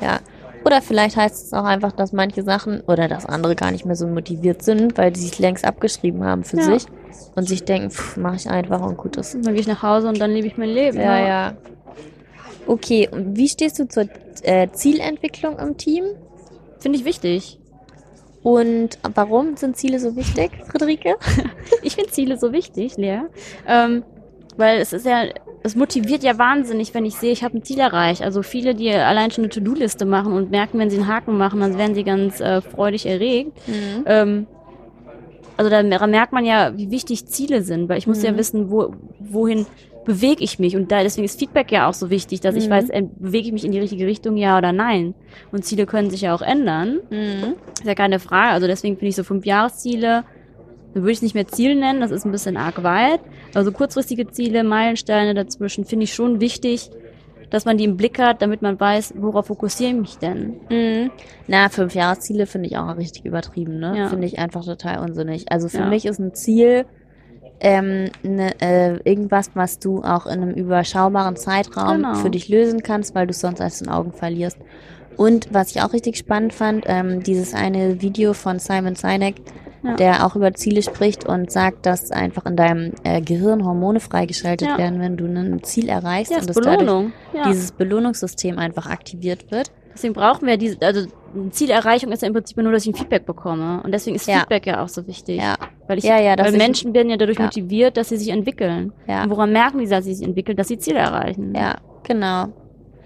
Ja. 0.01 0.19
Oder 0.65 0.83
vielleicht 0.83 1.17
heißt 1.17 1.47
es 1.47 1.53
auch 1.53 1.65
einfach, 1.65 1.93
dass 1.93 2.13
manche 2.13 2.43
Sachen 2.43 2.81
oder 2.83 3.09
dass 3.09 3.25
andere 3.27 3.55
gar 3.55 3.71
nicht 3.71 3.87
mehr 3.87 3.95
so 3.97 4.07
motiviert 4.07 4.63
sind, 4.63 4.99
weil 4.99 5.13
die 5.13 5.21
sich 5.21 5.39
längst 5.39 5.65
abgeschrieben 5.65 6.25
haben 6.25 6.45
für 6.45 6.59
Ja. 6.59 6.63
sich 6.65 6.85
und 7.37 7.49
sich 7.49 7.65
denken, 7.65 7.91
pff, 7.91 8.17
mach 8.17 8.35
ich 8.35 8.51
einfach 8.51 8.81
und 8.83 8.97
gut 8.97 9.17
ist. 9.17 9.35
Dann 9.35 9.55
gehe 9.55 9.61
ich 9.61 9.69
nach 9.69 9.83
Hause 9.83 10.09
und 10.09 10.21
dann 10.21 10.31
lebe 10.33 10.47
ich 10.49 10.57
mein 10.59 10.69
Leben. 10.69 10.99
Ja, 10.99 11.27
ja. 11.27 11.53
Okay, 12.69 13.09
und 13.11 13.37
wie 13.37 13.49
stehst 13.49 13.79
du 13.79 13.89
zur 13.89 14.05
äh, 14.43 14.69
Zielentwicklung 14.73 15.59
im 15.59 15.77
Team? 15.77 16.05
Finde 16.79 16.99
ich 16.99 17.05
wichtig. 17.05 17.59
Und 18.43 18.99
warum 19.15 19.57
sind 19.57 19.77
Ziele 19.77 19.99
so 19.99 20.15
wichtig, 20.17 20.51
Friederike? 20.71 21.17
Ich 21.83 21.95
finde 21.97 22.11
Ziele 22.11 22.37
so 22.39 22.53
wichtig, 22.53 22.97
Lea. 22.97 23.23
Ähm, 23.67 24.05
weil 24.57 24.79
es 24.81 24.93
ist 24.93 25.07
ja, 25.07 25.25
es 25.63 25.75
motiviert 25.77 26.23
ja 26.23 26.39
wahnsinnig, 26.39 26.93
wenn 26.95 27.05
ich 27.05 27.15
sehe, 27.15 27.33
ich 27.33 27.43
habe 27.45 27.57
ein 27.59 27.63
Ziel 27.63 27.79
erreicht. 27.81 28.23
Also 28.23 28.43
viele, 28.43 28.75
die 28.75 28.91
allein 28.91 29.31
schon 29.31 29.45
eine 29.45 29.51
To-Do-Liste 29.51 30.05
machen 30.05 30.33
und 30.33 30.51
merken, 30.51 30.79
wenn 30.79 30.91
sie 30.91 30.97
einen 30.99 31.09
Haken 31.09 31.37
machen, 31.39 31.61
dann 31.61 31.79
werden 31.79 31.95
sie 31.95 32.05
ganz 32.05 32.41
äh, 32.41 32.61
freudig 32.61 33.07
erregt. 33.07 33.53
Ähm, 34.07 34.47
also 35.57 35.71
da 35.71 35.83
mer- 35.83 36.07
merkt 36.07 36.33
man 36.33 36.45
ja, 36.45 36.77
wie 36.77 36.91
wichtig 36.91 37.27
Ziele 37.27 37.63
sind, 37.63 37.89
weil 37.89 37.99
ich 37.99 38.07
muss 38.07 38.23
ja 38.23 38.33
Mhm. 38.33 38.37
wissen, 38.39 38.71
wo, 38.71 38.95
wohin 39.19 39.67
bewege 40.09 40.43
ich 40.43 40.59
mich. 40.59 40.75
Und 40.75 40.91
da 40.91 41.03
deswegen 41.03 41.27
ist 41.27 41.39
Feedback 41.39 41.71
ja 41.71 41.87
auch 41.87 41.93
so 41.93 42.09
wichtig, 42.09 42.41
dass 42.41 42.57
ich 42.57 42.67
Mhm. 42.67 42.71
weiß, 42.71 42.89
äh, 42.89 43.03
bewege 43.19 43.49
ich 43.49 43.53
mich 43.53 43.65
in 43.67 43.73
die 43.73 43.79
richtige 43.79 44.07
Richtung, 44.07 44.39
ja 44.39 44.57
oder 44.57 44.73
nein. 44.73 45.15
Und 45.53 45.67
Ziele 45.67 45.85
können 45.85 46.09
sich 46.09 46.23
ja 46.23 46.35
auch 46.35 46.41
ändern. 46.41 47.01
Mhm. 47.11 47.55
Ist 47.75 47.85
ja 47.85 47.95
keine 47.95 48.19
Frage. 48.19 48.53
Also 48.53 48.67
deswegen 48.67 48.97
finde 48.97 49.09
ich 49.11 49.17
so 49.17 49.23
Fünfjahresziele, 49.23 50.25
dann 50.95 51.03
würde 51.03 51.11
ich 51.13 51.19
es 51.19 51.23
nicht 51.23 51.35
mehr 51.35 51.47
Ziel 51.47 51.75
nennen, 51.75 52.01
das 52.01 52.11
ist 52.11 52.25
ein 52.25 52.33
bisschen 52.33 52.57
arg 52.57 52.83
weit. 52.83 53.21
Also 53.55 53.71
kurzfristige 53.71 54.27
Ziele, 54.29 54.65
Meilensteine 54.65 55.35
dazwischen 55.35 55.85
finde 55.85 56.05
ich 56.05 56.15
schon 56.15 56.41
wichtig, 56.41 56.89
dass 57.51 57.67
man 57.67 57.77
die 57.77 57.85
im 57.85 57.99
Blick 57.99 58.19
hat, 58.19 58.41
damit 58.41 58.63
man 58.63 58.81
weiß, 58.81 59.13
worauf 59.19 59.47
fokussiere 59.49 59.91
ich 59.91 59.97
mich 59.97 60.17
denn. 60.19 60.55
Mhm. 60.71 61.11
Na, 61.47 61.69
fünf 61.69 61.95
Jahresziele 61.95 62.47
finde 62.47 62.69
ich 62.69 62.79
auch 62.79 62.97
richtig 62.97 63.27
übertrieben, 63.27 63.79
ne? 63.79 63.95
Ja. 63.97 64.09
Finde 64.09 64.27
ich 64.27 64.39
einfach 64.39 64.65
total 64.65 65.01
unsinnig. 65.01 65.53
Also 65.53 65.69
für 65.69 65.79
Ja. 65.81 65.87
mich 65.87 66.07
ist 66.07 66.19
ein 66.19 66.35
Ziel 66.35 66.87
ähm, 67.61 68.11
ne, 68.23 68.53
äh, 68.61 68.97
irgendwas, 69.09 69.51
was 69.55 69.79
du 69.79 70.03
auch 70.03 70.27
in 70.27 70.43
einem 70.43 70.51
überschaubaren 70.55 71.37
Zeitraum 71.37 71.97
Genau. 72.03 72.15
für 72.15 72.31
dich 72.31 72.49
lösen 72.49 72.83
kannst, 72.83 73.15
weil 73.15 73.27
du 73.27 73.31
es 73.33 73.41
sonst 73.41 73.61
aus 73.61 73.79
den 73.79 73.89
Augen 73.89 74.13
verlierst. 74.13 74.59
Und 75.17 75.49
was 75.53 75.71
ich 75.73 75.83
auch 75.83 75.93
richtig 75.93 76.17
spannend 76.17 76.55
fand, 76.55 76.85
ähm, 76.87 77.23
dieses 77.23 77.53
eine 77.55 78.01
Video 78.01 78.33
von 78.35 78.59
Simon 78.61 78.95
Sinek, 78.95 79.37
Ja. 79.83 79.95
der 79.95 80.27
auch 80.27 80.35
über 80.37 80.53
Ziele 80.55 80.83
spricht 80.83 81.29
und 81.29 81.51
sagt, 81.53 81.87
dass 81.87 82.11
einfach 82.11 82.47
in 82.47 82.57
deinem 82.57 82.93
äh, 83.05 83.21
Gehirn 83.21 83.65
Hormone 83.65 84.01
freigeschaltet 84.01 84.69
Ja. 84.69 84.79
werden, 84.79 85.01
wenn 85.01 85.17
du 85.17 85.25
ein 85.27 85.63
Ziel 85.63 85.89
erreichst 85.89 86.33
Ja, 86.33 86.39
und 86.39 86.49
das 86.49 86.57
dass 86.57 86.65
dadurch 86.65 86.79
Belohnung. 86.87 87.13
Ja. 87.33 87.49
dieses 87.49 87.71
Belohnungssystem 87.73 88.59
einfach 88.59 88.87
aktiviert 88.87 89.51
wird. 89.53 89.71
Deswegen 89.99 90.15
brauchen 90.15 90.47
wir 90.47 90.57
diese, 90.57 90.77
also 90.81 91.07
eine 91.35 91.51
Zielerreichung 91.51 92.13
ist 92.13 92.23
ja 92.23 92.29
im 92.29 92.35
Prinzip 92.35 92.57
nur, 92.57 92.71
dass 92.71 92.83
ich 92.87 92.91
ein 92.93 92.95
Feedback 92.95 93.27
bekomme. 93.27 93.83
Und 93.83 93.91
deswegen 93.91 94.15
ist 94.15 94.29
Ja. 94.29 94.39
Feedback 94.39 94.65
ja 94.67 94.85
auch 94.85 94.89
so 94.89 95.05
wichtig. 95.09 95.39
Ja, 95.39 95.57
Weil, 95.89 95.99
ich, 95.99 96.05
Ja, 96.05 96.21
ja, 96.21 96.39
weil 96.39 96.53
Menschen 96.53 96.95
werden 96.95 97.11
ja 97.11 97.17
dadurch 97.17 97.39
Ja. 97.39 97.47
motiviert, 97.47 97.97
dass 97.97 98.11
sie 98.11 98.17
sich 98.17 98.29
entwickeln. 98.29 98.93
ja. 99.09 99.25
Und 99.25 99.31
woran 99.31 99.51
merken 99.53 99.81
die, 99.81 99.89
dass 99.89 100.05
sie 100.05 100.15
sich 100.15 100.25
entwickeln? 100.25 100.57
Dass 100.57 100.69
sie 100.69 100.79
Ziele 100.79 101.01
erreichen. 101.01 101.53
Ja, 101.57 101.79
genau. 102.05 102.47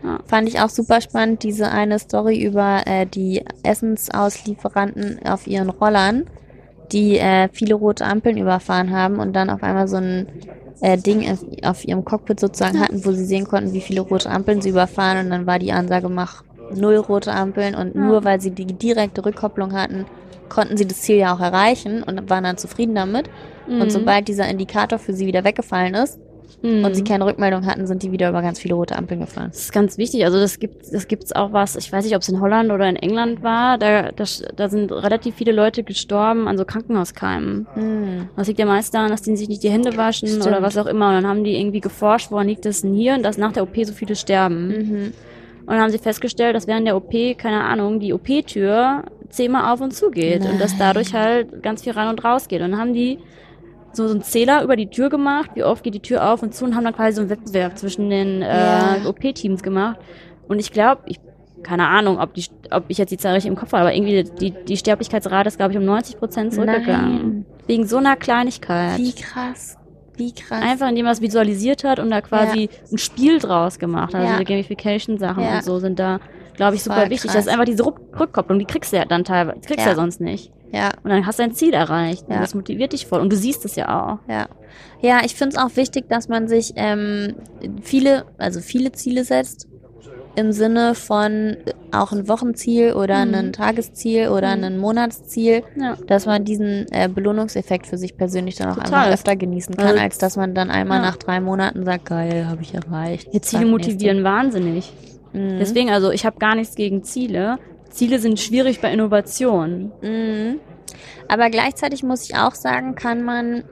Ja. 0.05 0.18
Fand 0.26 0.49
ich 0.49 0.61
auch 0.61 0.68
super 0.68 1.01
spannend, 1.01 1.43
diese 1.45 1.70
eine 1.70 1.99
Story 1.99 2.43
über 2.45 2.82
äh, 2.86 3.07
die 3.07 3.43
Essensauslieferanten 3.62 5.20
auf 5.24 5.47
ihren 5.47 5.70
Rollern, 5.70 6.24
die 6.93 7.16
äh, 7.18 7.49
viele 7.53 7.74
rote 7.74 8.05
Ampeln 8.05 8.36
überfahren 8.36 8.90
haben 8.95 9.18
und 9.18 9.32
dann 9.34 9.49
auf 9.49 9.62
einmal 9.62 9.88
so 9.88 9.97
ein 9.97 10.26
äh, 10.80 10.99
Ding 10.99 11.30
auf, 11.30 11.45
auf 11.64 11.84
ihrem 11.86 12.05
Cockpit 12.05 12.40
sozusagen 12.40 12.80
hatten, 12.80 13.05
wo 13.05 13.12
sie 13.12 13.24
sehen 13.24 13.47
konnten, 13.47 13.72
wie 13.72 13.80
viele 13.80 14.01
rote 14.03 14.28
Ampeln 14.28 14.61
sie 14.61 14.70
überfahren 14.70 15.24
und 15.24 15.30
dann 15.30 15.47
war 15.47 15.59
die 15.59 15.72
Ansage, 15.72 16.09
mach 16.09 16.43
null 16.74 16.96
rote 16.96 17.32
Ampeln 17.32 17.74
und 17.74 17.94
nur 17.94 18.24
weil 18.24 18.40
sie 18.40 18.50
die 18.50 18.66
direkte 18.66 19.24
Rückkopplung 19.24 19.72
hatten, 19.72 20.04
konnten 20.48 20.76
sie 20.76 20.86
das 20.86 21.00
Ziel 21.02 21.16
ja 21.16 21.34
auch 21.34 21.40
erreichen 21.40 22.02
und 22.02 22.28
waren 22.30 22.44
dann 22.44 22.58
zufrieden 22.58 22.94
damit. 22.94 23.28
Mhm. 23.66 23.80
Und 23.80 23.90
sobald 23.92 24.28
dieser 24.28 24.48
Indikator 24.48 24.98
für 24.98 25.12
sie 25.12 25.26
wieder 25.26 25.44
weggefallen 25.44 25.94
ist 25.94 26.18
Mhm. 26.62 26.84
und 26.84 26.94
sie 26.94 27.02
keine 27.02 27.26
Rückmeldung 27.26 27.66
hatten, 27.66 27.86
sind 27.88 28.02
die 28.04 28.12
wieder 28.12 28.28
über 28.28 28.40
ganz 28.40 28.60
viele 28.60 28.74
rote 28.74 28.94
Ampeln 28.96 29.20
gefahren. 29.20 29.48
Das 29.50 29.62
ist 29.62 29.72
ganz 29.72 29.98
wichtig. 29.98 30.24
Also 30.24 30.38
das 30.38 30.60
gibt 30.60 30.92
das 30.92 31.08
gibt's 31.08 31.32
auch 31.32 31.52
was. 31.52 31.74
Ich 31.74 31.92
weiß 31.92 32.04
nicht, 32.04 32.14
ob 32.14 32.22
es 32.22 32.28
in 32.28 32.40
Holland 32.40 32.70
oder 32.70 32.88
in 32.88 32.94
England 32.96 33.42
war. 33.42 33.78
Da, 33.78 34.12
da, 34.12 34.24
da 34.54 34.68
sind 34.68 34.92
relativ 34.92 35.34
viele 35.34 35.50
Leute 35.50 35.82
gestorben 35.82 36.46
an 36.46 36.56
so 36.58 36.64
Krankenhauskeimen. 36.64 37.66
Mhm. 37.74 38.28
Das 38.36 38.46
liegt 38.46 38.60
ja 38.60 38.66
meist 38.66 38.94
daran, 38.94 39.10
dass 39.10 39.22
die 39.22 39.36
sich 39.36 39.48
nicht 39.48 39.62
die 39.64 39.70
Hände 39.70 39.96
waschen 39.96 40.28
Stimmt. 40.28 40.46
oder 40.46 40.62
was 40.62 40.76
auch 40.76 40.86
immer. 40.86 41.08
Und 41.08 41.14
dann 41.14 41.26
haben 41.26 41.42
die 41.42 41.58
irgendwie 41.58 41.80
geforscht, 41.80 42.30
woran 42.30 42.46
liegt 42.46 42.64
das 42.64 42.82
denn 42.82 42.94
hier 42.94 43.14
und 43.14 43.24
dass 43.24 43.38
nach 43.38 43.52
der 43.52 43.64
OP 43.64 43.84
so 43.84 43.92
viele 43.92 44.14
sterben. 44.14 45.12
Und 45.62 45.68
dann 45.68 45.80
haben 45.80 45.90
sie 45.90 45.98
festgestellt, 45.98 46.56
dass 46.56 46.66
während 46.66 46.86
der 46.86 46.96
OP, 46.96 47.12
keine 47.38 47.62
Ahnung, 47.64 48.00
die 48.00 48.12
OP-Tür 48.12 49.04
zehnmal 49.28 49.72
auf 49.72 49.80
und 49.80 49.92
zu 49.94 50.10
geht 50.10 50.44
und 50.44 50.60
dass 50.60 50.72
Nein. 50.72 50.80
dadurch 50.80 51.14
halt 51.14 51.62
ganz 51.62 51.82
viel 51.82 51.92
rein 51.92 52.08
und 52.08 52.22
raus 52.24 52.48
geht. 52.48 52.60
Und 52.60 52.72
dann 52.72 52.80
haben 52.80 52.92
die 52.92 53.18
so, 53.92 54.06
so 54.06 54.12
einen 54.14 54.22
Zähler 54.22 54.62
über 54.62 54.76
die 54.76 54.88
Tür 54.88 55.08
gemacht, 55.08 55.50
wie 55.54 55.64
oft 55.64 55.82
geht 55.84 55.94
die 55.94 56.00
Tür 56.00 56.30
auf 56.32 56.42
und 56.42 56.54
zu 56.54 56.64
und 56.64 56.74
haben 56.74 56.84
dann 56.84 56.94
quasi 56.94 57.12
so 57.16 57.20
einen 57.22 57.30
Wettbewerb 57.30 57.78
zwischen 57.78 58.10
den 58.10 58.42
Ja. 58.42 58.96
äh, 58.96 59.06
OP-Teams 59.06 59.62
gemacht. 59.62 59.98
Und 60.48 60.58
ich 60.58 60.72
glaube, 60.72 61.02
ich 61.06 61.20
keine 61.62 61.86
Ahnung, 61.86 62.18
ob, 62.18 62.34
die, 62.34 62.44
ob 62.72 62.84
ich 62.88 62.98
jetzt 62.98 63.10
die 63.10 63.18
Zahl 63.18 63.34
richtig 63.34 63.50
im 63.50 63.56
Kopf 63.56 63.72
habe, 63.72 63.82
aber 63.82 63.94
irgendwie 63.94 64.24
die, 64.24 64.50
die 64.50 64.76
Sterblichkeitsrate 64.76 65.46
ist, 65.46 65.58
glaube 65.58 65.72
ich, 65.72 65.78
um 65.78 65.84
90 65.84 66.18
Prozent 66.18 66.52
zurückgegangen. 66.52 67.16
Nein. 67.18 67.46
Wegen 67.68 67.86
so 67.86 67.98
einer 67.98 68.16
Kleinigkeit. 68.16 68.98
Wie 68.98 69.12
krass. 69.12 69.76
Wie 70.16 70.32
krass. 70.32 70.62
Einfach 70.62 70.88
indem 70.88 71.04
man 71.04 71.12
es 71.12 71.20
visualisiert 71.20 71.84
hat 71.84 71.98
und 71.98 72.10
da 72.10 72.20
quasi 72.20 72.68
ein 72.90 72.98
Spiel 72.98 73.38
draus 73.38 73.78
gemacht 73.78 74.14
hat. 74.14 74.20
Also 74.22 74.32
Ja. 74.34 74.38
die 74.38 74.44
Gamification-Sachen 74.44 75.42
Ja. 75.42 75.56
und 75.56 75.64
so 75.64 75.78
sind 75.78 75.98
da, 75.98 76.20
glaube 76.54 76.74
ich, 76.76 76.82
super 76.82 76.96
Voll 77.00 77.10
wichtig. 77.10 77.30
krass. 77.30 77.34
Das 77.34 77.46
ist 77.46 77.52
einfach 77.52 77.64
diese 77.64 77.82
Rück- 77.84 78.18
Rückkopplung, 78.20 78.58
die 78.58 78.64
kriegst 78.66 78.92
du 78.92 78.96
ja 78.98 79.04
dann 79.04 79.24
teilweise, 79.24 79.58
die 79.60 79.66
kriegst 79.66 79.80
du 79.86 79.90
Ja. 79.90 79.90
ja 79.90 79.94
sonst 79.96 80.20
nicht. 80.20 80.52
Ja, 80.70 80.90
Und 81.02 81.10
dann 81.10 81.26
hast 81.26 81.38
du 81.38 81.42
dein 81.42 81.52
Ziel 81.52 81.74
erreicht. 81.74 82.24
Ja. 82.28 82.36
Und 82.36 82.40
das 82.42 82.54
motiviert 82.54 82.92
dich 82.94 83.06
voll. 83.06 83.20
Und 83.20 83.30
du 83.30 83.36
siehst 83.36 83.64
es 83.66 83.76
ja 83.76 83.88
auch. 84.12 84.18
ja. 84.28 84.46
Ja, 85.02 85.20
ich 85.24 85.34
finde 85.34 85.56
es 85.56 85.62
auch 85.62 85.76
wichtig, 85.76 86.08
dass 86.08 86.28
man 86.28 86.46
sich 86.48 86.72
ähm, 86.76 87.34
viele, 87.82 88.24
also 88.38 88.60
viele 88.60 88.92
Ziele 88.92 89.24
setzt. 89.24 89.66
Im 90.35 90.53
Sinne 90.53 90.95
von 90.95 91.33
äh, 91.33 91.57
auch 91.93 92.12
ein 92.12 92.26
Wochenziel 92.26 92.95
oder 92.95 93.24
Mhm. 93.26 93.35
ein 93.35 93.53
Tagesziel 93.53 94.28
oder 94.28 94.57
Mhm. 94.57 94.64
ein 94.64 94.78
Monatsziel, 94.78 95.62
Ja. 95.78 95.97
dass 96.07 96.24
man 96.26 96.45
diesen 96.45 96.87
äh, 96.91 97.09
Belohnungseffekt 97.09 97.87
für 97.87 97.99
sich 97.99 98.16
persönlich 98.16 98.57
dann 98.57 98.70
auch 98.70 98.76
Total. 98.76 98.95
einfach 98.95 99.12
öfter 99.12 99.37
genießen 99.37 99.76
kann, 99.76 99.89
Also- 99.89 100.01
als 100.01 100.18
dass 100.18 100.37
man 100.37 100.55
dann 100.55 100.70
einmal 100.70 100.99
Ja. 101.01 101.07
nach 101.07 101.16
drei 101.16 101.41
Monaten 101.41 101.85
sagt, 101.85 102.07
geil, 102.07 102.47
habe 102.49 102.62
ich 102.62 102.72
erreicht. 102.74 103.28
Ja, 103.33 103.43
Ziele 103.43 103.66
motivieren 103.66 104.24
wahnsinnig. 104.24 104.93
Mhm. 105.35 105.59
Deswegen, 105.59 105.91
also 105.91 106.11
ich 106.11 106.24
habe 106.24 106.39
gar 106.39 106.55
nichts 106.55 106.74
gegen 106.76 107.03
Ziele. 107.05 107.59
Ziele 107.91 108.18
sind 108.18 108.41
schwierig 108.41 108.80
bei 108.80 108.91
Innovation. 108.91 109.93
Mhm. 110.01 110.61
Aber 111.28 111.51
gleichzeitig 111.51 112.03
muss 112.03 112.24
ich 112.28 112.37
auch 112.37 112.55
sagen, 112.55 112.95
kann 112.95 113.22
man, 113.22 113.64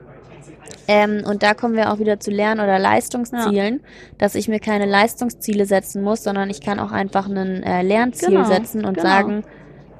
ähm, 0.87 1.23
und 1.25 1.43
da 1.43 1.53
kommen 1.53 1.75
wir 1.75 1.91
auch 1.91 1.99
wieder 1.99 2.19
zu 2.19 2.31
Lern- 2.31 2.59
oder 2.59 2.79
Leistungszielen, 2.79 3.75
ja. 3.75 3.79
dass 4.17 4.35
ich 4.35 4.47
mir 4.47 4.59
keine 4.59 4.85
Leistungsziele 4.85 5.65
setzen 5.65 6.03
muss, 6.03 6.23
sondern 6.23 6.49
ich 6.49 6.61
kann 6.61 6.79
auch 6.79 6.91
einfach 6.91 7.27
ein 7.27 7.63
äh, 7.63 7.81
Lernziel 7.81 8.29
genau, 8.29 8.43
setzen 8.45 8.85
und 8.85 8.95
genau. 8.95 9.07
sagen, 9.07 9.43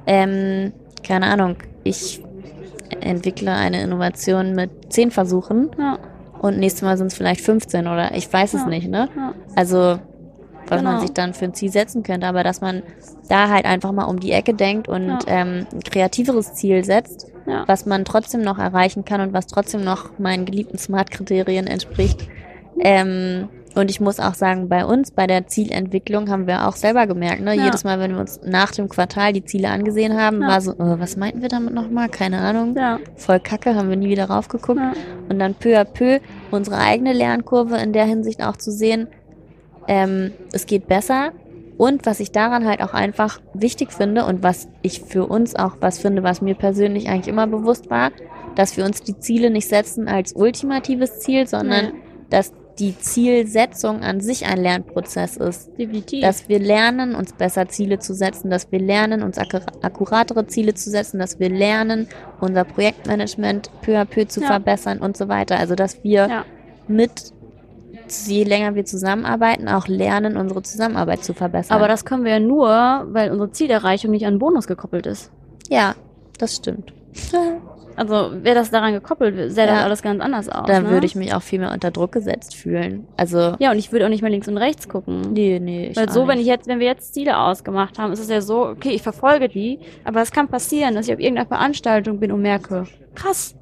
ähm, 0.06 0.72
keine 1.02 1.26
Ahnung, 1.26 1.56
ich 1.84 2.22
entwickle 3.00 3.52
eine 3.52 3.82
Innovation 3.82 4.54
mit 4.54 4.92
zehn 4.92 5.10
Versuchen 5.10 5.70
ja. 5.78 5.98
und 6.40 6.58
nächstes 6.58 6.82
Mal 6.82 6.96
sind 6.96 7.08
es 7.08 7.14
vielleicht 7.14 7.40
15 7.40 7.86
oder 7.86 8.14
ich 8.14 8.30
weiß 8.32 8.52
ja. 8.52 8.60
es 8.60 8.66
nicht, 8.66 8.88
ne? 8.88 9.08
Also 9.56 9.98
was 10.68 10.78
genau. 10.78 10.92
man 10.92 11.00
sich 11.00 11.12
dann 11.12 11.34
für 11.34 11.46
ein 11.46 11.54
Ziel 11.54 11.70
setzen 11.70 12.02
könnte, 12.02 12.26
aber 12.26 12.44
dass 12.44 12.60
man 12.60 12.82
da 13.28 13.48
halt 13.48 13.64
einfach 13.64 13.92
mal 13.92 14.04
um 14.04 14.20
die 14.20 14.32
Ecke 14.32 14.54
denkt 14.54 14.88
und 14.88 15.18
ähm, 15.26 15.66
ein 15.72 15.80
kreativeres 15.80 16.54
Ziel 16.54 16.84
setzt, 16.84 17.31
ja. 17.46 17.64
was 17.66 17.86
man 17.86 18.04
trotzdem 18.04 18.42
noch 18.42 18.58
erreichen 18.58 19.04
kann 19.04 19.20
und 19.20 19.32
was 19.32 19.46
trotzdem 19.46 19.84
noch 19.84 20.18
meinen 20.18 20.44
geliebten 20.44 20.78
Smart-Kriterien 20.78 21.66
entspricht. 21.66 22.28
Ähm, 22.78 23.48
und 23.74 23.90
ich 23.90 24.00
muss 24.00 24.20
auch 24.20 24.34
sagen, 24.34 24.68
bei 24.68 24.84
uns, 24.84 25.10
bei 25.10 25.26
der 25.26 25.46
Zielentwicklung 25.46 26.28
haben 26.28 26.46
wir 26.46 26.68
auch 26.68 26.76
selber 26.76 27.06
gemerkt, 27.06 27.40
ne? 27.40 27.54
Ja. 27.56 27.64
Jedes 27.64 27.84
Mal, 27.84 27.98
wenn 28.00 28.12
wir 28.12 28.20
uns 28.20 28.40
nach 28.44 28.70
dem 28.72 28.88
Quartal 28.88 29.32
die 29.32 29.44
Ziele 29.44 29.70
angesehen 29.70 30.18
haben, 30.18 30.42
ja. 30.42 30.48
war 30.48 30.60
so, 30.60 30.72
oh, 30.72 30.98
was 30.98 31.16
meinten 31.16 31.40
wir 31.40 31.48
damit 31.48 31.72
nochmal? 31.72 32.08
Keine 32.08 32.40
Ahnung. 32.40 32.76
Ja. 32.76 32.98
Voll 33.16 33.40
kacke, 33.40 33.74
haben 33.74 33.88
wir 33.88 33.96
nie 33.96 34.10
wieder 34.10 34.26
raufgeguckt. 34.26 34.80
Und 35.28 35.38
dann 35.38 35.54
peu 35.54 35.78
à 35.78 35.84
peu 35.84 36.20
unsere 36.50 36.76
eigene 36.78 37.12
Lernkurve 37.12 37.76
in 37.78 37.92
der 37.92 38.04
Hinsicht 38.04 38.42
auch 38.42 38.56
zu 38.56 38.70
sehen, 38.70 39.08
ähm, 39.88 40.32
es 40.52 40.66
geht 40.66 40.86
besser. 40.86 41.32
Und 41.76 42.06
was 42.06 42.20
ich 42.20 42.32
daran 42.32 42.66
halt 42.66 42.80
auch 42.80 42.94
einfach 42.94 43.40
wichtig 43.54 43.92
finde 43.92 44.24
und 44.26 44.42
was 44.42 44.68
ich 44.82 45.00
für 45.00 45.26
uns 45.26 45.56
auch 45.56 45.76
was 45.80 45.98
finde, 45.98 46.22
was 46.22 46.42
mir 46.42 46.54
persönlich 46.54 47.08
eigentlich 47.08 47.28
immer 47.28 47.46
bewusst 47.46 47.90
war, 47.90 48.10
dass 48.54 48.76
wir 48.76 48.84
uns 48.84 49.02
die 49.02 49.18
Ziele 49.18 49.50
nicht 49.50 49.68
setzen 49.68 50.08
als 50.08 50.34
ultimatives 50.34 51.20
Ziel, 51.20 51.46
sondern 51.46 51.86
nee. 51.86 52.00
dass 52.30 52.52
die 52.78 52.98
Zielsetzung 52.98 54.02
an 54.02 54.20
sich 54.20 54.46
ein 54.46 54.58
Lernprozess 54.58 55.36
ist. 55.36 55.70
Definitiv. 55.78 56.22
Dass 56.22 56.48
wir 56.48 56.58
lernen, 56.58 57.14
uns 57.14 57.32
besser 57.32 57.68
Ziele 57.68 57.98
zu 57.98 58.14
setzen, 58.14 58.50
dass 58.50 58.72
wir 58.72 58.80
lernen, 58.80 59.22
uns 59.22 59.38
akkuratere 59.38 60.46
Ziele 60.46 60.74
zu 60.74 60.90
setzen, 60.90 61.18
dass 61.18 61.38
wir 61.38 61.50
lernen, 61.50 62.08
unser 62.40 62.64
Projektmanagement 62.64 63.70
peu 63.82 63.98
à 63.98 64.04
peu 64.04 64.26
zu 64.26 64.40
ja. 64.40 64.46
verbessern 64.46 64.98
und 64.98 65.16
so 65.16 65.28
weiter. 65.28 65.58
Also 65.58 65.74
dass 65.74 66.02
wir 66.02 66.28
ja. 66.28 66.44
mit 66.88 67.32
je 68.08 68.44
länger 68.44 68.74
wir 68.74 68.84
zusammenarbeiten, 68.84 69.68
auch 69.68 69.88
lernen, 69.88 70.36
unsere 70.36 70.62
Zusammenarbeit 70.62 71.24
zu 71.24 71.34
verbessern. 71.34 71.76
Aber 71.76 71.88
das 71.88 72.04
können 72.04 72.24
wir 72.24 72.32
ja 72.32 72.40
nur, 72.40 72.68
weil 72.68 73.30
unsere 73.30 73.50
Zielerreichung 73.50 74.10
nicht 74.10 74.26
an 74.26 74.38
Bonus 74.38 74.66
gekoppelt 74.66 75.06
ist. 75.06 75.30
Ja, 75.68 75.94
das 76.38 76.56
stimmt. 76.56 76.92
Also 77.96 78.30
wäre 78.42 78.54
das 78.54 78.70
daran 78.70 78.92
gekoppelt, 78.92 79.52
sähe 79.52 79.66
ja. 79.66 79.74
das 79.74 79.84
alles 79.84 80.02
ganz 80.02 80.20
anders 80.20 80.48
aus. 80.48 80.66
Da 80.66 80.80
ne? 80.80 80.90
würde 80.90 81.06
ich 81.06 81.14
mich 81.14 81.34
auch 81.34 81.42
viel 81.42 81.58
mehr 81.58 81.72
unter 81.72 81.90
Druck 81.90 82.12
gesetzt 82.12 82.56
fühlen. 82.56 83.06
Also 83.16 83.54
ja, 83.58 83.70
und 83.70 83.78
ich 83.78 83.92
würde 83.92 84.06
auch 84.06 84.08
nicht 84.08 84.22
mehr 84.22 84.30
links 84.30 84.48
und 84.48 84.56
rechts 84.56 84.88
gucken. 84.88 85.32
Nee, 85.32 85.60
nee. 85.60 85.92
Weil 85.94 86.08
so, 86.08 86.26
wenn 86.26 86.38
ich 86.38 86.46
jetzt, 86.46 86.66
wenn 86.68 86.78
wir 86.78 86.86
jetzt 86.86 87.14
Ziele 87.14 87.38
ausgemacht 87.38 87.98
haben, 87.98 88.12
ist 88.12 88.20
es 88.20 88.28
ja 88.28 88.40
so, 88.40 88.66
okay, 88.66 88.90
ich 88.90 89.02
verfolge 89.02 89.48
die, 89.48 89.78
aber 90.04 90.22
es 90.22 90.32
kann 90.32 90.48
passieren, 90.48 90.94
dass 90.94 91.06
ich 91.06 91.14
auf 91.14 91.20
irgendeiner 91.20 91.48
Veranstaltung 91.48 92.18
bin 92.18 92.32
und 92.32 92.42
merke, 92.42 92.86
krass, 93.14 93.54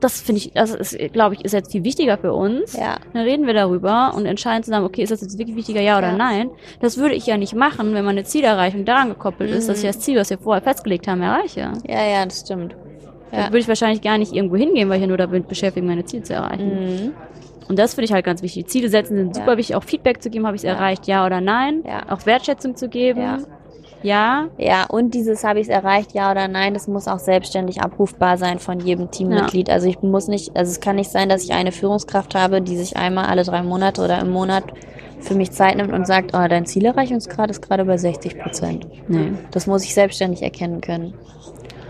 das 0.00 0.20
finde 0.20 0.38
ich, 0.38 0.52
das 0.52 0.74
ist, 0.74 0.98
glaube 1.12 1.34
ich, 1.34 1.44
ist 1.44 1.52
jetzt 1.52 1.72
viel 1.72 1.84
wichtiger 1.84 2.18
für 2.18 2.32
uns. 2.32 2.72
Ja. 2.72 2.96
Dann 3.12 3.22
reden 3.22 3.46
wir 3.46 3.54
darüber 3.54 4.12
und 4.14 4.26
entscheiden 4.26 4.62
zusammen, 4.62 4.86
okay, 4.86 5.02
ist 5.02 5.10
das 5.10 5.20
jetzt 5.20 5.38
wirklich 5.38 5.56
wichtiger, 5.56 5.80
ja 5.80 5.98
oder 5.98 6.10
ja. 6.10 6.16
nein? 6.16 6.50
Das 6.80 6.96
würde 6.96 7.14
ich 7.14 7.26
ja 7.26 7.36
nicht 7.36 7.54
machen, 7.54 7.94
wenn 7.94 8.04
meine 8.04 8.24
Zielerreichung 8.24 8.84
daran 8.84 9.08
gekoppelt 9.10 9.50
mhm. 9.50 9.56
ist, 9.56 9.68
dass 9.68 9.78
ich 9.78 9.84
mhm. 9.84 9.88
das 9.88 10.00
Ziel, 10.00 10.16
was 10.16 10.30
wir 10.30 10.38
vorher 10.38 10.62
festgelegt 10.62 11.06
haben, 11.06 11.22
erreiche. 11.22 11.72
Ja, 11.86 12.04
ja, 12.04 12.24
das 12.24 12.40
stimmt. 12.40 12.74
Ja. 13.32 13.42
Dann 13.42 13.46
würde 13.48 13.58
ich 13.58 13.68
wahrscheinlich 13.68 14.02
gar 14.02 14.18
nicht 14.18 14.32
irgendwo 14.32 14.56
hingehen, 14.56 14.88
weil 14.88 14.96
ich 14.96 15.02
ja 15.02 15.06
nur 15.06 15.18
damit 15.18 15.46
beschäftigt 15.46 15.86
meine 15.86 16.04
Ziele 16.04 16.22
zu 16.22 16.34
erreichen. 16.34 17.04
Mhm. 17.06 17.12
Und 17.68 17.78
das 17.78 17.94
finde 17.94 18.06
ich 18.06 18.12
halt 18.12 18.24
ganz 18.24 18.42
wichtig. 18.42 18.66
Ziele 18.66 18.88
setzen 18.88 19.16
sind 19.16 19.36
super 19.36 19.56
wichtig, 19.56 19.76
auch 19.76 19.84
Feedback 19.84 20.20
zu 20.20 20.28
geben, 20.28 20.44
habe 20.44 20.56
ich 20.56 20.62
es 20.62 20.64
erreicht, 20.64 21.06
ja 21.06 21.24
oder 21.24 21.40
nein. 21.40 21.84
Auch 22.08 22.26
Wertschätzung 22.26 22.74
zu 22.74 22.88
geben. 22.88 23.46
Ja. 24.02 24.48
Ja, 24.58 24.86
und 24.86 25.14
dieses 25.14 25.44
habe 25.44 25.60
ich 25.60 25.68
es 25.68 25.74
erreicht, 25.74 26.12
ja 26.12 26.30
oder 26.30 26.48
nein, 26.48 26.74
das 26.74 26.88
muss 26.88 27.08
auch 27.08 27.18
selbstständig 27.18 27.82
abrufbar 27.82 28.38
sein 28.38 28.58
von 28.58 28.80
jedem 28.80 29.10
Teammitglied. 29.10 29.68
Ja. 29.68 29.74
Also 29.74 29.88
ich 29.88 30.00
muss 30.02 30.28
nicht, 30.28 30.56
also 30.56 30.70
es 30.70 30.80
kann 30.80 30.96
nicht 30.96 31.10
sein, 31.10 31.28
dass 31.28 31.44
ich 31.44 31.52
eine 31.52 31.72
Führungskraft 31.72 32.34
habe, 32.34 32.62
die 32.62 32.76
sich 32.76 32.96
einmal 32.96 33.26
alle 33.26 33.44
drei 33.44 33.62
Monate 33.62 34.02
oder 34.02 34.18
im 34.20 34.30
Monat 34.30 34.64
für 35.20 35.34
mich 35.34 35.52
Zeit 35.52 35.76
nimmt 35.76 35.92
und 35.92 36.06
sagt, 36.06 36.34
oh, 36.34 36.48
dein 36.48 36.66
Zielerreichungsgrad 36.66 37.50
ist 37.50 37.60
gerade 37.60 37.84
bei 37.84 37.98
60 37.98 38.38
Prozent. 38.38 38.86
Nee. 39.08 39.32
Das 39.50 39.66
muss 39.66 39.84
ich 39.84 39.94
selbstständig 39.94 40.42
erkennen 40.42 40.80
können. 40.80 41.14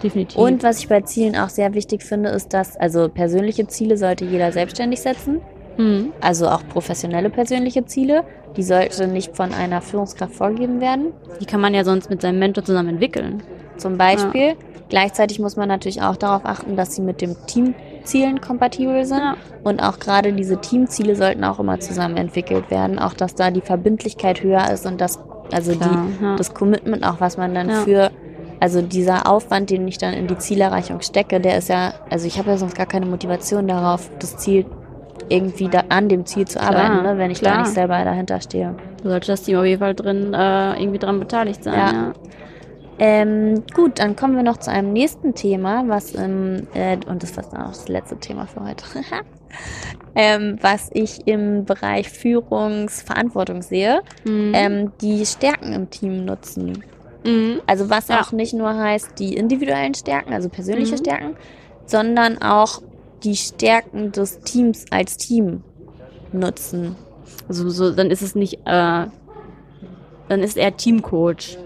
Definitiv. 0.03 0.39
Und 0.39 0.63
was 0.63 0.79
ich 0.79 0.89
bei 0.89 1.03
Zielen 1.03 1.37
auch 1.37 1.49
sehr 1.49 1.75
wichtig 1.75 2.03
finde, 2.03 2.31
ist, 2.31 2.53
dass, 2.55 2.77
also 2.77 3.09
persönliche 3.09 3.67
Ziele 3.67 3.97
sollte 3.97 4.25
jeder 4.25 4.51
selbstständig 4.51 5.01
setzen. 5.01 5.41
Mhm. 5.77 6.13
Also 6.21 6.49
auch 6.49 6.63
professionelle 6.69 7.31
persönliche 7.31 7.85
Ziele. 7.87 8.25
Die 8.57 8.63
sollte 8.63 9.07
nicht 9.07 9.37
von 9.37 9.53
einer 9.53 9.81
Führungskraft 9.81 10.35
vorgegeben 10.35 10.81
werden. 10.81 11.13
Die 11.41 11.47
kann 11.47 11.61
man 11.61 11.75
ja 11.75 11.85
sonst 11.85 12.11
mit 12.11 12.21
seinem 12.23 12.39
Mentor 12.39 12.65
zusammen 12.65 12.91
entwickeln. 12.91 13.43
Zum 13.77 13.97
Beispiel. 13.97 14.49
Ja. 14.49 14.55
Gleichzeitig 14.89 15.39
muss 15.39 15.57
man 15.57 15.69
natürlich 15.69 16.03
auch 16.03 16.17
darauf 16.17 16.45
achten, 16.45 16.77
dass 16.77 16.97
sie 16.97 17.03
mit 17.03 17.21
dem 17.21 17.37
Teamzielen 17.47 18.41
kompatibel 18.41 19.05
sind. 19.05 19.19
Ja. 19.19 19.37
Und 19.63 19.81
auch 19.81 20.01
gerade 20.01 20.33
diese 20.33 20.61
Teamziele 20.61 21.15
sollten 21.15 21.45
auch 21.45 21.61
immer 21.61 21.79
zusammen 21.79 22.17
entwickelt 22.17 22.71
werden. 22.71 22.99
Auch, 22.99 23.15
dass 23.15 23.37
da 23.37 23.51
die 23.53 23.61
Verbindlichkeit 23.61 24.43
höher 24.43 24.69
ist 24.71 24.87
und 24.87 25.01
das, 25.01 25.21
also 25.53 25.73
Klar, 25.73 26.07
die, 26.19 26.25
ja. 26.25 26.37
das 26.37 26.55
Commitment 26.55 27.05
auch, 27.05 27.21
was 27.21 27.37
man 27.37 27.55
dann 27.55 27.71
für 27.71 28.11
also 28.61 28.83
dieser 28.83 29.27
Aufwand, 29.27 29.71
den 29.71 29.89
ich 29.89 29.97
dann 29.97 30.13
in 30.13 30.27
die 30.27 30.37
Zielerreichung 30.37 31.01
stecke, 31.01 31.41
der 31.41 31.57
ist 31.57 31.71
ja, 31.71 31.95
also 32.11 32.27
ich 32.27 32.39
habe 32.39 32.51
ja 32.51 32.59
sonst 32.59 32.77
gar 32.77 32.85
keine 32.85 33.07
Motivation 33.07 33.67
darauf, 33.67 34.11
das 34.19 34.37
Ziel 34.37 34.67
irgendwie 35.29 35.69
da 35.69 35.85
an 35.89 36.09
dem 36.09 36.27
Ziel 36.27 36.47
zu 36.47 36.61
arbeiten, 36.61 37.01
klar, 37.01 37.15
ne, 37.15 37.19
wenn 37.19 37.31
ich 37.31 37.41
klar. 37.41 37.55
da 37.55 37.61
nicht 37.61 37.73
selber 37.73 38.05
dahinter 38.05 38.41
stehe. 38.41 38.75
Du 39.03 39.09
solltest 39.09 39.29
das 39.29 39.43
Team 39.43 39.59
auf 39.59 39.65
jeden 39.65 39.81
Fall 39.81 39.95
drin 39.95 40.35
äh, 40.35 40.81
irgendwie 40.81 40.99
dran 40.99 41.19
beteiligt 41.19 41.65
sein. 41.65 41.75
Ja. 41.75 41.93
ja. 41.93 42.13
Ähm, 43.03 43.65
gut, 43.75 43.99
dann 43.99 44.15
kommen 44.15 44.37
wir 44.37 44.43
noch 44.43 44.59
zu 44.59 44.71
einem 44.71 44.93
nächsten 44.93 45.35
Thema, 45.35 45.85
was 45.87 46.13
im, 46.13 46.67
äh, 46.75 46.99
und 47.07 47.23
das 47.23 47.31
ist 47.31 47.39
auch 47.39 47.69
das 47.69 47.89
letzte 47.89 48.19
Thema 48.19 48.47
für 48.47 48.63
heute, 48.63 48.85
ähm, 50.15 50.59
was 50.61 50.91
ich 50.93 51.27
im 51.27 51.65
Bereich 51.65 52.11
Führungsverantwortung 52.11 53.63
sehe, 53.63 54.03
mhm. 54.25 54.53
ähm, 54.55 54.93
die 55.01 55.25
Stärken 55.25 55.73
im 55.73 55.89
Team 55.89 56.27
nutzen. 56.27 56.85
Mhm. 57.25 57.63
Also 57.67 57.89
was 57.89 58.09
ja. 58.09 58.21
auch 58.21 58.33
nicht 58.33 58.53
nur 58.53 58.77
heißt 58.77 59.19
die 59.19 59.35
individuellen 59.35 59.95
Stärken, 59.95 60.35
also 60.35 60.51
persönliche 60.51 60.97
mhm. 60.97 60.99
Stärken, 60.99 61.37
sondern 61.87 62.43
auch 62.43 62.83
die 63.23 63.37
Stärken 63.37 64.13
des 64.13 64.41
Teams 64.41 64.87
als 64.91 65.17
Team 65.17 65.63
nutzen. 66.33 66.97
Also 67.49 67.69
so, 67.71 67.93
dann 67.93 68.11
ist 68.11 68.23
es 68.23 68.35
nicht, 68.35 68.55
äh, 68.65 69.07
dann 70.29 70.41
ist 70.41 70.57
er 70.57 70.77
Teamcoach. 70.77 71.59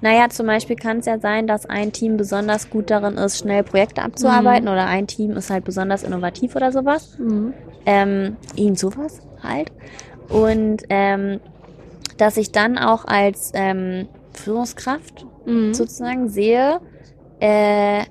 Naja, 0.00 0.28
zum 0.28 0.46
Beispiel 0.46 0.76
kann 0.76 0.98
es 0.98 1.06
ja 1.06 1.18
sein, 1.18 1.46
dass 1.46 1.64
ein 1.64 1.92
Team 1.92 2.18
besonders 2.18 2.68
gut 2.68 2.90
darin 2.90 3.14
ist, 3.14 3.38
schnell 3.38 3.62
Projekte 3.62 4.02
abzuarbeiten 4.02 4.66
mhm. 4.66 4.72
oder 4.72 4.86
ein 4.86 5.06
Team 5.06 5.32
ist 5.32 5.48
halt 5.48 5.64
besonders 5.64 6.02
innovativ 6.02 6.54
oder 6.56 6.72
sowas. 6.72 7.16
Mhm. 7.18 7.54
Ähm, 7.86 8.36
irgend 8.54 8.78
sowas 8.78 9.20
halt. 9.42 9.72
Und 10.28 10.82
ähm, 10.90 11.40
dass 12.18 12.36
ich 12.36 12.52
dann 12.52 12.76
auch 12.76 13.06
als 13.06 13.52
ähm, 13.54 14.08
Führungskraft 14.34 15.24
mhm. 15.46 15.72
sozusagen 15.72 16.28
sehe, 16.28 16.80
äh, 17.40 18.04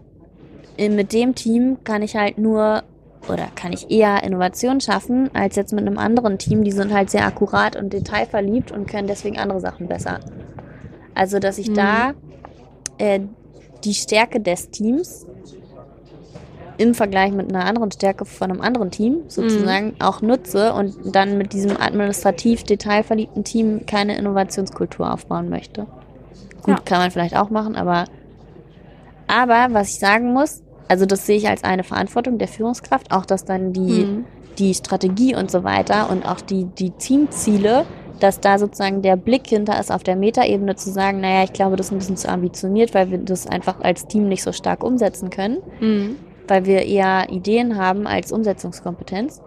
mit 0.78 1.14
dem 1.14 1.36
Team 1.36 1.78
kann 1.84 2.02
ich 2.02 2.16
halt 2.16 2.38
nur 2.38 2.84
oder 3.30 3.48
kann 3.56 3.72
ich 3.72 3.90
eher 3.90 4.24
Innovation 4.24 4.82
schaffen 4.82 5.30
als 5.34 5.56
jetzt 5.56 5.72
mit 5.72 5.86
einem 5.86 5.98
anderen 5.98 6.38
Team. 6.38 6.64
Die 6.64 6.72
sind 6.72 6.94
halt 6.94 7.10
sehr 7.10 7.26
akkurat 7.26 7.76
und 7.76 7.94
detailverliebt 7.94 8.72
und 8.72 8.88
können 8.88 9.08
deswegen 9.08 9.38
andere 9.38 9.62
Sachen 9.62 9.88
besser. 9.88 10.20
Also, 11.16 11.40
dass 11.40 11.58
ich 11.58 11.70
mhm. 11.70 11.76
da 11.76 12.14
äh, 12.98 13.22
die 13.84 13.94
Stärke 13.94 14.40
des 14.40 14.72
Teams 14.72 15.26
im 16.78 16.96
Vergleich 16.96 17.32
mit 17.32 17.54
einer 17.54 17.66
anderen 17.66 17.92
Stärke 17.92 18.26
von 18.26 18.52
einem 18.52 18.62
anderen 18.62 18.90
Team 18.90 19.22
sozusagen 19.28 19.88
mhm. 19.88 20.02
auch 20.02 20.22
nutze 20.22 20.74
und 20.74 21.16
dann 21.16 21.38
mit 21.38 21.54
diesem 21.54 21.80
administrativ 21.80 22.64
detailverliebten 22.64 23.44
Team 23.44 23.86
keine 23.86 24.18
Innovationskultur 24.18 25.14
aufbauen 25.14 25.50
möchte. 25.50 25.86
Gut, 26.64 26.80
ja. 26.80 26.84
kann 26.84 27.00
man 27.00 27.12
vielleicht 27.12 27.36
auch 27.36 27.50
machen, 27.50 27.76
aber 27.76 28.06
aber 29.28 29.74
was 29.74 29.90
ich 29.90 30.00
sagen 30.00 30.34
muss, 30.34 30.63
also 30.88 31.06
das 31.06 31.26
sehe 31.26 31.38
ich 31.38 31.48
als 31.48 31.64
eine 31.64 31.84
Verantwortung 31.84 32.38
der 32.38 32.48
Führungskraft, 32.48 33.12
auch 33.12 33.26
dass 33.26 33.46
dann 33.46 33.74
die, 33.74 34.06
mhm. 34.06 34.26
die 34.58 34.74
Strategie 34.74 35.36
und 35.36 35.50
so 35.50 35.64
weiter 35.64 36.10
und 36.10 36.26
auch 36.26 36.42
die, 36.42 36.66
die 36.66 36.92
Teamziele, 36.92 37.86
dass 38.20 38.40
da 38.40 38.58
sozusagen 38.58 39.02
der 39.02 39.16
Blick 39.16 39.48
hinter 39.48 39.80
ist, 39.80 39.92
auf 39.92 40.04
der 40.04 40.16
Metaebene 40.16 40.76
zu 40.76 40.92
sagen, 40.92 41.20
naja, 41.20 41.44
ich 41.44 41.54
glaube, 41.54 41.76
das 41.76 41.88
ist 41.88 41.92
ein 41.92 41.98
bisschen 41.98 42.18
zu 42.18 42.30
ambitioniert, 42.30 42.94
weil 42.94 43.12
wir 43.12 43.18
das 43.18 43.48
einfach 43.48 43.82
als 43.82 44.08
Team 44.08 44.28
nicht 44.28 44.44
so 44.44 44.52
stark 44.52 44.84
umsetzen 44.84 45.30
können, 45.30 45.58
mhm. 45.80 46.16
weil 46.48 46.66
wir 46.66 46.86
eher 46.86 47.30
Ideen 47.30 47.78
haben 47.78 48.08
als 48.08 48.32
Umsetzungskompetenz. 48.32 49.42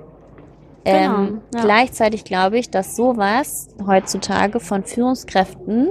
Genau, 0.85 1.19
ähm, 1.19 1.41
ja. 1.55 1.63
Gleichzeitig 1.63 2.25
glaube 2.25 2.59
ich, 2.59 2.71
dass 2.71 2.97
sowas 2.97 3.69
heutzutage 3.85 4.61
von 4.61 4.85
Führungskräften, 4.85 5.89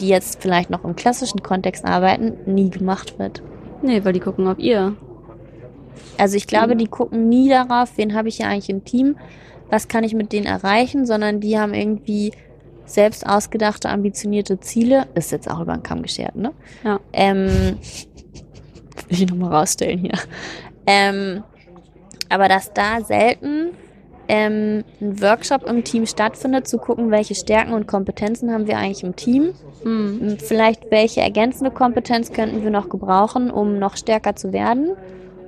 die 0.00 0.08
jetzt 0.08 0.42
vielleicht 0.42 0.70
noch 0.70 0.84
im 0.84 0.96
klassischen 0.96 1.42
Kontext 1.42 1.84
arbeiten, 1.84 2.38
nie 2.46 2.68
gemacht 2.68 3.18
wird. 3.18 3.42
Nee, 3.84 4.02
weil 4.02 4.14
die 4.14 4.20
gucken 4.20 4.48
auf 4.48 4.58
ihr. 4.58 4.96
Also 6.16 6.36
ich 6.36 6.46
glaube, 6.46 6.74
die 6.74 6.86
gucken 6.86 7.28
nie 7.28 7.50
darauf, 7.50 7.98
wen 7.98 8.14
habe 8.14 8.28
ich 8.28 8.38
ja 8.38 8.46
eigentlich 8.46 8.70
im 8.70 8.84
Team, 8.84 9.16
was 9.68 9.88
kann 9.88 10.04
ich 10.04 10.14
mit 10.14 10.32
denen 10.32 10.46
erreichen, 10.46 11.04
sondern 11.04 11.40
die 11.40 11.58
haben 11.58 11.74
irgendwie 11.74 12.32
selbst 12.86 13.26
ausgedachte, 13.26 13.90
ambitionierte 13.90 14.58
Ziele. 14.58 15.06
Ist 15.14 15.32
jetzt 15.32 15.50
auch 15.50 15.60
über 15.60 15.74
den 15.74 15.82
Kamm 15.82 16.02
geschert, 16.02 16.34
ne? 16.34 16.52
Ja. 16.82 16.98
Ähm, 17.12 17.78
will 19.08 19.22
ich 19.22 19.28
nochmal 19.28 19.54
rausstellen 19.54 19.98
hier. 19.98 20.18
Ähm, 20.86 21.44
aber 22.30 22.48
dass 22.48 22.72
da 22.72 23.02
selten 23.02 23.70
ähm, 24.28 24.84
ein 25.00 25.20
Workshop 25.22 25.64
im 25.64 25.84
Team 25.84 26.06
stattfindet, 26.06 26.66
zu 26.68 26.78
gucken, 26.78 27.10
welche 27.10 27.34
Stärken 27.34 27.72
und 27.72 27.86
Kompetenzen 27.86 28.52
haben 28.52 28.66
wir 28.66 28.78
eigentlich 28.78 29.04
im 29.04 29.16
Team. 29.16 29.54
Hm. 29.82 30.38
Vielleicht 30.38 30.90
welche 30.90 31.20
ergänzende 31.20 31.70
Kompetenz 31.70 32.32
könnten 32.32 32.62
wir 32.62 32.70
noch 32.70 32.88
gebrauchen, 32.88 33.50
um 33.50 33.78
noch 33.78 33.96
stärker 33.96 34.34
zu 34.36 34.52
werden. 34.52 34.92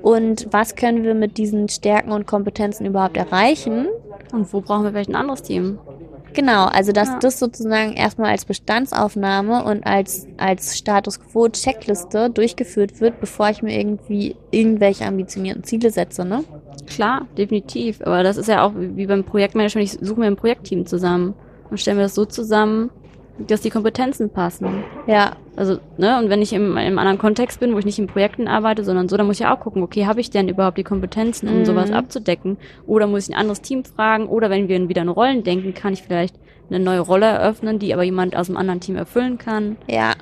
Und 0.03 0.49
was 0.53 0.77
können 0.77 1.03
wir 1.03 1.15
mit 1.15 1.37
diesen 1.37 1.69
Stärken 1.69 2.13
und 2.13 2.27
Kompetenzen 2.27 2.87
überhaupt 2.87 3.17
erreichen? 3.17 3.89
Und 4.33 4.53
wo 4.53 4.61
brauchen 4.61 4.85
wir 4.85 4.91
vielleicht 4.91 5.11
ein 5.11 5.17
anderes 5.17 5.43
Team? 5.43 5.79
Genau, 6.37 6.67
also 6.67 6.93
dass 6.93 7.09
Ja. 7.09 7.19
das 7.19 7.39
sozusagen 7.39 7.95
erstmal 7.95 8.31
als 8.31 8.45
Bestandsaufnahme 8.45 9.65
und 9.65 9.87
als, 9.87 10.27
als 10.37 10.77
Status 10.77 11.19
Quo 11.19 11.49
Checkliste 11.49 12.29
durchgeführt 12.29 13.01
wird, 13.01 13.21
bevor 13.21 13.49
ich 13.49 13.63
mir 13.63 13.79
irgendwie 13.79 14.37
irgendwelche 14.51 15.07
ambitionierten 15.07 15.65
Ziele 15.65 15.91
setze, 15.91 16.27
ne? 16.27 16.45
Klar, 16.87 17.27
definitiv. 17.39 18.01
Aber 18.03 18.23
das 18.23 18.37
ist 18.37 18.49
ja 18.49 18.63
auch 18.65 18.73
wie 18.77 19.07
beim 19.07 19.25
Projektmanagement. 19.25 19.85
Ich 19.93 19.99
suche 20.07 20.21
mir 20.21 20.27
ein 20.27 20.37
Projektteam 20.37 20.87
zusammen 20.87 21.35
und 21.71 21.81
stelle 21.81 21.97
mir 21.97 22.03
das 22.05 22.15
so 22.15 22.25
zusammen, 22.25 22.91
dass 23.39 23.61
die 23.61 23.71
Kompetenzen 23.71 24.31
passen. 24.31 24.85
Ja, 25.07 25.33
Also, 25.57 25.79
ne, 25.97 26.19
und 26.19 26.29
wenn 26.29 26.43
ich 26.43 26.53
im, 26.53 26.77
im 26.77 26.99
anderen 26.99 27.19
Kontext 27.19 27.61
bin, 27.61 27.73
wo 27.75 27.79
ich 27.79 27.87
nicht 27.87 27.99
in 27.99 28.07
Projekten 28.07 28.47
arbeite, 28.47 28.85
sondern 28.85 29.09
so, 29.09 29.17
dann 29.17 29.27
muss 29.27 29.37
ich 29.37 29.41
ja 29.41 29.55
auch 29.55 29.61
gucken, 29.61 29.83
okay, 29.83 30.05
habe 30.07 30.21
ich 30.21 30.29
denn 30.31 30.49
überhaupt 30.51 30.77
die 30.77 30.85
Kompetenzen, 30.85 31.49
um 31.49 31.61
Mhm. 31.61 31.65
sowas 31.65 31.91
abzudecken? 31.91 32.59
Oder 32.87 33.07
muss 33.07 33.27
ich 33.29 33.35
ein 33.35 33.39
anderes 33.41 33.63
Team 33.63 33.83
fragen? 33.85 34.27
Oder 34.29 34.51
wenn 34.51 34.69
wir 34.69 34.89
wieder 34.89 35.01
in 35.03 35.09
Rollen 35.09 35.45
denken, 35.45 35.73
kann 35.73 35.95
ich 35.95 36.03
vielleicht 36.03 36.35
eine 36.69 36.79
neue 36.79 37.01
Rolle 37.01 37.25
eröffnen, 37.27 37.79
die 37.79 37.95
aber 37.95 38.03
jemand 38.03 38.37
aus 38.37 38.49
einem 38.51 38.59
anderen 38.59 38.81
Team 38.81 38.97
erfüllen 38.97 39.39
kann? 39.39 39.77
ja, 39.89 40.13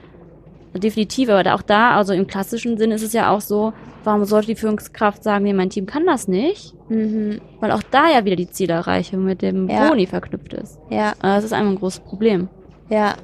Definitiv, 0.76 1.28
aber 1.28 1.54
auch 1.54 1.62
da, 1.62 1.96
also 1.96 2.12
im 2.12 2.26
klassischen 2.26 2.76
Sinn 2.78 2.90
ist 2.90 3.02
es 3.02 3.12
ja 3.12 3.30
auch 3.30 3.40
so, 3.40 3.72
warum 4.02 4.24
sollte 4.24 4.48
die 4.48 4.56
Führungskraft 4.56 5.22
sagen, 5.22 5.44
nee, 5.44 5.52
mein 5.52 5.70
Team 5.70 5.86
kann 5.86 6.04
das 6.06 6.26
nicht? 6.28 6.74
mhm. 6.88 7.40
Weil 7.60 7.70
auch 7.70 7.82
da 7.90 8.10
ja 8.10 8.24
wieder 8.24 8.36
die 8.36 8.50
Zielerreichung 8.50 9.24
mit 9.24 9.40
dem 9.42 9.68
Ja. 9.68 9.88
Boni 9.88 10.06
verknüpft 10.06 10.52
ist. 10.54 10.78
ja, 10.90 11.12
Aber 11.20 11.36
Das 11.36 11.44
ist 11.44 11.52
einfach 11.52 11.70
ein 11.70 11.78
großes 11.78 12.00
Problem. 12.00 12.48
ja. 12.90 13.14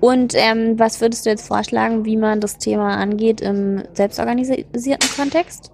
Und 0.00 0.34
ähm, 0.34 0.78
was 0.80 1.00
würdest 1.00 1.24
du 1.26 1.30
jetzt 1.30 1.46
vorschlagen, 1.46 2.04
wie 2.04 2.16
man 2.16 2.40
das 2.40 2.58
Thema 2.58 2.96
angeht 2.96 3.40
im 3.40 3.84
selbstorganisierten 3.92 5.08
Kontext? 5.16 5.70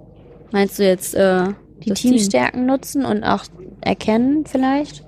Meinst 0.53 0.79
du 0.79 0.85
jetzt 0.85 1.15
äh, 1.15 1.45
Die 1.83 1.89
das 1.89 2.01
Team? 2.01 2.11
Teamstärken 2.13 2.67
nutzen 2.67 3.07
und 3.07 3.25
auch 3.25 3.45
erkennen 3.81 4.45
vielleicht? 4.47 5.03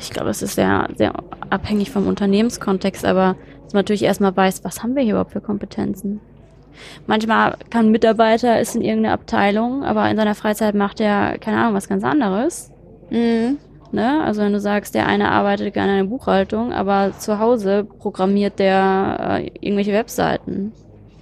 Ich 0.00 0.10
glaube, 0.10 0.30
es 0.30 0.40
ist 0.40 0.54
sehr, 0.54 0.88
sehr 0.96 1.12
abhängig 1.50 1.90
vom 1.90 2.06
Unternehmenskontext, 2.06 3.04
aber 3.04 3.34
dass 3.70 3.74
man 3.74 3.82
natürlich 3.82 4.02
erstmal 4.02 4.36
weiß, 4.36 4.64
was 4.64 4.82
haben 4.82 4.96
wir 4.96 5.02
hier 5.04 5.12
überhaupt 5.12 5.30
für 5.30 5.40
Kompetenzen. 5.40 6.18
Manchmal 7.06 7.54
kann 7.70 7.86
ein 7.86 7.92
Mitarbeiter 7.92 8.58
ist 8.58 8.74
in 8.74 8.82
irgendeiner 8.82 9.14
Abteilung, 9.14 9.84
aber 9.84 10.10
in 10.10 10.16
seiner 10.16 10.34
Freizeit 10.34 10.74
macht 10.74 11.00
er, 11.00 11.38
keine 11.38 11.58
Ahnung, 11.58 11.74
was 11.74 11.88
ganz 11.88 12.02
anderes. 12.02 12.72
Mhm. 13.10 13.58
Ne? 13.92 14.24
Also 14.24 14.42
wenn 14.42 14.52
du 14.52 14.58
sagst, 14.58 14.96
der 14.96 15.06
eine 15.06 15.30
arbeitet 15.30 15.72
gerne 15.72 15.92
in 16.00 16.04
der 16.04 16.10
Buchhaltung, 16.10 16.72
aber 16.72 17.12
zu 17.16 17.38
Hause 17.38 17.84
programmiert 18.00 18.58
der 18.58 19.38
äh, 19.38 19.50
irgendwelche 19.60 19.92
Webseiten. 19.92 20.72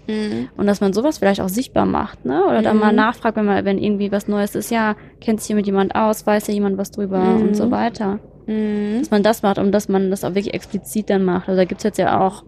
Mhm. 0.07 0.49
Und 0.57 0.67
dass 0.67 0.81
man 0.81 0.95
sowas 0.95 1.19
vielleicht 1.19 1.43
auch 1.43 1.51
sichtbar 1.51 1.85
macht, 1.85 2.25
ne? 2.25 2.47
Oder 2.47 2.63
dann 2.63 2.77
Mhm. 2.77 2.81
mal 2.83 2.93
nachfragt, 2.95 3.37
wenn 3.37 3.45
man, 3.45 3.67
wenn 3.67 3.77
irgendwie 3.77 4.11
was 4.11 4.27
Neues 4.27 4.55
ist, 4.55 4.71
ja, 4.71 4.97
kennt 5.21 5.41
sich 5.41 5.49
hier 5.49 5.57
mit 5.57 5.67
jemand 5.67 5.95
aus, 5.95 6.27
weiß 6.27 6.47
ja 6.47 6.55
jemand 6.55 6.79
was 6.79 6.93
drüber 6.93 7.19
Mhm. 7.19 7.43
und 7.49 7.57
so 7.57 7.71
weiter. 7.71 8.21
Mhm. 8.49 8.99
Dass 9.01 9.11
man 9.11 9.23
das 9.23 9.43
macht 9.43 9.59
und 9.59 9.71
dass 9.73 9.89
man 9.89 10.11
das 10.11 10.25
auch 10.25 10.31
wirklich 10.35 10.55
explizit 10.55 11.11
dann 11.11 11.25
macht. 11.25 11.49
Also 11.49 11.61
da 11.61 11.65
gibt's 11.65 11.85
jetzt 11.85 11.99
ja 11.99 12.21
auch 12.27 12.43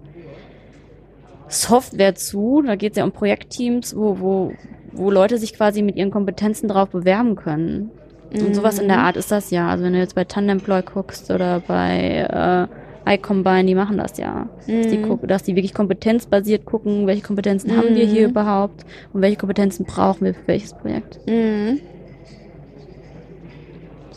Software 1.48 2.14
zu, 2.14 2.62
da 2.64 2.76
geht's 2.76 2.96
ja 2.96 3.04
um 3.04 3.12
Projektteams, 3.12 3.96
wo, 3.96 4.18
wo, 4.20 4.52
wo 4.92 5.10
Leute 5.10 5.36
sich 5.38 5.52
quasi 5.54 5.82
mit 5.82 5.96
ihren 5.96 6.10
Kompetenzen 6.10 6.68
drauf 6.68 6.90
bewerben 6.90 7.36
können. 7.36 7.90
Und 8.32 8.54
sowas 8.54 8.78
in 8.78 8.86
der 8.86 8.98
Mhm. 8.98 9.02
Art 9.04 9.16
ist 9.16 9.32
das 9.32 9.50
ja. 9.50 9.68
Also 9.68 9.82
wenn 9.84 9.92
du 9.92 9.98
jetzt 9.98 10.14
bei 10.14 10.22
Tandemploy 10.22 10.82
guckst 10.82 11.32
oder 11.32 11.58
bei 11.66 12.68
äh, 13.06 13.14
iCombine, 13.16 13.64
die 13.64 13.74
machen 13.74 13.98
das 13.98 14.18
ja. 14.18 14.48
Dass, 14.68 14.86
die 14.86 14.98
Mhm. 14.98 15.18
dass 15.26 15.42
die 15.42 15.56
wirklich 15.56 15.74
kompetenzbasiert 15.74 16.64
gucken, 16.64 17.08
welche 17.08 17.22
Kompetenzen 17.22 17.76
haben 17.76 17.96
wir 17.96 18.06
hier 18.06 18.22
Mhm. 18.22 18.30
überhaupt 18.30 18.84
und 19.12 19.20
welche 19.20 19.36
Kompetenzen 19.36 19.84
brauchen 19.84 20.24
wir 20.26 20.34
für 20.34 20.46
welches 20.46 20.74
Projekt. 20.74 21.18
Mhm. 21.28 21.80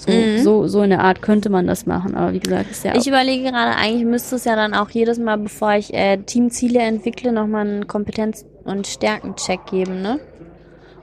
So, 0.06 0.12
Mhm. 0.12 0.38
so, 0.40 0.68
so 0.68 0.82
in 0.84 0.90
der 0.90 1.00
Art 1.00 1.22
könnte 1.22 1.50
man 1.50 1.66
das 1.66 1.86
machen. 1.86 2.14
Aber 2.16 2.34
wie 2.34 2.40
gesagt, 2.40 2.70
ist 2.72 2.84
ja 2.84 2.94
Ich 2.96 3.08
überlege 3.08 3.44
gerade, 3.52 3.76
eigentlich 3.78 4.04
müsste 4.06 4.36
es 4.36 4.44
ja 4.44 4.56
dann 4.56 4.74
auch 4.74 4.90
jedes 4.90 5.18
Mal, 5.18 5.38
bevor 5.38 5.74
ich 5.76 5.94
äh, 5.94 6.18
Teamziele 6.18 6.80
entwickle, 6.80 7.32
nochmal 7.32 7.66
einen 7.68 7.88
Kompetenz- 7.88 8.46
und 8.66 8.86
Stärkencheck 8.88 9.66
geben, 9.66 10.02
ne? 10.02 10.20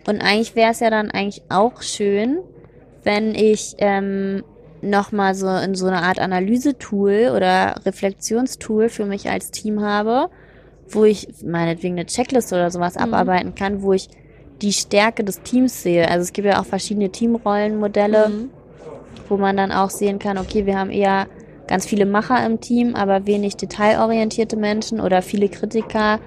Und 0.06 0.20
eigentlich 0.22 0.54
wäre 0.54 0.72
es 0.72 0.80
ja 0.80 0.90
dann 0.90 1.10
eigentlich 1.10 1.42
auch 1.48 1.80
schön, 1.82 2.38
wenn 3.04 3.34
ich 3.34 3.76
ähm, 3.78 4.42
nochmal 4.82 5.34
so 5.34 5.48
in 5.48 5.74
so 5.74 5.86
eine 5.86 6.02
Art 6.02 6.18
Analysetool 6.18 7.32
oder 7.34 7.76
Reflexionstool 7.86 8.88
für 8.88 9.04
mich 9.06 9.30
als 9.30 9.50
Team 9.50 9.80
habe, 9.82 10.28
wo 10.88 11.04
ich 11.04 11.28
meinetwegen 11.44 11.94
eine 11.94 12.06
Checkliste 12.06 12.54
oder 12.54 12.70
sowas 12.70 12.96
Mhm. 12.96 13.02
abarbeiten 13.02 13.54
kann, 13.54 13.82
wo 13.82 13.92
ich 13.92 14.08
die 14.62 14.72
Stärke 14.72 15.24
des 15.24 15.40
Teams 15.42 15.82
sehe. 15.82 16.08
Also 16.10 16.22
es 16.22 16.32
gibt 16.32 16.46
ja 16.46 16.60
auch 16.60 16.66
verschiedene 16.66 17.10
Teamrollenmodelle 17.10 18.28
Mhm. 18.28 18.50
Wo 19.28 19.36
man 19.36 19.56
dann 19.56 19.72
auch 19.72 19.90
sehen 19.90 20.18
kann, 20.18 20.38
okay, 20.38 20.66
wir 20.66 20.78
haben 20.78 20.90
eher 20.90 21.26
ganz 21.66 21.86
viele 21.86 22.04
Macher 22.06 22.44
im 22.44 22.60
Team, 22.60 22.94
aber 22.96 23.26
wenig 23.26 23.56
detailorientierte 23.56 24.56
Menschen 24.56 25.00
oder 25.00 25.22
viele 25.22 25.48
Kritiker 25.48 26.18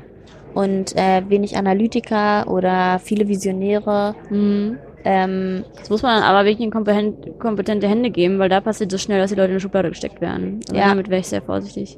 und 0.53 0.95
äh, 0.95 1.21
wenig 1.27 1.57
Analytiker 1.57 2.47
oder 2.49 2.99
viele 2.99 3.27
Visionäre. 3.27 4.15
Mhm. 4.29 4.77
Ähm, 5.03 5.65
Das 5.77 5.89
muss 5.89 6.01
man 6.01 6.15
dann 6.21 6.23
aber 6.23 6.45
wirklich 6.45 6.65
in 6.65 6.71
kompeten- 6.71 7.38
kompetente 7.39 7.89
Hände 7.89 8.09
geben, 8.09 8.39
weil 8.39 8.47
da 8.47 8.61
passiert 8.61 8.93
es 8.93 9.01
schnell, 9.01 9.19
dass 9.19 9.31
die 9.31 9.36
Leute 9.36 9.47
in 9.47 9.51
eine 9.53 9.59
Schublade 9.59 9.89
gesteckt 9.89 10.21
werden. 10.21 10.61
Also 10.69 10.79
Ja. 10.79 10.88
Damit 10.89 11.09
wäre 11.09 11.19
ich 11.19 11.27
sehr 11.27 11.41
vorsichtig. 11.41 11.97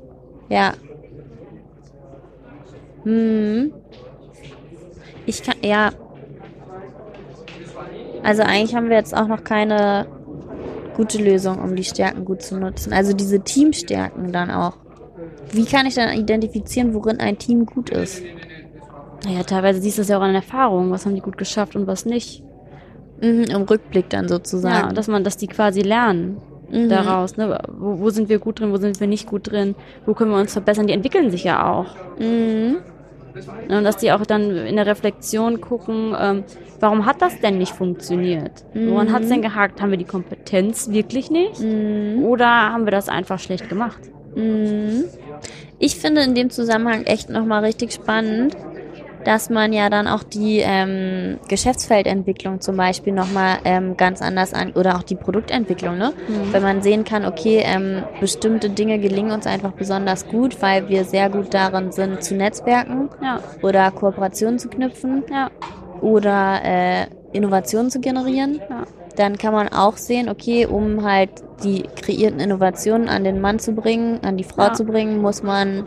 ja. 0.50 0.74
Hm. 3.04 3.72
Ich 5.28 5.44
kann, 5.44 5.56
ja. 5.64 5.92
Also 8.24 8.42
eigentlich 8.42 8.74
haben 8.76 8.90
wir 8.90 8.98
jetzt 8.98 9.16
auch 9.16 9.28
noch 9.28 9.44
keine 9.44 10.08
gute 10.96 11.18
Lösung, 11.22 11.60
um 11.60 11.76
die 11.76 11.84
Stärken 11.84 12.26
gut 12.26 12.42
zu 12.42 12.58
nutzen. 12.58 12.94
Also 12.94 13.14
diese 13.14 13.40
Teamstärken 13.42 14.32
dann 14.32 14.50
auch. 14.52 14.78
Wie 15.52 15.66
kann 15.66 15.86
ich 15.86 15.96
dann 15.96 16.18
identifizieren, 16.18 16.94
worin 16.94 17.20
ein 17.20 17.38
Team 17.38 17.66
gut 17.66 17.90
ist? 17.90 18.22
Naja, 19.26 19.44
teilweise 19.44 19.82
siehst 19.82 19.98
du 19.98 20.02
es 20.02 20.10
ja 20.10 20.18
auch 20.18 20.22
an 20.22 20.36
Erfahrung, 20.36 20.92
was 20.92 21.06
haben 21.06 21.16
die 21.16 21.22
gut 21.22 21.38
geschafft 21.38 21.76
und 21.76 21.88
was 21.88 22.06
nicht. 22.06 22.44
Mhm, 23.22 23.44
Im 23.46 23.62
Rückblick 23.64 24.10
dann 24.10 24.26
Ja, 24.26 24.30
sozusagen. 24.30 24.94
dass 24.94 25.08
man, 25.08 25.24
dass 25.24 25.38
die 25.38 25.48
quasi 25.48 25.82
lernen 25.82 26.38
Mhm. 26.70 26.90
daraus. 26.90 27.38
Ne? 27.38 27.58
Wo, 27.78 28.00
wo 28.00 28.10
sind 28.10 28.28
wir 28.28 28.40
gut 28.40 28.60
drin, 28.60 28.72
wo 28.72 28.78
sind 28.78 29.00
wir 29.00 29.08
nicht 29.08 29.28
gut 29.28 29.52
drin, 29.52 29.76
wo 30.06 30.14
können 30.14 30.32
wir 30.32 30.40
uns 30.40 30.54
verbessern? 30.54 30.88
Die 30.88 30.94
entwickeln 30.94 31.32
sich 31.32 31.44
ja 31.44 31.72
auch. 31.72 31.96
Mhm. 32.20 32.78
Ne? 33.68 33.78
Und 33.78 33.84
dass 33.84 33.98
die 33.98 34.12
auch 34.12 34.26
dann 34.26 34.52
in 34.56 34.76
der 34.76 34.86
Reflexion 34.86 35.62
gucken, 35.62 36.16
ähm, 36.20 36.44
warum 36.80 37.06
hat 37.06 37.22
das 37.22 37.40
denn 37.40 37.58
nicht 37.58 37.74
funktioniert? 37.74 38.64
Woran 38.74 39.08
Mhm. 39.08 39.12
hat 39.12 39.24
es 39.24 39.30
denn 39.30 39.42
gehakt? 39.42 39.82
Haben 39.82 39.92
wir 39.92 39.98
die 39.98 40.04
Kompetenz 40.06 40.90
wirklich 40.92 41.30
nicht? 41.30 41.60
Mhm. 41.60 42.24
Oder 42.24 42.48
haben 42.48 42.86
wir 42.86 42.92
das 42.92 43.10
einfach 43.10 43.40
schlecht 43.40 43.70
gemacht? 43.70 44.00
Mhm. 44.36 45.06
Ich 45.80 45.98
finde 45.98 46.22
in 46.22 46.36
dem 46.36 46.50
Zusammenhang 46.50 47.04
echt 47.04 47.30
nochmal 47.30 47.64
richtig 47.64 47.94
spannend, 47.94 48.56
dass 49.26 49.50
man 49.50 49.74
ja 49.74 49.90
dann 49.90 50.08
auch 50.08 50.24
die 50.24 50.60
ähm, 50.64 51.40
Geschäftsfeldentwicklung 51.50 52.62
zum 52.62 52.78
Beispiel 52.78 53.12
nochmal 53.12 53.58
ähm, 53.66 53.98
ganz 53.98 54.22
anders 54.22 54.54
an 54.54 54.72
oder 54.74 54.96
auch 54.96 55.04
die 55.04 55.16
Produktentwicklung, 55.16 55.98
ne? 55.98 56.14
Mhm. 56.28 56.54
Wenn 56.54 56.64
man 56.64 56.82
sehen 56.82 57.04
kann, 57.04 57.26
okay, 57.26 57.62
ähm, 57.66 58.04
bestimmte 58.22 58.70
Dinge 58.70 59.00
gelingen 59.00 59.32
uns 59.32 59.48
einfach 59.48 59.72
besonders 59.74 60.28
gut, 60.28 60.62
weil 60.62 60.88
wir 60.90 61.04
sehr 61.04 61.30
gut 61.30 61.54
darin 61.54 61.92
sind 61.92 62.24
zu 62.24 62.36
netzwerken 62.36 63.10
Ja, 63.22 63.40
oder 63.62 63.92
Kooperationen 63.92 64.60
zu 64.60 64.70
knüpfen 64.70 65.24
ja, 65.32 65.50
oder 66.02 66.62
äh, 66.64 67.06
Innovationen 67.34 67.90
zu 67.92 68.00
generieren. 68.00 68.62
ja. 68.70 68.84
dann 69.18 69.38
kann 69.38 69.54
man 69.54 69.70
auch 69.70 69.98
sehen, 69.98 70.30
okay, 70.30 70.66
um 70.66 71.04
halt 71.04 71.30
die 71.64 71.84
kreierten 71.96 72.40
Innovationen 72.40 73.08
an 73.10 73.24
den 73.24 73.42
Mann 73.42 73.60
zu 73.60 73.74
bringen, 73.74 74.20
an 74.24 74.38
die 74.38 74.44
Frau 74.44 74.70
zu 74.74 74.84
bringen, 74.86 75.22
muss 75.22 75.42
man 75.42 75.86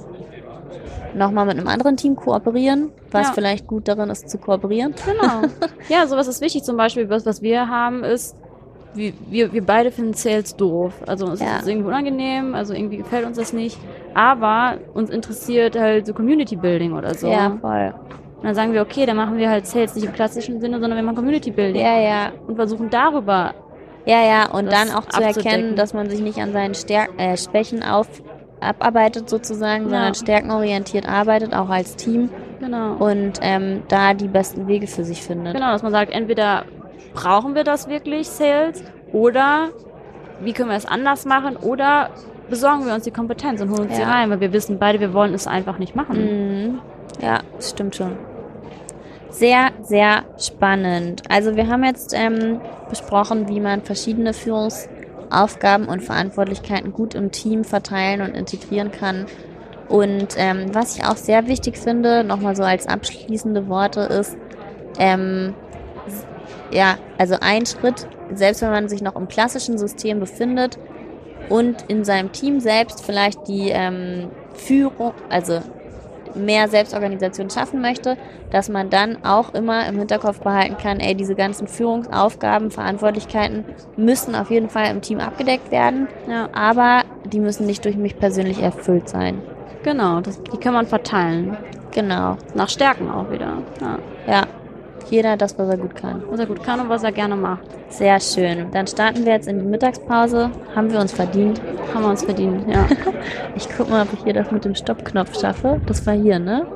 nochmal 1.14 1.46
mit 1.46 1.58
einem 1.58 1.68
anderen 1.68 1.96
Team 1.96 2.16
kooperieren, 2.16 2.90
was 3.10 3.28
Ja. 3.28 3.32
vielleicht 3.34 3.66
gut 3.66 3.88
darin 3.88 4.10
ist 4.10 4.28
zu 4.28 4.38
kooperieren. 4.38 4.94
Genau. 5.04 5.42
ja, 5.88 6.06
sowas 6.06 6.28
ist 6.28 6.40
wichtig. 6.40 6.64
Zum 6.64 6.76
Beispiel, 6.76 7.08
was, 7.10 7.24
was 7.26 7.42
wir 7.42 7.68
haben, 7.68 8.04
ist, 8.04 8.36
wir, 8.94 9.12
wir, 9.28 9.52
wir 9.52 9.64
beide 9.64 9.90
finden 9.90 10.14
Sales 10.14 10.56
doof. 10.56 10.92
Also 11.06 11.28
es 11.30 11.40
Ja. 11.40 11.58
ist 11.58 11.68
irgendwie 11.68 11.88
unangenehm, 11.88 12.54
also 12.54 12.74
irgendwie 12.74 12.96
gefällt 12.98 13.26
uns 13.26 13.36
das 13.36 13.52
nicht. 13.52 13.78
Aber 14.14 14.78
uns 14.94 15.10
interessiert 15.10 15.78
halt 15.78 16.06
so 16.06 16.14
Community 16.14 16.56
Building 16.56 16.92
oder 16.92 17.14
so. 17.14 17.28
Ja, 17.28 17.56
voll. 17.60 17.94
Und 18.38 18.44
dann 18.44 18.54
sagen 18.54 18.72
wir, 18.72 18.82
okay, 18.82 19.04
dann 19.04 19.16
machen 19.16 19.36
wir 19.36 19.50
halt 19.50 19.66
Sales 19.66 19.94
nicht 19.96 20.04
im 20.06 20.12
klassischen 20.12 20.60
Sinne, 20.60 20.78
sondern 20.80 20.96
wir 20.96 21.02
machen 21.02 21.16
Community 21.16 21.50
Building. 21.50 21.82
Ja, 21.82 21.98
ja. 21.98 22.32
Und 22.46 22.56
versuchen 22.56 22.88
darüber. 22.88 23.54
Ja, 24.06 24.24
ja, 24.24 24.48
und 24.50 24.72
dann 24.72 24.90
auch 24.90 25.04
zu 25.06 25.20
erkennen, 25.20 25.76
dass 25.76 25.92
man 25.92 26.08
sich 26.08 26.20
nicht 26.20 26.38
an 26.38 26.52
seinen 26.52 26.74
Stärk 26.74 27.10
äh, 27.18 27.36
Schwächen 27.36 27.82
auf 27.82 28.06
abarbeitet 28.60 29.28
sozusagen, 29.28 29.84
Ja. 29.84 29.90
sondern 29.90 30.14
stärkenorientiert 30.14 31.08
arbeitet, 31.08 31.54
auch 31.54 31.68
als 31.68 31.96
Team 31.96 32.28
Genau. 32.60 32.94
und 32.94 33.38
ähm, 33.42 33.82
da 33.88 34.14
die 34.14 34.28
besten 34.28 34.66
Wege 34.66 34.86
für 34.86 35.04
sich 35.04 35.22
findet. 35.22 35.54
Genau, 35.54 35.70
dass 35.72 35.82
man 35.82 35.92
sagt, 35.92 36.12
entweder 36.12 36.64
brauchen 37.14 37.54
wir 37.54 37.64
das 37.64 37.88
wirklich, 37.88 38.28
Sales, 38.28 38.82
oder 39.12 39.68
wie 40.40 40.52
können 40.52 40.70
wir 40.70 40.76
es 40.76 40.86
anders 40.86 41.24
machen, 41.24 41.56
oder 41.56 42.10
besorgen 42.50 42.86
wir 42.86 42.94
uns 42.94 43.04
die 43.04 43.10
Kompetenz 43.10 43.60
und 43.60 43.70
holen 43.70 43.88
uns 43.88 43.94
die 43.96 44.02
Ja. 44.02 44.10
rein, 44.10 44.30
weil 44.30 44.40
wir 44.40 44.52
wissen 44.52 44.78
beide, 44.78 45.00
wir 45.00 45.12
wollen 45.14 45.34
es 45.34 45.46
einfach 45.46 45.78
nicht 45.78 45.94
machen. 45.96 46.16
Mhm. 46.70 46.78
Ja, 47.22 47.40
das 47.56 47.70
stimmt 47.70 47.96
schon. 47.96 48.12
Sehr, 49.30 49.70
sehr 49.82 50.22
spannend. 50.38 51.22
Also 51.28 51.54
wir 51.54 51.68
haben 51.68 51.84
jetzt 51.84 52.14
ähm, 52.16 52.60
besprochen, 52.88 53.48
wie 53.48 53.60
man 53.60 53.82
verschiedene 53.82 54.32
Führungsaufgaben 55.28 55.86
und 55.86 56.02
Verantwortlichkeiten 56.02 56.92
gut 56.92 57.14
im 57.14 57.30
Team 57.30 57.64
verteilen 57.64 58.20
und 58.20 58.34
integrieren 58.34 58.90
kann. 58.90 59.26
Und 59.88 60.34
ähm, 60.36 60.74
was 60.74 60.96
ich 60.96 61.04
auch 61.04 61.16
sehr 61.16 61.46
wichtig 61.46 61.78
finde, 61.78 62.24
nochmal 62.24 62.54
so 62.54 62.62
als 62.62 62.86
abschließende 62.86 63.68
Worte, 63.68 64.00
ist, 64.00 64.36
ähm, 64.98 65.54
ja, 66.70 66.98
also 67.16 67.36
ein 67.40 67.64
Schritt, 67.64 68.06
selbst 68.34 68.60
wenn 68.60 68.70
man 68.70 68.88
sich 68.88 69.00
noch 69.00 69.16
im 69.16 69.28
klassischen 69.28 69.78
System 69.78 70.20
befindet 70.20 70.78
und 71.48 71.82
in 71.88 72.04
seinem 72.04 72.32
Team 72.32 72.60
selbst 72.60 73.02
vielleicht 73.04 73.48
die 73.48 73.70
ähm, 73.70 74.30
Führung, 74.52 75.14
also 75.30 75.60
mehr 76.34 76.68
Selbstorganisation 76.68 77.50
schaffen 77.50 77.80
möchte, 77.80 78.16
dass 78.50 78.68
man 78.68 78.90
dann 78.90 79.24
auch 79.24 79.54
immer 79.54 79.86
im 79.86 79.98
Hinterkopf 79.98 80.40
behalten 80.40 80.76
kann, 80.76 81.00
ey, 81.00 81.14
diese 81.14 81.34
ganzen 81.34 81.66
Führungsaufgaben, 81.68 82.70
Verantwortlichkeiten 82.70 83.64
müssen 83.96 84.34
auf 84.34 84.50
jeden 84.50 84.68
Fall 84.68 84.90
im 84.90 85.00
Team 85.00 85.20
abgedeckt 85.20 85.70
werden, 85.70 86.08
Ja, 86.28 86.48
aber 86.52 87.02
die 87.24 87.40
müssen 87.40 87.66
nicht 87.66 87.84
durch 87.84 87.96
mich 87.96 88.18
persönlich 88.18 88.62
erfüllt 88.62 89.08
sein. 89.08 89.42
genau, 89.82 90.20
das, 90.20 90.42
die 90.42 90.56
kann 90.58 90.74
man 90.74 90.86
verteilen. 90.86 91.56
Genau. 91.92 92.36
Nach 92.54 92.68
Stärken 92.68 93.10
auch 93.10 93.30
wieder. 93.30 93.58
Ja. 93.80 93.98
Ja. 94.26 94.42
Jeder 95.10 95.36
das, 95.36 95.58
was 95.58 95.68
er 95.68 95.78
gut 95.78 95.94
kann. 95.94 96.22
Was 96.30 96.40
er 96.40 96.46
gut 96.46 96.62
kann 96.62 96.80
und 96.80 96.88
was 96.88 97.02
er 97.02 97.12
gerne 97.12 97.36
macht. 97.36 97.62
Sehr 97.88 98.20
schön. 98.20 98.70
Dann 98.72 98.86
starten 98.86 99.24
wir 99.24 99.32
jetzt 99.32 99.48
in 99.48 99.58
die 99.58 99.64
Mittagspause. 99.64 100.50
Haben 100.74 100.92
wir 100.92 101.00
uns 101.00 101.12
verdient. 101.12 101.60
Haben 101.94 102.02
wir 102.02 102.10
uns 102.10 102.22
verdient, 102.22 102.68
ja. 102.68 102.86
Ich 103.56 103.68
guck 103.76 103.90
mal, 103.90 104.02
ob 104.02 104.12
ich 104.12 104.22
hier 104.24 104.34
das 104.34 104.50
mit 104.50 104.64
dem 104.64 104.74
Stoppknopf 104.74 105.40
schaffe. 105.40 105.80
Das 105.86 106.06
war 106.06 106.14
hier, 106.14 106.38
ne? 106.38 106.66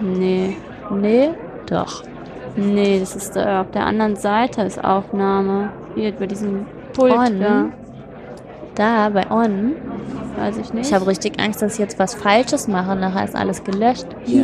nee. 0.00 0.56
Nee? 0.90 1.30
Doch. 1.66 2.04
Nee, 2.56 3.00
das 3.00 3.16
ist 3.16 3.36
äh, 3.36 3.40
auf 3.40 3.70
der 3.72 3.86
anderen 3.86 4.16
Seite 4.16 4.62
ist 4.62 4.82
Aufnahme. 4.82 5.70
Hier 5.94 6.12
bei 6.12 6.26
diesem 6.26 6.66
Pult. 6.92 7.12
On? 7.12 7.40
Ja. 7.40 7.66
Da, 8.74 9.08
bei 9.08 9.30
On. 9.30 9.74
Weiß 10.36 10.58
ich 10.58 10.72
nicht. 10.72 10.88
Ich 10.88 10.94
habe 10.94 11.06
richtig 11.06 11.40
Angst, 11.40 11.62
dass 11.62 11.74
ich 11.74 11.78
jetzt 11.78 11.98
was 11.98 12.14
Falsches 12.14 12.68
mache. 12.68 12.96
Nachher 12.96 13.24
ist 13.24 13.36
alles 13.36 13.62
gelöscht. 13.64 14.06
Hier. 14.24 14.42